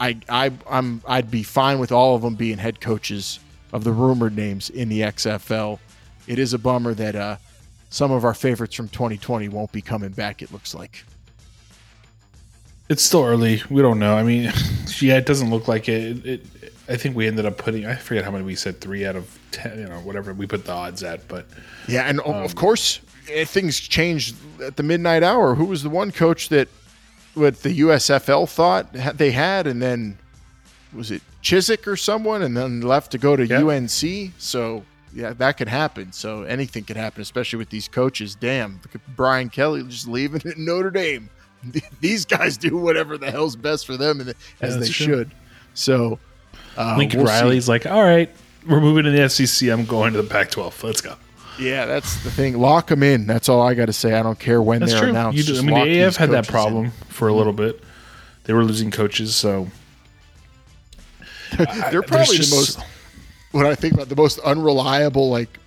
I, 0.00 0.18
I, 0.28 0.52
I'm 0.68 1.02
I'd 1.06 1.30
be 1.30 1.42
fine 1.42 1.78
with 1.78 1.92
all 1.92 2.16
of 2.16 2.22
them 2.22 2.34
being 2.34 2.58
head 2.58 2.80
coaches 2.80 3.38
of 3.72 3.84
the 3.84 3.92
rumored 3.92 4.36
names 4.36 4.70
in 4.70 4.88
the 4.88 5.00
XFL. 5.00 5.78
It 6.26 6.38
is 6.38 6.52
a 6.54 6.58
bummer 6.58 6.94
that 6.94 7.14
uh, 7.14 7.36
some 7.90 8.10
of 8.10 8.24
our 8.24 8.34
favorites 8.34 8.74
from 8.74 8.88
2020 8.88 9.48
won't 9.48 9.72
be 9.72 9.82
coming 9.82 10.10
back. 10.10 10.42
It 10.42 10.52
looks 10.52 10.74
like. 10.74 11.04
It's 12.88 13.02
still 13.02 13.24
early. 13.24 13.62
We 13.70 13.82
don't 13.82 13.98
know. 13.98 14.16
I 14.16 14.22
mean, 14.22 14.52
yeah, 15.00 15.16
it 15.16 15.26
doesn't 15.26 15.50
look 15.50 15.68
like 15.68 15.88
it. 15.88 16.26
it. 16.26 16.46
I 16.88 16.96
think 16.96 17.16
we 17.16 17.26
ended 17.26 17.46
up 17.46 17.56
putting. 17.56 17.86
I 17.86 17.94
forget 17.94 18.24
how 18.24 18.30
many 18.30 18.44
we 18.44 18.54
said. 18.54 18.80
Three 18.80 19.06
out 19.06 19.16
of 19.16 19.38
ten. 19.50 19.78
You 19.78 19.88
know, 19.88 20.00
whatever 20.00 20.34
we 20.34 20.46
put 20.46 20.64
the 20.66 20.72
odds 20.72 21.02
at. 21.02 21.26
But 21.28 21.46
Yeah, 21.88 22.02
and 22.02 22.20
Um, 22.20 22.34
of 22.34 22.54
course 22.54 23.00
eh, 23.30 23.44
things 23.44 23.80
changed 23.80 24.36
at 24.62 24.76
the 24.76 24.82
midnight 24.82 25.22
hour. 25.22 25.54
Who 25.54 25.64
was 25.64 25.82
the 25.82 25.88
one 25.88 26.12
coach 26.12 26.50
that 26.50 26.68
what 27.34 27.62
the 27.62 27.80
USFL 27.80 28.48
thought 28.48 28.92
they 28.92 29.30
had, 29.32 29.66
and 29.66 29.80
then 29.82 30.18
was 30.92 31.10
it 31.10 31.22
Chiswick 31.42 31.86
or 31.88 31.96
someone, 31.96 32.42
and 32.42 32.56
then 32.56 32.80
left 32.80 33.12
to 33.12 33.18
go 33.18 33.36
to 33.36 33.46
Yep. 33.46 33.62
UNC? 33.64 34.32
So 34.38 34.84
yeah, 35.12 35.32
that 35.34 35.56
could 35.56 35.68
happen. 35.68 36.12
So 36.12 36.42
anything 36.42 36.84
could 36.84 36.96
happen, 36.96 37.22
especially 37.22 37.58
with 37.58 37.70
these 37.70 37.88
coaches. 37.88 38.34
Damn, 38.34 38.80
Brian 39.16 39.48
Kelly 39.50 39.82
just 39.84 40.08
leaving 40.08 40.42
at 40.50 40.58
Notre 40.58 40.90
Dame. 40.90 41.30
These 42.00 42.26
guys 42.26 42.58
do 42.58 42.76
whatever 42.76 43.16
the 43.16 43.30
hell's 43.30 43.56
best 43.56 43.86
for 43.86 43.96
them, 43.96 44.20
and 44.20 44.34
as 44.60 44.74
Yeah, 44.74 44.80
they 44.80 44.86
true. 44.88 45.06
should. 45.06 45.30
So 45.72 46.18
uh, 46.76 46.94
Lincoln 46.98 47.20
we'll 47.20 47.28
see. 47.28 47.32
Riley's 47.32 47.68
like, 47.70 47.86
all 47.86 48.02
right, 48.02 48.28
we're 48.68 48.80
moving 48.82 49.04
to 49.04 49.10
the 49.10 49.28
SEC. 49.30 49.70
I'm 49.70 49.86
going 49.86 50.12
to 50.12 50.20
the 50.22 50.28
Pac-12. 50.28 50.82
Let's 50.82 51.00
go. 51.00 51.14
Yeah, 51.58 51.86
that's 51.86 52.22
the 52.24 52.30
thing. 52.30 52.58
Lock 52.58 52.88
them 52.88 53.02
in. 53.02 53.26
That's 53.26 53.48
all 53.48 53.62
I 53.62 53.74
got 53.74 53.86
to 53.86 53.92
say. 53.92 54.14
I 54.14 54.22
don't 54.22 54.38
care 54.38 54.60
when 54.60 54.80
That's 54.80 54.92
they're 54.92 55.02
true. 55.02 55.10
announced. 55.10 55.38
You 55.38 55.44
do- 55.44 55.52
I 55.52 55.54
Just 55.56 55.66
mean, 55.66 55.84
the 55.88 56.00
AF 56.00 56.16
had 56.16 56.30
that 56.30 56.46
coaches 56.46 56.48
in. 56.48 56.52
problem 56.52 56.90
for 57.08 57.28
a 57.28 57.32
little 57.34 57.52
mm-hmm. 57.52 57.62
bit. 57.78 57.84
They 58.44 58.52
were 58.52 58.64
losing 58.64 58.90
coaches, 58.90 59.34
so 59.36 59.68
They're 61.56 62.00
uh, 62.00 62.02
probably 62.02 62.36
just- 62.36 62.50
the 62.50 62.56
most. 62.56 62.80
When 63.52 63.66
I 63.66 63.76
think 63.76 63.94
about 63.94 64.08
the 64.08 64.16
most 64.16 64.40
unreliable 64.40 65.30
like 65.30 65.60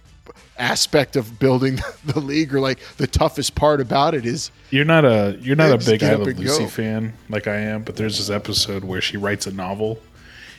aspect 0.59 1.15
of 1.15 1.39
building 1.39 1.79
the 2.05 2.19
league, 2.19 2.53
or 2.53 2.59
like 2.59 2.79
the 2.97 3.07
toughest 3.07 3.55
part 3.55 3.79
about 3.79 4.13
it 4.13 4.25
is 4.25 4.51
You're 4.71 4.83
not 4.85 5.05
a 5.05 5.37
you're 5.41 5.55
not 5.55 5.71
a 5.71 5.77
big 5.77 6.01
get 6.01 6.13
I 6.13 6.15
Love 6.15 6.37
Lucy 6.37 6.63
go. 6.63 6.67
fan 6.69 7.13
like 7.29 7.47
I 7.47 7.55
am, 7.57 7.83
but 7.83 7.95
there's 7.95 8.17
this 8.17 8.29
episode 8.29 8.83
where 8.83 8.99
she 8.99 9.15
writes 9.15 9.47
a 9.47 9.53
novel, 9.53 10.01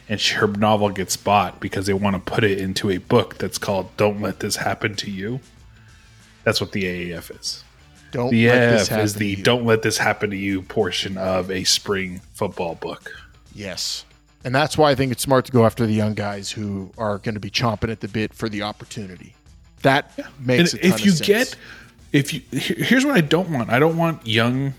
and 0.09 0.21
she, 0.21 0.35
her 0.35 0.47
novel 0.47 0.91
gets 0.91 1.17
bought 1.17 1.61
because 1.61 1.87
they 1.87 1.93
want 1.93 2.17
to 2.17 2.21
put 2.33 2.45
it 2.45 2.59
into 2.59 2.91
a 2.91 2.99
book 2.99 3.39
that's 3.39 3.59
called 3.59 3.97
"Don't 3.97 4.21
Let 4.21 4.41
This 4.41 4.57
Happen 4.57 4.95
to 4.97 5.11
You." 5.11 5.41
That's 6.45 6.61
what 6.61 6.73
the 6.73 6.85
AAF 6.85 7.39
is. 7.39 7.65
don't 8.11 8.31
The 8.31 8.49
let 8.49 8.71
this 8.71 8.89
AAF 8.89 9.05
is 9.05 9.15
the. 9.15 9.37
"Don't 9.37 9.65
Let 9.65 9.83
This 9.83 9.99
Happen 9.99 10.31
to 10.31 10.37
You" 10.37 10.63
portion 10.63 11.17
of 11.19 11.51
a 11.51 11.65
spring 11.65 12.21
football 12.35 12.75
book. 12.75 13.13
Yes, 13.55 14.05
and 14.45 14.55
that's 14.55 14.79
why 14.79 14.91
I 14.91 14.95
think 14.95 15.13
it's 15.13 15.23
smart 15.23 15.45
to 15.47 15.53
go 15.53 15.67
after 15.67 15.87
the 15.87 15.93
young 15.95 16.15
guys 16.15 16.51
who 16.51 16.91
are 16.97 17.19
going 17.19 17.35
to 17.35 17.41
be 17.41 17.51
chomping 17.51 17.91
at 17.91 18.01
the 18.01 18.09
bit 18.09 18.33
for 18.35 18.49
the 18.49 18.63
opportunity. 18.63 19.35
That 19.83 20.19
makes 20.41 20.73
And 20.75 20.85
if 20.85 21.05
you 21.05 21.11
sense. 21.13 21.27
get 21.27 21.57
if 22.13 22.33
you 22.33 22.41
here's 22.51 23.05
what 23.05 23.17
I 23.17 23.21
don't 23.21 23.51
want. 23.51 23.71
I 23.71 23.79
don't 23.79 23.97
want 23.97 24.27
young 24.27 24.75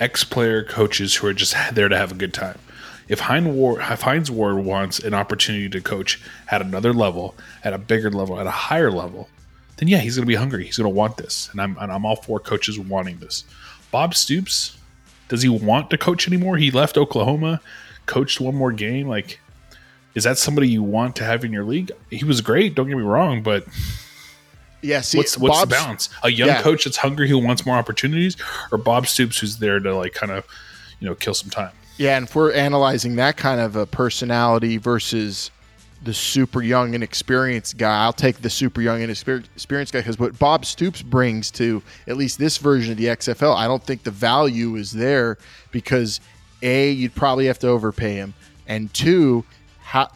ex-player 0.00 0.64
coaches 0.64 1.14
who 1.16 1.26
are 1.28 1.32
just 1.32 1.54
there 1.72 1.88
to 1.88 1.96
have 1.96 2.12
a 2.12 2.14
good 2.14 2.34
time. 2.34 2.58
If 3.08 3.20
Hines 3.20 3.48
Ward, 3.48 3.80
if 3.80 4.00
Hines 4.00 4.30
Ward 4.30 4.64
wants 4.64 4.98
an 4.98 5.14
opportunity 5.14 5.68
to 5.68 5.80
coach 5.80 6.22
at 6.50 6.62
another 6.62 6.92
level, 6.92 7.34
at 7.62 7.72
a 7.72 7.78
bigger 7.78 8.10
level, 8.10 8.38
at 8.40 8.46
a 8.46 8.50
higher 8.50 8.90
level, 8.90 9.28
then 9.76 9.88
yeah, 9.88 9.98
he's 9.98 10.16
going 10.16 10.24
to 10.24 10.28
be 10.28 10.34
hungry. 10.34 10.64
He's 10.64 10.78
going 10.78 10.90
to 10.90 10.96
want 10.96 11.16
this, 11.16 11.48
and 11.52 11.60
I'm 11.60 11.76
and 11.80 11.92
I'm 11.92 12.06
all 12.06 12.16
for 12.16 12.40
coaches 12.40 12.78
wanting 12.78 13.18
this. 13.18 13.44
Bob 13.90 14.14
Stoops, 14.14 14.76
does 15.28 15.42
he 15.42 15.48
want 15.48 15.90
to 15.90 15.98
coach 15.98 16.26
anymore? 16.26 16.56
He 16.56 16.70
left 16.70 16.96
Oklahoma, 16.96 17.60
coached 18.06 18.40
one 18.40 18.54
more 18.54 18.72
game. 18.72 19.06
Like, 19.08 19.40
is 20.14 20.24
that 20.24 20.38
somebody 20.38 20.68
you 20.68 20.82
want 20.82 21.16
to 21.16 21.24
have 21.24 21.44
in 21.44 21.52
your 21.52 21.64
league? 21.64 21.92
He 22.10 22.24
was 22.24 22.40
great. 22.40 22.74
Don't 22.74 22.88
get 22.88 22.96
me 22.96 23.02
wrong, 23.02 23.42
but 23.42 23.66
yeah, 24.84 25.00
see, 25.00 25.18
what's 25.18 25.36
what's 25.38 25.60
the 25.60 25.66
balance? 25.66 26.08
A 26.22 26.30
young 26.30 26.48
yeah. 26.48 26.62
coach 26.62 26.84
that's 26.84 26.96
hungry 26.96 27.28
who 27.28 27.38
wants 27.38 27.64
more 27.64 27.76
opportunities, 27.76 28.36
or 28.70 28.78
Bob 28.78 29.06
Stoops 29.06 29.38
who's 29.38 29.58
there 29.58 29.80
to 29.80 29.96
like 29.96 30.14
kind 30.14 30.30
of 30.30 30.46
you 31.00 31.08
know 31.08 31.14
kill 31.14 31.34
some 31.34 31.50
time? 31.50 31.72
Yeah, 31.96 32.16
and 32.16 32.26
if 32.26 32.34
we're 32.34 32.52
analyzing 32.52 33.16
that 33.16 33.36
kind 33.36 33.60
of 33.60 33.76
a 33.76 33.86
personality 33.86 34.78
versus 34.78 35.50
the 36.02 36.12
super 36.12 36.60
young 36.60 36.94
and 36.94 37.04
experienced 37.04 37.78
guy, 37.78 38.02
I'll 38.04 38.12
take 38.12 38.42
the 38.42 38.50
super 38.50 38.80
young 38.80 39.00
and 39.02 39.10
experienced 39.10 39.92
guy 39.92 40.00
because 40.00 40.18
what 40.18 40.38
Bob 40.38 40.64
Stoops 40.64 41.02
brings 41.02 41.50
to 41.52 41.82
at 42.06 42.16
least 42.16 42.38
this 42.38 42.58
version 42.58 42.92
of 42.92 42.98
the 42.98 43.06
XFL, 43.06 43.56
I 43.56 43.66
don't 43.66 43.82
think 43.82 44.02
the 44.02 44.10
value 44.10 44.76
is 44.76 44.92
there 44.92 45.38
because 45.70 46.20
a 46.62 46.90
you'd 46.90 47.14
probably 47.14 47.46
have 47.46 47.58
to 47.60 47.68
overpay 47.68 48.14
him, 48.14 48.34
and 48.66 48.92
two, 48.92 49.44
how 49.80 50.10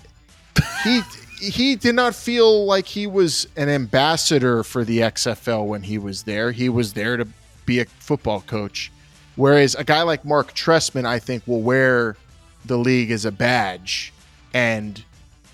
he 0.82 1.02
he 1.40 1.76
did 1.76 1.94
not 1.94 2.14
feel 2.14 2.64
like 2.66 2.86
he 2.86 3.06
was 3.06 3.46
an 3.56 3.68
ambassador 3.68 4.64
for 4.64 4.84
the 4.84 4.98
XFL 4.98 5.66
when 5.66 5.82
he 5.82 5.96
was 5.98 6.24
there. 6.24 6.50
He 6.50 6.68
was 6.68 6.94
there 6.94 7.16
to 7.16 7.28
be 7.64 7.80
a 7.80 7.84
football 7.84 8.40
coach. 8.40 8.90
Whereas 9.38 9.76
a 9.76 9.84
guy 9.84 10.02
like 10.02 10.24
Marc 10.24 10.52
Trestman, 10.52 11.06
I 11.06 11.20
think, 11.20 11.46
will 11.46 11.62
wear 11.62 12.16
the 12.64 12.76
league 12.76 13.12
as 13.12 13.24
a 13.24 13.30
badge 13.30 14.12
and 14.52 15.00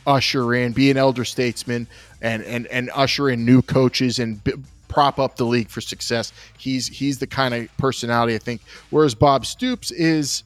usher 0.07 0.55
in, 0.55 0.72
be 0.72 0.91
an 0.91 0.97
elder 0.97 1.26
statesman, 1.26 1.87
and 2.22 2.43
and 2.45 2.66
and 2.68 2.91
usher 2.95 3.28
in 3.28 3.45
new 3.45 3.61
coaches 3.61 4.18
and 4.18 4.43
b- 4.43 4.55
prop 4.89 5.18
up 5.18 5.37
the 5.37 5.45
league 5.45 5.68
for 5.68 5.82
success. 5.82 6.32
He's 6.57 6.87
he's 6.87 7.18
the 7.18 7.26
kind 7.26 7.53
of 7.53 7.76
personality 7.76 8.35
I 8.35 8.39
think. 8.39 8.62
Whereas 8.89 9.14
Bob 9.14 9.45
Stoops 9.45 9.91
is 9.91 10.45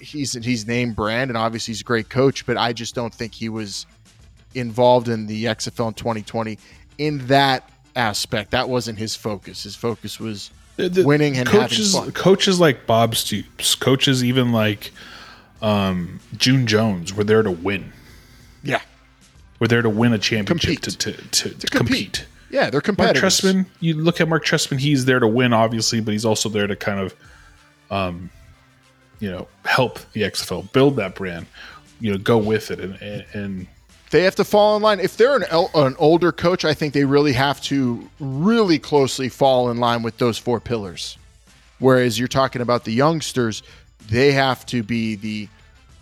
he's 0.00 0.32
he's 0.32 0.66
name 0.66 0.92
brand 0.92 1.30
and 1.30 1.38
obviously 1.38 1.70
he's 1.70 1.82
a 1.82 1.84
great 1.84 2.08
coach, 2.08 2.44
but 2.46 2.56
I 2.56 2.72
just 2.72 2.96
don't 2.96 3.14
think 3.14 3.32
he 3.32 3.48
was 3.48 3.86
involved 4.56 5.06
in 5.08 5.28
the 5.28 5.44
XFL 5.44 5.86
in 5.86 5.94
2020 5.94 6.58
in 6.98 7.24
that 7.28 7.70
aspect. 7.94 8.50
That 8.50 8.68
wasn't 8.68 8.98
his 8.98 9.14
focus. 9.14 9.62
His 9.62 9.76
focus 9.76 10.18
was 10.18 10.50
The- 10.76 11.04
winning 11.04 11.36
and 11.36 11.48
coaches, 11.48 11.96
coaches 12.14 12.58
like 12.60 12.86
Bob 12.86 13.14
Stoops, 13.14 13.74
coaches 13.74 14.24
even 14.24 14.52
like 14.52 14.90
um, 15.62 16.20
June 16.36 16.66
Jones, 16.66 17.14
were 17.14 17.24
there 17.24 17.42
to 17.42 17.50
win. 17.50 17.92
Yeah. 18.62 18.80
We're 19.60 19.68
there 19.68 19.82
to 19.82 19.88
win 19.90 20.12
a 20.12 20.18
championship 20.18 20.82
Compete. 20.82 20.82
to 20.82 21.12
to, 21.12 21.12
to, 21.12 21.48
to 21.58 21.66
compete. 21.68 21.70
compete. 21.70 22.26
Yeah, 22.50 22.70
they're 22.70 22.78
Mark 22.78 22.84
competitors. 22.84 23.40
Trestman, 23.40 23.66
you 23.80 23.94
look 23.94 24.20
at 24.20 24.28
Marc 24.28 24.44
Trestman, 24.44 24.78
he's 24.78 25.04
there 25.06 25.18
to 25.18 25.26
win, 25.28 25.52
obviously, 25.52 26.00
but 26.00 26.12
he's 26.12 26.24
also 26.24 26.48
there 26.48 26.66
to 26.66 26.76
kind 26.76 27.00
of, 27.00 27.14
um, 27.90 28.30
you 29.20 29.30
know, 29.30 29.48
help 29.64 29.98
the 30.12 30.22
XFL 30.22 30.70
build 30.72 30.96
that 30.96 31.14
brand, 31.14 31.46
you 32.00 32.12
know, 32.12 32.18
go 32.18 32.36
with 32.38 32.70
it, 32.70 32.80
and 32.80 32.94
and, 33.00 33.24
and 33.32 33.66
they 34.14 34.22
have 34.22 34.36
to 34.36 34.44
fall 34.44 34.76
in 34.76 34.82
line. 34.82 35.00
If 35.00 35.16
they're 35.16 35.34
an, 35.34 35.42
el- 35.50 35.72
an 35.74 35.96
older 35.98 36.30
coach, 36.30 36.64
I 36.64 36.72
think 36.72 36.94
they 36.94 37.04
really 37.04 37.32
have 37.32 37.60
to 37.62 38.08
really 38.20 38.78
closely 38.78 39.28
fall 39.28 39.72
in 39.72 39.78
line 39.78 40.04
with 40.04 40.18
those 40.18 40.38
four 40.38 40.60
pillars. 40.60 41.18
Whereas 41.80 42.16
you're 42.16 42.28
talking 42.28 42.62
about 42.62 42.84
the 42.84 42.92
youngsters, 42.92 43.64
they 44.08 44.30
have 44.30 44.64
to 44.66 44.84
be 44.84 45.16
the 45.16 45.48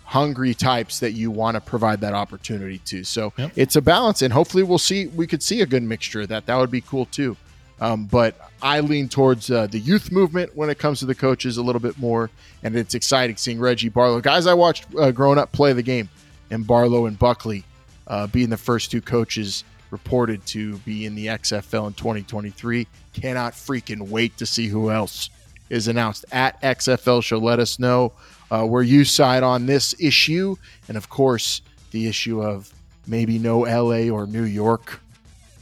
hungry 0.03 0.53
types 0.53 0.99
that 0.99 1.13
you 1.13 1.31
want 1.31 1.55
to 1.55 1.61
provide 1.61 2.01
that 2.01 2.13
opportunity 2.13 2.77
to. 2.85 3.03
So 3.03 3.33
Yep. 3.35 3.53
it's 3.55 3.75
a 3.77 3.81
balance, 3.81 4.21
and 4.21 4.31
hopefully 4.31 4.61
we'll 4.61 4.77
see. 4.77 5.07
We 5.07 5.25
could 5.25 5.41
see 5.41 5.61
a 5.61 5.65
good 5.65 5.81
mixture 5.81 6.21
of 6.21 6.27
that. 6.27 6.45
That 6.45 6.57
would 6.57 6.69
be 6.69 6.81
cool 6.81 7.07
too. 7.07 7.35
Um, 7.81 8.05
but 8.05 8.35
I 8.61 8.81
lean 8.81 9.09
towards 9.09 9.49
uh, 9.49 9.65
the 9.65 9.79
youth 9.79 10.11
movement 10.11 10.55
when 10.55 10.69
it 10.69 10.77
comes 10.77 10.99
to 10.99 11.07
the 11.07 11.15
coaches 11.15 11.57
a 11.57 11.63
little 11.63 11.81
bit 11.81 11.97
more, 11.97 12.29
and 12.61 12.75
it's 12.75 12.93
exciting 12.93 13.37
seeing 13.37 13.59
Reggie 13.59 13.89
Barlow, 13.89 14.21
guys 14.21 14.45
I 14.45 14.53
watched 14.53 14.85
uh, 14.99 15.09
growing 15.09 15.39
up 15.39 15.51
play 15.51 15.73
the 15.73 15.81
game, 15.81 16.09
and 16.51 16.67
Barlow 16.67 17.07
and 17.07 17.17
Buckley 17.17 17.63
uh, 18.07 18.27
being 18.27 18.49
the 18.49 18.57
first 18.57 18.91
two 18.91 19.01
coaches 19.01 19.63
reported 19.91 20.45
to 20.47 20.77
be 20.79 21.05
in 21.05 21.15
the 21.15 21.27
XFL 21.27 21.87
in 21.87 21.93
2023. 21.93 22.87
Cannot 23.13 23.53
freaking 23.53 24.09
wait 24.09 24.35
to 24.37 24.45
see 24.45 24.67
who 24.67 24.89
else 24.89 25.29
is 25.69 25.87
announced 25.87 26.25
at 26.31 26.61
XFL 26.61 27.23
Show. 27.23 27.37
Let 27.37 27.59
us 27.59 27.79
know 27.79 28.13
uh, 28.51 28.65
where 28.65 28.83
you 28.83 29.05
side 29.05 29.43
on 29.43 29.65
this 29.65 29.95
issue, 29.99 30.55
and 30.87 30.97
of 30.97 31.09
course, 31.09 31.61
the 31.91 32.07
issue 32.07 32.41
of 32.41 32.73
maybe 33.07 33.39
no 33.39 33.61
LA 33.61 34.09
or 34.09 34.27
New 34.27 34.43
York. 34.43 34.99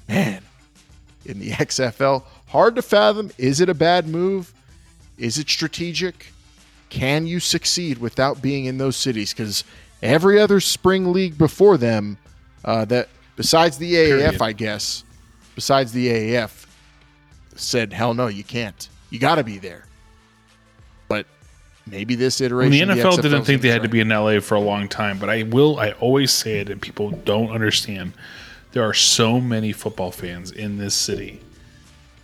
Man, 0.08 0.42
in 1.26 1.40
the 1.40 1.52
XFL, 1.52 2.24
hard 2.48 2.76
to 2.76 2.82
fathom. 2.82 3.32
Is 3.38 3.60
it 3.62 3.70
a 3.70 3.74
bad 3.74 4.08
move? 4.08 4.54
Is 5.18 5.38
it 5.38 5.50
strategic? 5.50 6.34
Can 6.90 7.26
you 7.26 7.40
succeed 7.40 8.00
without 8.00 8.42
being 8.42 8.66
in 8.66 8.78
those 8.78 8.98
cities? 8.98 9.34
Because 9.34 9.64
every 10.02 10.40
other 10.40 10.60
spring 10.60 11.14
league 11.14 11.38
before 11.38 11.78
them, 11.78 12.18
uh, 12.66 12.86
that 12.86 13.10
besides 13.36 13.78
the 13.78 13.94
AAF, 13.94 14.20
Period. 14.20 14.42
I 14.42 14.52
guess, 14.54 15.04
besides 15.56 15.92
the 15.92 16.08
AAF, 16.08 16.66
said, 17.56 17.94
"Hell 17.94 18.14
no, 18.14 18.28
you 18.28 18.44
can't. 18.44 18.88
You 19.10 19.20
got 19.20 19.36
to 19.36 19.44
be 19.44 19.58
there." 19.58 19.86
But 21.08 21.26
maybe 21.86 22.16
this 22.16 22.40
When 22.40 22.46
iteration, 22.48 22.88
the 22.90 22.96
NFL 22.96 23.22
didn't 23.22 23.44
think 23.46 23.62
they 23.62 23.70
had 23.70 23.78
gonna 23.80 23.90
be 23.90 24.00
in 24.00 24.10
LA 24.10 24.40
for 24.40 24.56
a 24.56 24.60
long 24.62 24.88
time, 24.88 25.18
but 25.20 25.30
I 25.30 25.44
will. 25.44 25.80
I 25.80 25.92
always 25.94 26.32
say 26.32 26.60
it, 26.60 26.70
and 26.70 26.82
people 26.82 27.12
don't 27.12 27.50
understand. 27.52 28.14
There 28.74 28.84
are 28.84 28.94
so 28.94 29.42
many 29.42 29.74
football 29.74 30.12
fans 30.12 30.50
in 30.52 30.78
this 30.78 30.96
city. 30.96 31.42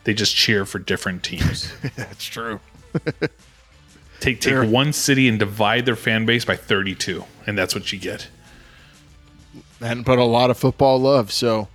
They 0.06 0.14
just 0.14 0.34
cheer 0.36 0.66
for 0.66 0.80
different 0.80 1.22
teams. 1.24 1.74
That's 1.98 2.24
true. 2.24 2.62
take 4.22 4.40
take 4.40 4.42
There- 4.42 4.64
one 4.66 4.94
city 4.94 5.28
and 5.28 5.38
divide 5.38 5.86
their 5.86 5.98
fan 5.98 6.26
base 6.26 6.46
by 6.46 6.56
thirty-two, 6.56 7.26
and 7.46 7.58
that's 7.58 7.76
what 7.76 7.92
you 7.92 8.00
get. 8.00 8.28
And 9.82 10.04
but 10.06 10.20
a 10.20 10.24
lot 10.24 10.50
of 10.50 10.58
football 10.58 11.00
love. 11.00 11.32
So 11.32 11.68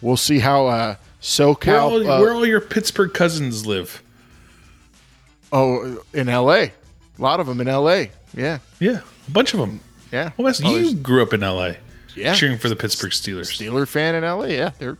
we'll 0.00 0.16
see 0.16 0.38
how 0.38 0.66
uh, 0.66 0.86
Where 0.86 0.96
SoCal. 1.22 1.80
all, 1.80 2.10
uh, 2.10 2.20
where 2.20 2.32
all 2.32 2.46
your 2.46 2.60
Pittsburgh 2.60 3.12
cousins 3.12 3.66
live? 3.66 4.02
oh, 5.52 6.02
in 6.12 6.26
LA, 6.28 6.52
a 6.54 6.72
lot 7.18 7.40
of 7.40 7.46
them 7.46 7.60
in 7.60 7.66
LA. 7.66 8.04
Yeah, 8.34 8.58
Yeah, 8.78 9.00
a 9.26 9.30
bunch 9.30 9.52
of 9.54 9.60
them. 9.60 9.80
yeah. 10.12 10.30
Well, 10.36 10.52
Oh, 10.64 10.76
you 10.76 10.94
grew 10.94 11.22
up 11.22 11.32
in 11.32 11.40
LA, 11.40 11.72
Yeah. 12.14 12.34
cheering 12.34 12.58
for 12.58 12.68
the 12.68 12.76
Pittsburgh 12.76 13.10
Steelers. 13.10 13.50
Steeler 13.50 13.86
fan 13.88 14.14
in 14.14 14.22
LA. 14.24 14.46
Yeah, 14.46 14.70
they're 14.78 14.98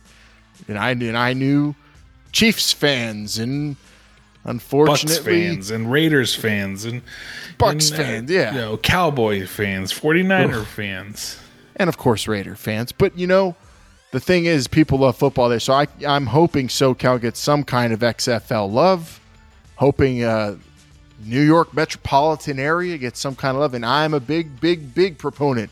and 0.67 0.77
I 0.77 0.91
and 0.91 1.17
I 1.17 1.33
knew 1.33 1.75
Chiefs 2.31 2.73
fans 2.73 3.37
and 3.39 3.75
Bucks 4.43 4.51
unfortunately 4.53 5.47
fans 5.47 5.71
and 5.71 5.91
Raiders 5.91 6.35
fans 6.35 6.83
and 6.85 7.01
Bucks 7.57 7.91
and, 7.91 7.99
uh, 7.99 8.03
fans, 8.03 8.31
yeah. 8.31 8.51
you 8.53 8.57
know, 8.57 8.77
Cowboy 8.77 9.45
fans, 9.45 9.93
49er 9.93 10.65
fans. 10.65 11.37
And 11.81 11.89
of 11.89 11.97
course 11.97 12.27
Raider 12.27 12.55
fans. 12.55 12.91
But 12.91 13.17
you 13.17 13.27
know, 13.27 13.55
the 14.11 14.19
thing 14.19 14.45
is, 14.45 14.67
people 14.67 14.99
love 14.99 15.17
football 15.17 15.49
there. 15.49 15.59
So 15.59 15.73
I, 15.73 15.87
I'm 16.07 16.27
hoping 16.27 16.67
SoCal 16.67 17.19
gets 17.19 17.39
some 17.39 17.63
kind 17.63 17.93
of 17.93 17.99
XFL 18.01 18.71
love. 18.71 19.19
Hoping 19.75 20.23
uh, 20.23 20.57
New 21.25 21.41
York 21.41 21.73
metropolitan 21.73 22.59
area 22.59 22.97
gets 22.97 23.19
some 23.19 23.35
kind 23.35 23.55
of 23.55 23.61
love, 23.61 23.73
and 23.73 23.85
I'm 23.85 24.13
a 24.13 24.19
big, 24.19 24.59
big, 24.59 24.93
big 24.93 25.17
proponent 25.17 25.71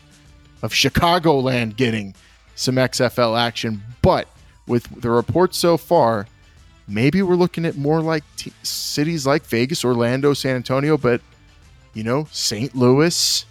of 0.62 0.72
Chicagoland 0.72 1.76
getting 1.76 2.14
some 2.56 2.74
XFL 2.74 3.38
action. 3.38 3.82
But 4.02 4.26
with 4.66 5.00
the 5.00 5.10
reports 5.10 5.58
so 5.58 5.76
far, 5.76 6.26
maybe 6.88 7.22
we're 7.22 7.36
looking 7.36 7.64
at 7.64 7.76
more 7.76 8.00
like 8.00 8.24
t- 8.36 8.52
cities 8.62 9.26
like 9.26 9.44
Vegas, 9.44 9.84
Orlando, 9.84 10.34
San 10.34 10.56
Antonio, 10.56 10.96
but 10.96 11.20
you 11.94 12.04
know, 12.04 12.26
St. 12.32 12.74
Louis. 12.74 13.44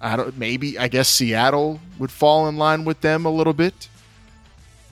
I 0.00 0.16
don't 0.16 0.36
maybe 0.38 0.78
I 0.78 0.88
guess 0.88 1.08
Seattle 1.08 1.80
would 1.98 2.10
fall 2.10 2.48
in 2.48 2.56
line 2.56 2.84
with 2.84 3.00
them 3.00 3.26
a 3.26 3.30
little 3.30 3.52
bit. 3.52 3.88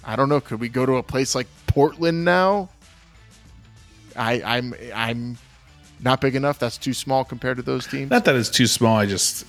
I 0.04 0.16
don't 0.16 0.28
know. 0.28 0.40
Could 0.40 0.61
we 0.61 0.68
go 0.68 0.86
to 0.86 0.96
a 0.96 1.02
place 1.02 1.34
like 1.34 1.46
Portland 1.66 2.24
now? 2.24 2.68
I 4.16 4.42
I'm 4.42 4.74
I'm 4.94 5.38
not 6.00 6.20
big 6.20 6.34
enough. 6.34 6.59
That's 6.59 6.78
too 6.78 6.94
small 6.94 7.24
compared 7.24 7.57
to 7.57 7.62
those 7.62 7.86
teams. 7.86 8.11
Not 8.11 8.24
that 8.24 8.36
it's 8.36 8.50
too 8.50 8.66
small. 8.66 8.96
I 8.96 9.07
just, 9.07 9.46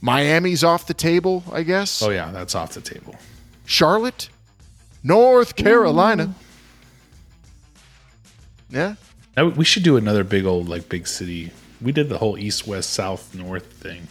Miami's 0.00 0.62
off 0.62 0.86
the 0.86 0.94
table, 0.94 1.42
I 1.52 1.62
guess. 1.62 2.02
oh 2.02 2.10
yeah, 2.10 2.30
that's 2.30 2.54
off 2.54 2.74
the 2.74 2.80
table. 2.80 3.16
Charlotte, 3.66 4.28
North 5.02 5.56
Carolina. 5.56 6.26
Mm-hmm. 6.26 6.34
Yeah. 8.76 8.94
Now, 9.36 9.48
we 9.48 9.64
should 9.64 9.82
do 9.82 9.96
another 9.96 10.24
big 10.24 10.44
old 10.46 10.68
like 10.68 10.88
big 10.88 11.06
city. 11.06 11.50
We 11.80 11.92
did 11.92 12.08
the 12.08 12.18
whole 12.18 12.38
east, 12.38 12.66
west, 12.66 12.90
south, 12.90 13.34
north 13.34 13.66
thing. 13.66 14.06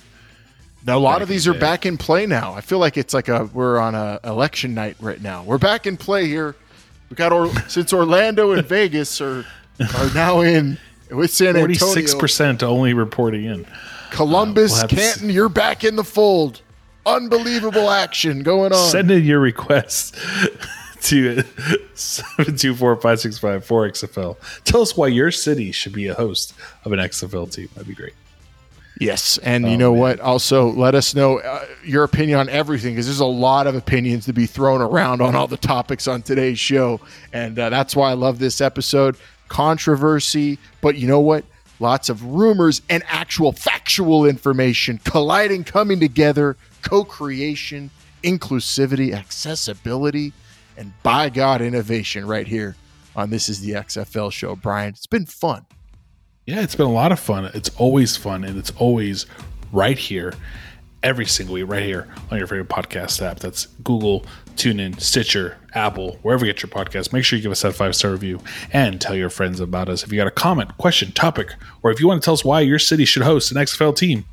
Now, 0.86 0.98
a 0.98 1.00
lot 1.00 1.22
of 1.22 1.30
these 1.30 1.48
are 1.48 1.54
back 1.54 1.86
in 1.86 1.98
play 1.98 2.26
now. 2.26 2.54
I 2.54 2.62
feel 2.62 2.80
like 2.80 2.98
it's 2.98 3.14
like 3.14 3.30
a 3.30 3.46
we're 3.54 3.80
on 3.80 3.96
a 3.96 4.20
election 4.24 4.74
night 4.74 4.98
right 5.00 5.22
now. 5.22 5.44
We're 5.44 5.58
back 5.58 5.88
in 5.88 5.96
play 5.96 6.28
here. 6.28 6.56
We 7.10 7.16
got 7.16 7.32
or, 7.32 7.50
since 7.70 7.94
Orlando 7.94 8.52
and 8.52 8.66
Vegas 8.68 9.22
are 9.22 9.46
are 9.80 10.14
now 10.14 10.42
in 10.42 10.78
with 11.10 11.32
San 11.32 11.56
Forty 11.56 11.74
Antonio. 11.74 11.94
six 11.94 12.14
percent 12.16 12.64
only 12.64 12.94
reporting 12.94 13.46
in. 13.46 13.66
Columbus, 14.12 14.72
uh, 14.72 14.76
We'll 14.76 14.82
have 14.82 14.90
to 14.90 14.96
Canton, 14.96 15.30
you're 15.30 15.50
back 15.50 15.84
in 15.84 15.96
the 15.96 16.04
fold. 16.04 16.62
Unbelievable 17.06 17.90
action 17.90 18.44
going 18.44 18.72
on. 18.72 18.90
Send 18.90 19.10
in 19.12 19.24
your 19.24 19.40
requests 19.40 20.12
to 21.04 21.44
seven 21.96 22.58
two 22.58 22.76
four 22.76 22.96
five 22.98 23.20
six 23.20 23.38
five 23.38 23.66
four 23.66 23.90
XFL. 23.90 24.38
Tell 24.64 24.82
us 24.82 24.96
why 24.96 25.08
your 25.08 25.32
city 25.32 25.72
should 25.72 25.94
be 25.94 26.08
a 26.08 26.14
host 26.14 26.54
of 26.86 26.92
an 26.92 27.00
XFL 27.00 27.52
team. 27.52 27.70
That'd 27.74 27.88
be 27.88 27.96
great. 27.96 28.14
Yes, 29.00 29.40
and 29.40 29.66
Oh, 29.66 29.70
you 29.70 29.78
know 29.78 29.92
what? 29.92 30.20
Also, 30.20 30.70
let 30.70 30.94
us 30.94 31.16
know 31.16 31.40
uh, 31.40 31.66
your 31.84 32.04
opinion 32.04 32.40
on 32.40 32.50
everything 32.50 32.94
because 32.94 33.08
there's 33.08 33.20
a 33.20 33.26
lot 33.26 33.66
of 33.66 33.76
opinions 33.76 34.26
to 34.26 34.34
be 34.34 34.46
thrown 34.46 34.82
around 34.82 35.22
on 35.22 35.36
all 35.36 35.48
the 35.48 35.58
topics 35.58 36.08
on 36.08 36.22
today's 36.22 36.60
show, 36.60 37.00
and 37.32 37.58
uh, 37.58 37.70
that's 37.70 37.96
why 37.96 38.12
I 38.12 38.14
love 38.14 38.40
this 38.40 38.62
episode. 38.62 39.18
Controversy, 39.48 40.60
but 40.82 40.96
you 40.96 41.08
know 41.08 41.20
what? 41.20 41.44
Lots 41.80 42.10
of 42.10 42.24
rumors 42.24 42.82
and 42.90 43.04
actual 43.08 43.52
factual 43.52 44.26
information 44.26 45.00
colliding, 45.04 45.64
coming 45.64 46.00
together, 46.00 46.56
co-creation, 46.84 47.90
inclusivity, 48.24 49.14
accessibility, 49.14 50.34
and 50.78 50.94
by 51.02 51.30
God, 51.30 51.62
innovation 51.62 52.26
right 52.28 52.48
here 52.48 52.76
on 53.16 53.30
This 53.30 53.50
Is 53.50 53.62
the 53.62 53.72
XFL 53.72 54.32
Show. 54.32 54.56
Brian, 54.56 54.90
it's 54.90 55.08
been 55.08 55.26
fun. 55.26 55.66
Yeah, 56.46 56.62
it's 56.62 56.76
been 56.76 56.88
a 56.88 56.92
lot 56.92 57.14
of 57.14 57.20
fun. 57.20 57.46
It's 57.54 57.70
always 57.78 58.18
fun, 58.18 58.44
and 58.44 58.58
it's 58.58 58.72
always 58.72 59.26
right 59.72 59.98
here, 59.98 60.34
every 61.02 61.26
single 61.26 61.54
week, 61.54 61.70
right 61.70 61.84
here 61.84 62.14
on 62.30 62.38
your 62.38 62.48
favorite 62.48 62.68
podcast 62.68 63.22
app. 63.22 63.40
That's 63.40 63.68
Google, 63.84 64.26
TuneIn, 64.56 65.00
Stitcher, 65.00 65.58
Apple, 65.74 66.20
wherever 66.22 66.46
you 66.46 66.52
get 66.52 66.62
your 66.62 66.70
podcast. 66.70 67.14
Make 67.14 67.24
sure 67.24 67.38
you 67.38 67.44
give 67.44 67.54
us 67.54 67.62
that 67.62 67.74
five 67.74 67.96
star 67.96 68.12
review 68.12 68.42
and 68.74 69.00
tell 69.00 69.16
your 69.16 69.30
friends 69.30 69.62
about 69.62 69.88
us. 69.88 70.04
If 70.04 70.12
you 70.12 70.18
got 70.18 70.28
a 70.28 70.32
comment, 70.32 70.78
question, 70.78 71.14
topic, 71.14 71.54
or 71.82 71.92
if 71.92 72.02
you 72.02 72.08
want 72.08 72.22
to 72.22 72.26
tell 72.26 72.34
us 72.34 72.44
why 72.44 72.60
your 72.60 72.80
city 72.80 73.06
should 73.06 73.24
host 73.24 73.50
an 73.52 73.58
XFL 73.58 73.96
team, 73.96 74.26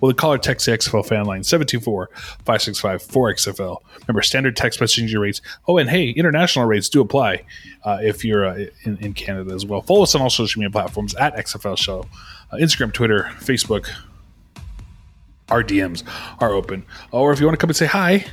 well, 0.00 0.08
the 0.08 0.14
call 0.14 0.32
or 0.32 0.38
text 0.38 0.66
the 0.66 0.72
XFL 0.72 1.04
fan 1.06 1.24
line 1.24 1.42
724 1.42 2.10
565 2.44 3.02
4XFL. 3.02 3.78
Remember, 4.06 4.22
standard 4.22 4.56
text 4.56 4.80
messaging 4.80 5.18
rates. 5.18 5.40
Oh, 5.66 5.78
and 5.78 5.90
hey, 5.90 6.10
international 6.10 6.66
rates 6.66 6.88
do 6.88 7.00
apply 7.00 7.44
uh, 7.84 7.98
if 8.02 8.24
you're 8.24 8.46
uh, 8.46 8.66
in, 8.84 8.96
in 8.98 9.14
Canada 9.14 9.54
as 9.54 9.66
well. 9.66 9.82
Follow 9.82 10.02
us 10.02 10.14
on 10.14 10.22
all 10.22 10.30
social 10.30 10.60
media 10.60 10.70
platforms 10.70 11.14
at 11.16 11.34
XFL 11.36 11.76
Show 11.78 12.06
uh, 12.50 12.56
Instagram, 12.56 12.92
Twitter, 12.92 13.30
Facebook. 13.38 13.88
Our 15.48 15.64
DMs 15.64 16.02
are 16.40 16.52
open. 16.52 16.84
Or 17.10 17.32
if 17.32 17.40
you 17.40 17.46
want 17.46 17.58
to 17.58 17.60
come 17.60 17.70
and 17.70 17.76
say 17.76 17.86
hi, 17.86 18.26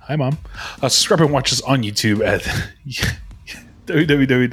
hi, 0.00 0.14
mom. 0.16 0.38
Uh, 0.80 0.88
subscribe 0.88 1.20
and 1.20 1.32
watch 1.32 1.52
us 1.52 1.60
on 1.62 1.82
YouTube 1.82 2.24
at 2.24 2.42
www.xfl.show, 3.86 4.48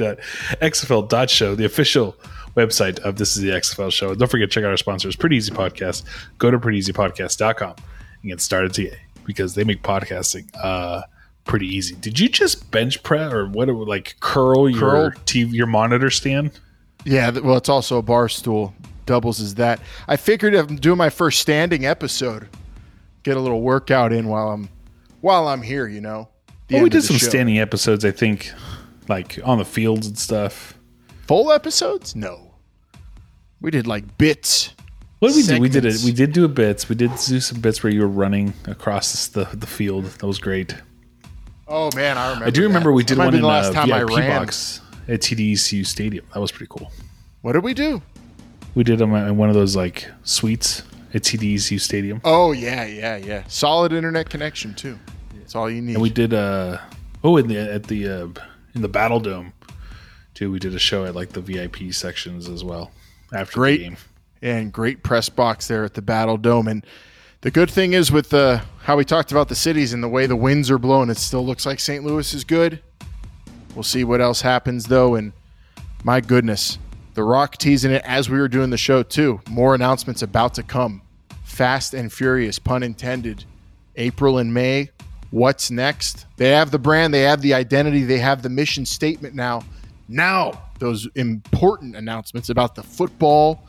the 1.56 1.66
official 1.66 2.16
website 2.60 3.00
of 3.00 3.16
This 3.16 3.36
is 3.36 3.42
the 3.42 3.50
XFL 3.50 3.92
Show. 3.92 4.14
Don't 4.14 4.30
forget 4.30 4.50
to 4.50 4.54
check 4.54 4.64
out 4.64 4.72
our 4.72 4.78
sponsors, 4.78 5.16
Pretty 5.16 5.38
Easy 5.38 5.52
Podcast. 5.52 6.04
Go 6.38 6.52
to 6.52 6.60
prettyeasypodcast.com 6.60 7.76
and 8.22 8.30
get 8.30 8.42
started 8.42 8.74
today 8.74 9.00
because 9.26 9.56
they 9.56 9.64
make 9.64 9.82
podcasting 9.82 10.50
uh, 10.62 11.02
pretty 11.46 11.68
easy. 11.68 11.96
Did 11.96 12.20
you 12.20 12.28
just 12.28 12.70
bench 12.72 13.02
press 13.04 13.32
or 13.32 13.48
what? 13.48 13.70
Like 13.70 14.16
curl 14.20 14.70
your 14.70 15.12
TV, 15.26 15.54
your 15.54 15.68
monitor 15.68 16.10
stand? 16.10 16.60
Yeah, 17.06 17.32
well, 17.32 17.56
it's 17.56 17.70
also 17.70 17.98
a 17.98 18.02
bar 18.02 18.28
stool. 18.28 18.74
Doubles 19.06 19.40
as 19.40 19.56
that. 19.56 19.80
I 20.08 20.18
figured 20.18 20.54
I'm 20.54 20.76
doing 20.76 20.98
my 20.98 21.10
first 21.10 21.40
standing 21.40 21.86
episode, 21.86 22.48
get 23.24 23.38
a 23.38 23.40
little 23.40 23.62
workout 23.62 24.14
in 24.14 24.28
while 24.28 24.50
I'm 24.50 24.70
while 25.22 25.48
I'm 25.48 25.62
here. 25.62 25.88
You 25.88 26.02
know. 26.02 26.30
Well, 26.70 26.84
we 26.84 26.90
did 26.90 27.04
some 27.04 27.18
show. 27.18 27.28
standing 27.28 27.58
episodes, 27.58 28.06
I 28.06 28.12
think, 28.12 28.52
like 29.08 29.40
on 29.44 29.58
the 29.58 29.66
fields 29.66 30.06
and 30.06 30.16
stuff. 30.16 30.78
full 31.26 31.52
episodes. 31.52 32.16
No, 32.16 32.49
we 33.62 33.72
did 33.72 33.88
like 33.88 34.18
bits. 34.18 34.74
What 35.20 35.34
did 35.34 35.36
we 35.38 35.44
do? 35.56 35.62
We 35.62 35.70
did 35.70 35.86
it. 35.86 36.02
We 36.04 36.12
did 36.12 36.32
do 36.32 36.46
a 36.46 36.48
bits. 36.48 36.88
We 36.88 36.96
did 36.96 37.12
do 37.12 37.40
some 37.40 37.60
bits 37.60 37.84
where 37.84 37.92
you 37.92 38.02
were 38.02 38.08
running 38.08 38.54
across 38.66 39.28
the 39.28 39.46
the 39.54 39.68
field. 39.68 40.06
That 40.06 40.28
was 40.28 40.40
great. 40.40 40.76
Oh 41.68 41.90
man, 41.96 42.18
I 42.18 42.28
remember. 42.30 42.46
I 42.46 42.50
do 42.50 42.64
remember 42.64 42.90
that. 42.90 42.96
we 42.96 43.04
did 43.04 43.18
one 43.18 43.34
in 43.34 43.42
the 43.42 43.48
last 43.48 43.70
uh, 43.70 43.74
time 43.86 43.92
I 43.92 44.00
VIP 44.00 44.10
ran. 44.18 44.40
box 44.42 44.82
at 45.08 45.20
TDECU 45.22 45.86
Stadium. 45.86 46.26
That 46.34 46.40
was 46.40 46.52
pretty 46.52 46.68
cool. 46.70 46.92
What 47.42 47.54
did 47.54 47.64
we 47.64 47.74
do? 47.74 48.02
We 48.76 48.84
did 48.84 49.00
them 49.00 49.14
in 49.14 49.38
one 49.38 49.50
of 49.50 49.56
those 49.56 49.76
like 49.76 50.08
suites 50.24 50.84
at 51.14 51.24
TDECU 51.24 51.80
Stadium, 51.80 52.22
Oh 52.24 52.52
yeah, 52.54 52.86
yeah, 52.86 53.18
yeah. 53.18 53.44
Solid 53.48 53.92
internet 53.94 54.30
connection 54.30 54.74
too. 54.74 54.98
That's 55.36 55.56
all 55.56 55.70
you 55.70 55.82
need. 55.82 55.94
and 55.94 56.02
we 56.02 56.10
did 56.10 56.34
uh 56.34 56.78
Oh, 57.24 57.36
in 57.38 57.48
the 57.48 57.58
at 57.58 57.84
the 57.86 58.08
uh, 58.08 58.28
in 58.76 58.82
the 58.82 58.88
Battle 58.88 59.20
Dome, 59.20 59.52
too. 60.34 60.52
We 60.52 60.60
did 60.60 60.74
a 60.74 60.80
show 60.80 61.04
at 61.06 61.16
like 61.16 61.30
the 61.30 61.42
VIP 61.42 61.92
sections 61.92 62.48
as 62.48 62.64
well 62.64 62.92
after 63.34 63.54
Great. 63.54 63.94
and 64.42 64.72
great 64.74 65.04
press 65.04 65.30
box 65.30 65.68
there 65.68 65.84
at 65.84 65.94
the 65.94 66.02
Battle 66.02 66.38
Dome. 66.38 66.68
And 66.68 66.86
the 67.42 67.52
good 67.52 67.70
thing 67.70 67.94
is 67.94 68.12
with 68.12 68.30
the 68.30 68.62
how 68.84 68.98
we 68.98 69.06
talked 69.06 69.32
about 69.32 69.50
the 69.50 69.56
cities 69.56 69.94
and 69.94 70.04
the 70.04 70.08
way 70.08 70.26
the 70.26 70.36
winds 70.36 70.72
are 70.72 70.80
blowing, 70.80 71.10
it 71.10 71.18
still 71.18 71.46
looks 71.46 71.66
like 71.66 71.80
St. 71.80 72.04
Louis 72.04 72.34
is 72.34 72.44
good. 72.44 72.82
We'll 73.76 73.84
see 73.84 74.04
what 74.04 74.20
else 74.22 74.42
happens 74.42 74.86
though. 74.86 75.16
And 75.16 75.32
my 76.04 76.22
goodness, 76.22 76.80
The 77.14 77.24
Rock 77.24 77.58
teasing 77.58 77.92
it 77.92 78.02
as 78.06 78.30
we 78.30 78.40
were 78.40 78.48
doing 78.48 78.70
the 78.70 78.78
show 78.78 79.04
too. 79.04 79.42
More 79.50 79.76
announcements 79.76 80.22
about 80.22 80.54
to 80.56 80.64
come. 80.64 81.02
Fast 81.44 81.94
and 81.94 82.12
furious, 82.12 82.58
pun 82.58 82.84
intended. 82.84 83.44
April 83.96 84.38
and 84.38 84.54
May. 84.54 84.90
What's 85.32 85.70
next? 85.70 86.26
They 86.38 86.50
have 86.50 86.72
the 86.72 86.80
brand, 86.80 87.14
they 87.14 87.22
have 87.22 87.42
the 87.42 87.54
identity, 87.54 88.04
they 88.04 88.18
have 88.18 88.42
the 88.42 88.50
mission 88.50 88.86
statement 88.86 89.36
now. 89.36 89.64
Now, 90.08 90.64
those 90.80 91.08
important 91.16 91.96
announcements 91.96 92.50
about 92.50 92.76
the 92.76 92.84
football 92.84 93.64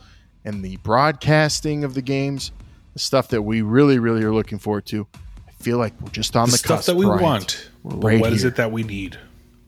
and 0.44 0.64
the 0.64 0.76
broadcasting 0.78 1.84
of 1.84 1.94
the 1.94 2.02
games, 2.02 2.52
the 2.94 2.98
stuff 2.98 3.28
that 3.28 3.42
we 3.42 3.62
really, 3.62 3.98
really 3.98 4.22
are 4.22 4.32
looking 4.32 4.58
forward 4.58 4.86
to. 4.86 5.06
I 5.46 5.52
feel 5.62 5.78
like 5.78 5.92
we're 6.00 6.10
just 6.10 6.34
on 6.36 6.46
The 6.46 6.52
the, 6.52 6.58
stuff 6.58 6.78
cusp, 6.78 6.86
that 6.86 6.96
we 6.96 7.04
Bryant. 7.04 7.22
want. 7.22 7.70
Right 7.84 8.20
what 8.20 8.32
is 8.32 8.44
it 8.44 8.56
that 8.56 8.72
we 8.72 8.82
need? 8.82 9.18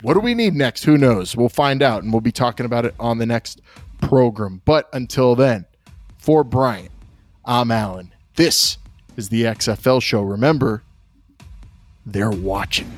What 0.03 0.15
do 0.15 0.21
we 0.21 0.35
need 0.35 0.55
next? 0.55 0.85
Who 0.85 0.99
knows? 0.99 1.37
We'll 1.37 1.49
find 1.49 1.83
out 1.83 2.03
and 2.03 2.13
we'll 2.13 2.21
be 2.21 2.33
talking 2.33 2.67
about 2.67 2.85
it 2.85 2.95
on 2.99 3.19
the 3.19 3.27
next 3.27 3.61
program. 4.01 4.61
But 4.65 4.89
until 4.93 5.35
then, 5.37 5.65
for 6.19 6.43
Bryant, 6.45 6.91
I'm 7.45 7.71
Alan. 7.71 8.13
This 8.37 8.79
is 9.17 9.29
the 9.29 9.43
XFL 9.45 10.03
show. 10.03 10.23
Remember, 10.23 10.83
they're 12.07 12.31
watching. 12.31 12.91